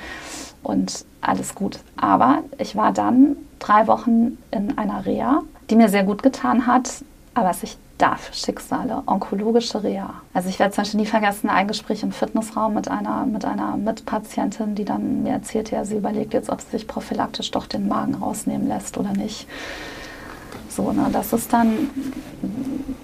und 0.63 1.05
alles 1.19 1.53
gut. 1.53 1.79
Aber 1.97 2.39
ich 2.57 2.75
war 2.75 2.93
dann 2.93 3.35
drei 3.59 3.87
Wochen 3.87 4.37
in 4.51 4.77
einer 4.77 5.05
Reha 5.05 5.41
die 5.71 5.75
mir 5.75 5.89
sehr 5.89 6.03
gut 6.03 6.21
getan 6.21 6.67
hat. 6.67 6.89
Aber 7.33 7.49
was 7.49 7.63
ich 7.63 7.77
da 7.97 8.15
für 8.15 8.33
Schicksale, 8.33 9.03
onkologische 9.05 9.83
Reha. 9.83 10.15
Also 10.33 10.49
ich 10.49 10.59
werde 10.59 10.73
zum 10.73 10.83
Beispiel 10.83 10.99
nie 10.99 11.05
vergessen, 11.05 11.49
ein 11.49 11.67
Gespräch 11.67 12.03
im 12.03 12.11
Fitnessraum 12.11 12.73
mit 12.73 12.89
einer, 12.89 13.25
mit 13.25 13.45
einer 13.45 13.77
Mitpatientin, 13.77 14.75
die 14.75 14.85
dann 14.85 15.23
mir 15.23 15.33
erzählte, 15.33 15.75
ja, 15.75 15.85
sie 15.85 15.95
überlegt 15.95 16.33
jetzt, 16.33 16.49
ob 16.49 16.61
sie 16.61 16.71
sich 16.71 16.87
prophylaktisch 16.87 17.51
doch 17.51 17.67
den 17.67 17.87
Magen 17.87 18.15
rausnehmen 18.15 18.67
lässt 18.67 18.97
oder 18.97 19.13
nicht. 19.13 19.47
So, 20.67 20.91
ne, 20.91 21.09
das 21.11 21.31
ist 21.31 21.53
dann, 21.53 21.89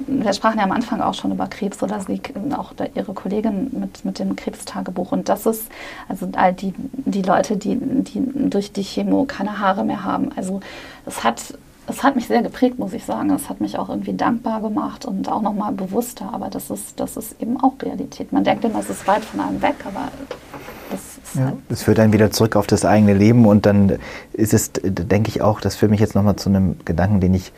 wir 0.07 0.33
sprachen 0.33 0.57
ja 0.57 0.63
am 0.63 0.71
Anfang 0.71 1.01
auch 1.01 1.13
schon 1.13 1.31
über 1.31 1.47
Krebs 1.47 1.83
oder 1.83 1.99
sie, 2.01 2.21
auch 2.55 2.73
ihre 2.95 3.13
Kollegin 3.13 3.69
mit, 3.79 4.03
mit 4.03 4.19
dem 4.19 4.35
Krebstagebuch. 4.35 5.11
Und 5.11 5.29
das 5.29 5.45
ist, 5.45 5.69
also 6.09 6.27
all 6.35 6.53
die, 6.53 6.73
die 6.77 7.21
Leute, 7.21 7.55
die, 7.55 7.77
die 7.77 8.49
durch 8.49 8.71
die 8.71 8.83
Chemo 8.83 9.25
keine 9.25 9.59
Haare 9.59 9.83
mehr 9.83 10.03
haben. 10.03 10.31
Also 10.35 10.59
es 11.05 11.23
hat 11.23 11.41
es 11.87 12.03
hat 12.03 12.15
mich 12.15 12.27
sehr 12.27 12.41
geprägt, 12.41 12.77
muss 12.77 12.93
ich 12.93 13.05
sagen. 13.05 13.29
Es 13.31 13.49
hat 13.49 13.61
mich 13.61 13.77
auch 13.77 13.89
irgendwie 13.89 14.13
dankbar 14.13 14.61
gemacht 14.61 15.05
und 15.05 15.29
auch 15.29 15.41
nochmal 15.41 15.71
bewusster. 15.71 16.29
Aber 16.33 16.49
das 16.49 16.69
ist, 16.69 16.99
das 16.99 17.15
ist 17.15 17.41
eben 17.41 17.59
auch 17.61 17.73
Realität. 17.81 18.33
Man 18.33 18.43
denkt 18.43 18.65
immer, 18.65 18.79
es 18.79 18.89
ist 18.89 19.07
weit 19.07 19.23
von 19.23 19.39
einem 19.39 19.61
weg, 19.61 19.75
aber 19.85 20.09
das 20.91 20.99
ist 21.23 21.35
ja, 21.35 21.45
halt 21.45 21.55
Es 21.69 21.83
führt 21.83 21.97
dann 21.97 22.11
wieder 22.11 22.29
zurück 22.31 22.55
auf 22.55 22.67
das 22.67 22.83
eigene 22.83 23.13
Leben 23.13 23.45
und 23.45 23.65
dann 23.65 23.99
ist 24.33 24.53
es, 24.53 24.71
denke 24.73 25.29
ich 25.29 25.41
auch, 25.41 25.61
das 25.61 25.75
führt 25.75 25.91
mich 25.91 26.01
jetzt 26.01 26.13
nochmal 26.13 26.35
zu 26.35 26.49
einem 26.49 26.77
Gedanken, 26.83 27.21
den 27.21 27.33
ich, 27.33 27.53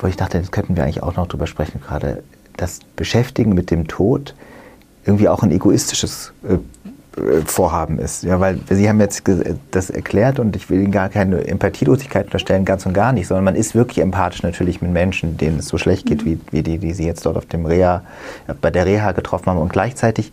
wo 0.00 0.08
ich 0.08 0.16
dachte, 0.16 0.38
das 0.40 0.50
könnten 0.50 0.76
wir 0.76 0.82
eigentlich 0.82 1.02
auch 1.02 1.16
noch 1.16 1.28
drüber 1.28 1.46
sprechen 1.46 1.80
gerade. 1.80 2.24
Das 2.56 2.80
Beschäftigen 2.96 3.54
mit 3.54 3.70
dem 3.70 3.88
Tod 3.88 4.34
irgendwie 5.04 5.28
auch 5.28 5.42
ein 5.42 5.50
egoistisches 5.50 6.32
äh, 6.48 6.58
Vorhaben 7.46 7.98
ist. 7.98 8.24
Ja, 8.24 8.40
weil 8.40 8.58
Sie 8.68 8.88
haben 8.88 9.00
jetzt 9.00 9.22
das 9.70 9.90
erklärt 9.90 10.38
und 10.40 10.56
ich 10.56 10.68
will 10.68 10.80
Ihnen 10.80 10.90
gar 10.90 11.08
keine 11.08 11.46
Empathielosigkeit 11.46 12.26
unterstellen, 12.26 12.64
ganz 12.64 12.86
und 12.86 12.92
gar 12.92 13.12
nicht, 13.12 13.28
sondern 13.28 13.44
man 13.44 13.54
ist 13.54 13.74
wirklich 13.74 13.98
empathisch 13.98 14.42
natürlich 14.42 14.82
mit 14.82 14.90
Menschen, 14.90 15.36
denen 15.36 15.60
es 15.60 15.68
so 15.68 15.78
schlecht 15.78 16.06
geht, 16.06 16.24
mhm. 16.24 16.30
wie, 16.30 16.40
wie 16.50 16.62
die, 16.62 16.78
die 16.78 16.92
Sie 16.92 17.06
jetzt 17.06 17.24
dort 17.24 17.36
auf 17.36 17.46
dem 17.46 17.66
Reha, 17.66 18.02
bei 18.60 18.70
der 18.70 18.86
Reha 18.86 19.12
getroffen 19.12 19.46
haben. 19.46 19.58
Und 19.58 19.72
gleichzeitig 19.72 20.32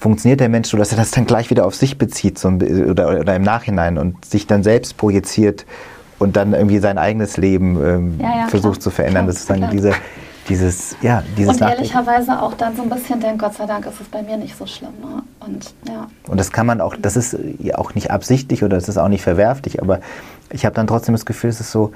funktioniert 0.00 0.40
der 0.40 0.48
Mensch 0.48 0.68
so, 0.68 0.76
dass 0.76 0.90
er 0.90 0.98
das 0.98 1.10
dann 1.12 1.26
gleich 1.26 1.50
wieder 1.50 1.66
auf 1.66 1.74
sich 1.74 1.98
bezieht 1.98 2.38
so, 2.38 2.48
oder, 2.48 3.20
oder 3.20 3.36
im 3.36 3.42
Nachhinein 3.42 3.98
und 3.98 4.24
sich 4.24 4.46
dann 4.46 4.62
selbst 4.62 4.96
projiziert 4.96 5.66
und 6.18 6.36
dann 6.36 6.52
irgendwie 6.52 6.78
sein 6.78 6.98
eigenes 6.98 7.36
Leben 7.36 7.76
ähm, 7.84 8.20
ja, 8.20 8.40
ja, 8.40 8.48
versucht 8.48 8.74
klar. 8.74 8.80
zu 8.80 8.90
verändern. 8.90 9.24
Klar, 9.24 9.34
das 9.34 9.40
ist 9.40 9.50
dann 9.50 9.70
diese, 9.70 9.92
dieses, 10.48 10.96
ja, 11.02 11.22
dieses 11.36 11.60
Und 11.60 11.68
ehrlicherweise 11.68 12.40
auch 12.40 12.54
dann 12.54 12.76
so 12.76 12.82
ein 12.82 12.88
bisschen 12.88 13.20
denkt, 13.20 13.40
Gott 13.40 13.54
sei 13.54 13.66
Dank 13.66 13.86
ist 13.86 14.00
es 14.00 14.06
bei 14.08 14.22
mir 14.22 14.36
nicht 14.36 14.56
so 14.56 14.66
schlimm. 14.66 14.92
Ne? 15.00 15.22
Und, 15.40 15.74
ja. 15.86 16.08
und 16.26 16.38
das 16.38 16.52
kann 16.52 16.66
man 16.66 16.80
auch, 16.80 16.96
das 17.00 17.16
ist 17.16 17.36
ja 17.58 17.76
auch 17.78 17.94
nicht 17.94 18.10
absichtlich 18.10 18.64
oder 18.64 18.76
das 18.76 18.88
ist 18.88 18.96
auch 18.96 19.08
nicht 19.08 19.22
verwerflich, 19.22 19.80
aber 19.82 20.00
ich 20.50 20.64
habe 20.64 20.74
dann 20.74 20.86
trotzdem 20.86 21.14
das 21.14 21.26
Gefühl, 21.26 21.50
es 21.50 21.60
ist 21.60 21.70
so, 21.70 21.92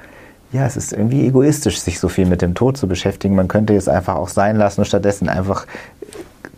ja, 0.53 0.67
es 0.67 0.77
ist 0.77 0.93
irgendwie 0.93 1.27
egoistisch, 1.27 1.81
sich 1.81 1.99
so 1.99 2.09
viel 2.09 2.27
mit 2.27 2.43
dem 2.43 2.55
Tod 2.55 2.77
zu 2.77 2.87
beschäftigen. 2.87 3.35
Man 3.35 3.49
könnte 3.49 3.75
es 3.75 3.89
einfach 3.89 4.17
auch 4.17 4.29
sein 4.29 4.57
lassen 4.57 4.83
und 4.83 4.85
stattdessen 4.85 5.29
einfach 5.29 5.67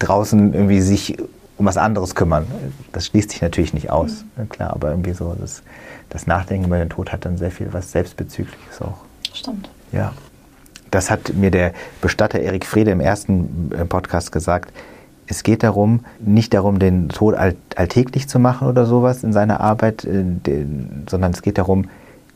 draußen 0.01 0.53
irgendwie 0.53 0.81
sich 0.81 1.17
um 1.57 1.67
was 1.67 1.77
anderes 1.77 2.17
kümmern. 2.17 2.47
Das 2.93 3.07
schließt 3.07 3.31
sich 3.31 3.41
natürlich 3.41 3.73
nicht 3.73 3.91
aus, 3.91 4.25
mhm. 4.37 4.49
klar, 4.49 4.71
aber 4.73 4.91
irgendwie 4.91 5.13
so 5.13 5.37
das, 5.41 5.63
das 6.11 6.27
Nachdenken 6.27 6.67
über 6.67 6.79
den 6.79 6.91
Tod 6.91 7.13
hat 7.13 7.25
dann 7.25 7.37
sehr 7.37 7.53
viel 7.53 7.73
was 7.73 7.93
Selbstbezügliches 7.93 8.83
auch. 8.83 8.99
Stimmt. 9.33 9.69
Ja. 9.93 10.13
Das 10.95 11.11
hat 11.11 11.35
mir 11.35 11.51
der 11.51 11.73
Bestatter 12.01 12.39
Erik 12.39 12.65
Frede 12.65 12.93
im 12.93 13.01
ersten 13.01 13.73
äh, 13.77 13.85
Podcast 13.85 14.31
gesagt. 14.31 14.73
Es 15.27 15.43
geht 15.43 15.65
darum, 15.65 16.05
nicht 16.21 16.55
darum, 16.55 16.79
den 16.79 17.09
Tod 17.09 17.35
alltäglich 17.35 18.29
zu 18.29 18.39
machen 18.39 18.69
oder 18.69 18.87
sowas 18.87 19.25
in 19.25 19.33
seiner 19.33 19.61
Arbeit, 19.61 20.05
äh, 20.05 20.23
sondern 21.11 21.33
es 21.33 21.43
geht 21.43 21.59
darum, 21.59 21.89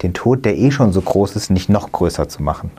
den 0.02 0.12
Tod, 0.12 0.44
der 0.44 0.58
eh 0.58 0.72
schon 0.72 0.92
so 0.92 1.00
groß 1.00 1.36
ist, 1.36 1.50
nicht 1.50 1.68
noch 1.68 1.92
größer 1.92 2.28
zu 2.28 2.42
machen. 2.42 2.72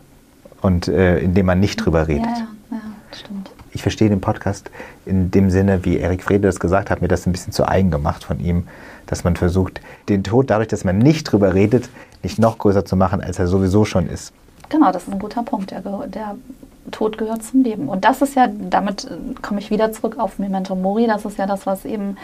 Und 0.62 0.90
äh, 0.90 1.20
indem 1.20 1.46
man 1.46 1.62
nicht 1.62 1.78
drüber 1.78 2.10
redet. 2.10 2.26
Ja, 2.26 2.48
ja, 2.72 2.78
ja, 2.78 3.18
stimmt. 3.18 3.50
Ich 3.72 3.82
verstehe 3.82 4.10
den 4.10 4.20
Podcast 4.20 4.72
in 5.06 5.32
dem 5.32 5.50
Sinne, 5.50 5.86
wie 5.86 5.98
Erik 5.98 6.24
Frede 6.24 6.50
das 6.50 6.60
gesagt 6.60 6.90
hat, 6.90 7.02
mir 7.02 7.08
das 7.08 7.26
ein 7.26 7.32
bisschen 7.32 7.54
zu 7.54 7.66
eigen 7.66 7.90
gemacht 7.90 8.26
von 8.26 8.42
ihm, 8.42 8.68
dass 9.06 9.24
man 9.24 9.38
versucht, 9.38 9.80
den 10.10 10.26
Tod 10.26 10.50
dadurch, 10.50 10.68
dass 10.68 10.84
man 10.84 10.98
nicht 10.98 11.24
drüber 11.24 11.54
redet, 11.54 11.90
nicht 12.22 12.38
noch 12.38 12.58
größer 12.58 12.84
zu 12.84 12.98
machen, 12.98 13.22
als 13.22 13.40
er 13.40 13.48
sowieso 13.48 13.86
schon 13.86 14.10
ist. 14.10 14.34
Genau, 14.70 14.92
das 14.92 15.04
ist 15.04 15.14
ein 15.14 15.20
guter 15.20 15.44
Punkt. 15.44 15.72
Der, 15.72 15.82
der 15.82 16.36
Tod 16.92 17.18
gehört 17.18 17.44
zum 17.44 17.64
Leben. 17.64 17.90
Und 17.90 18.06
das 18.06 18.22
ist 18.22 18.36
ja, 18.36 18.48
damit 18.48 19.06
äh, 19.06 19.18
komme 19.42 19.60
ich 19.60 19.70
wieder 19.70 19.92
zurück 19.92 20.18
auf 20.18 20.40
Memento 20.40 20.76
Mori, 20.76 21.08
das 21.08 21.26
ist 21.26 21.38
ja 21.38 21.46
das, 21.46 21.66
was 21.66 21.86
eben 21.86 22.18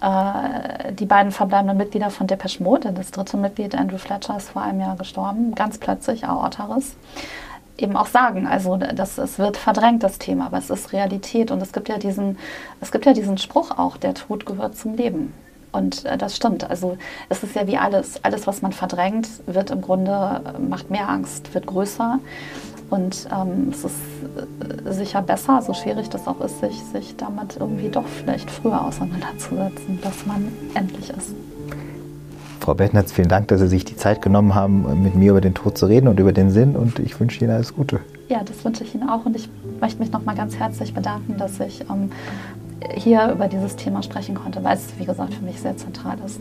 äh, 0.00 0.92
die 0.92 1.06
beiden 1.06 1.32
verbleibenden 1.32 1.76
Mitglieder 1.76 2.10
von 2.10 2.26
Depeche 2.26 2.62
Mode, 2.62 2.92
das 2.92 3.10
dritte 3.10 3.36
Mitglied 3.36 3.74
Andrew 3.74 3.98
Fletcher 3.98 4.36
ist 4.36 4.50
vor 4.50 4.62
einem 4.62 4.80
Jahr 4.80 4.96
gestorben, 4.96 5.54
ganz 5.54 5.78
plötzlich, 5.78 6.26
Aortaris, 6.26 6.96
eben 7.78 7.96
auch 7.96 8.06
sagen. 8.06 8.46
Also 8.46 8.76
das, 8.76 9.18
es 9.18 9.38
wird 9.38 9.56
verdrängt, 9.56 10.02
das 10.02 10.18
Thema, 10.18 10.46
aber 10.46 10.58
es 10.58 10.70
ist 10.70 10.92
Realität. 10.92 11.50
Und 11.50 11.62
es 11.62 11.72
gibt 11.72 11.88
ja 11.88 11.98
diesen, 11.98 12.38
es 12.80 12.92
gibt 12.92 13.06
ja 13.06 13.12
diesen 13.12 13.38
Spruch 13.38 13.70
auch, 13.78 13.96
der 13.96 14.14
Tod 14.14 14.46
gehört 14.46 14.76
zum 14.76 14.94
Leben. 14.96 15.32
Und 15.72 16.04
äh, 16.04 16.18
das 16.18 16.36
stimmt. 16.36 16.68
Also 16.68 16.96
es 17.28 17.42
ist 17.42 17.56
ja 17.56 17.66
wie 17.66 17.78
alles. 17.78 18.22
Alles, 18.22 18.46
was 18.46 18.62
man 18.62 18.72
verdrängt, 18.72 19.28
wird 19.46 19.70
im 19.70 19.80
Grunde, 19.80 20.42
äh, 20.44 20.58
macht 20.60 20.90
mehr 20.90 21.08
Angst, 21.08 21.52
wird 21.54 21.66
größer. 21.66 22.18
Und 22.90 23.26
ähm, 23.32 23.70
es 23.70 23.84
ist 23.84 23.94
äh, 24.86 24.92
sicher 24.92 25.22
besser, 25.22 25.62
so 25.62 25.72
schwierig 25.72 26.10
das 26.10 26.28
auch 26.28 26.42
ist, 26.42 26.60
sich, 26.60 26.78
sich 26.92 27.16
damit 27.16 27.56
irgendwie 27.58 27.88
doch 27.88 28.06
vielleicht 28.06 28.50
früher 28.50 28.84
auseinanderzusetzen, 28.84 29.98
dass 30.02 30.26
man 30.26 30.48
endlich 30.74 31.08
ist. 31.08 31.34
Frau 32.60 32.74
Bettnitz, 32.74 33.10
vielen 33.10 33.28
Dank, 33.28 33.48
dass 33.48 33.60
Sie 33.60 33.66
sich 33.66 33.86
die 33.86 33.96
Zeit 33.96 34.20
genommen 34.20 34.54
haben, 34.54 35.02
mit 35.02 35.14
mir 35.14 35.30
über 35.30 35.40
den 35.40 35.54
Tod 35.54 35.78
zu 35.78 35.86
reden 35.86 36.06
und 36.06 36.20
über 36.20 36.32
den 36.32 36.50
Sinn. 36.50 36.76
Und 36.76 36.98
ich 36.98 37.18
wünsche 37.18 37.42
Ihnen 37.42 37.54
alles 37.54 37.74
Gute. 37.74 38.00
Ja, 38.28 38.42
das 38.44 38.62
wünsche 38.64 38.84
ich 38.84 38.94
Ihnen 38.94 39.08
auch. 39.08 39.24
Und 39.24 39.34
ich 39.36 39.48
möchte 39.80 39.98
mich 39.98 40.12
nochmal 40.12 40.36
ganz 40.36 40.56
herzlich 40.56 40.92
bedanken, 40.94 41.38
dass 41.38 41.58
ich 41.60 41.80
ähm, 41.90 42.12
hier 42.94 43.30
über 43.30 43.48
dieses 43.48 43.76
Thema 43.76 44.02
sprechen 44.02 44.34
konnte, 44.34 44.62
weil 44.64 44.76
es, 44.76 44.98
wie 44.98 45.04
gesagt, 45.04 45.34
für 45.34 45.44
mich 45.44 45.60
sehr 45.60 45.76
zentral 45.76 46.18
ist. 46.24 46.40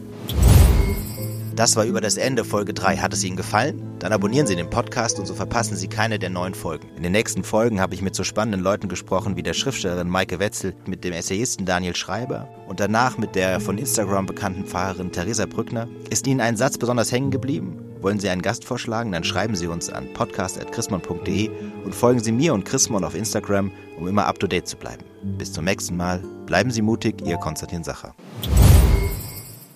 Das 1.56 1.76
war 1.76 1.84
über 1.84 2.00
das 2.00 2.16
Ende 2.16 2.46
Folge 2.46 2.74
3. 2.74 2.98
Hat 2.98 3.14
es 3.14 3.24
Ihnen 3.24 3.36
gefallen? 3.36 3.82
Dann 4.00 4.14
abonnieren 4.14 4.48
Sie 4.48 4.56
den 4.56 4.70
Podcast 4.70 5.20
und 5.20 5.26
so 5.26 5.34
verpassen 5.34 5.76
Sie 5.76 5.88
keine 5.88 6.18
der 6.18 6.30
neuen 6.30 6.54
Folgen. 6.54 6.88
In 6.96 7.04
den 7.04 7.12
nächsten 7.12 7.44
Folgen 7.44 7.82
habe 7.82 7.94
ich 7.94 8.02
mit 8.02 8.16
so 8.16 8.24
spannenden 8.24 8.62
Leuten 8.62 8.88
gesprochen 8.88 9.36
wie 9.36 9.44
der 9.44 9.54
Schriftstellerin 9.54 10.10
Maike 10.10 10.40
Wetzel, 10.40 10.74
mit 10.88 11.04
dem 11.04 11.14
Essayisten 11.14 11.66
Daniel 11.66 11.96
Schreiber 11.96 12.48
und 12.68 12.80
danach 12.80 13.18
mit 13.18 13.36
der 13.36 13.60
von 13.60 13.78
Instagram 13.78 14.28
bekannten 14.28 14.66
Pfarrerin 14.66 15.12
Theresa 15.12 15.46
Brückner. 15.46 15.88
Ist 16.10 16.26
Ihnen 16.26 16.40
ein 16.40 16.56
Satz 16.56 16.78
besonders 16.78 17.12
hängen 17.12 17.32
geblieben? 17.32 17.78
Wollen 18.02 18.20
Sie 18.20 18.30
einen 18.30 18.42
Gast 18.42 18.66
vorschlagen? 18.66 19.12
Dann 19.12 19.24
schreiben 19.24 19.56
Sie 19.56 19.68
uns 19.68 19.92
an 19.92 20.12
podcast.chrismon.de 20.14 21.52
und 21.84 21.94
folgen 21.94 22.24
Sie 22.24 22.32
mir 22.32 22.54
und 22.54 22.66
Chrismon 22.66 23.04
auf 23.04 23.14
Instagram, 23.14 23.72
um 24.02 24.08
immer 24.08 24.26
up 24.26 24.40
to 24.40 24.48
date 24.48 24.68
zu 24.68 24.76
bleiben. 24.76 25.04
Bis 25.38 25.54
zum 25.54 25.66
nächsten 25.66 25.96
Mal. 25.96 26.20
Bleiben 26.48 26.72
Sie 26.72 26.82
mutig, 26.82 27.22
Ihr 27.24 27.38
Konstantin 27.38 27.84
Sacher. 27.84 28.16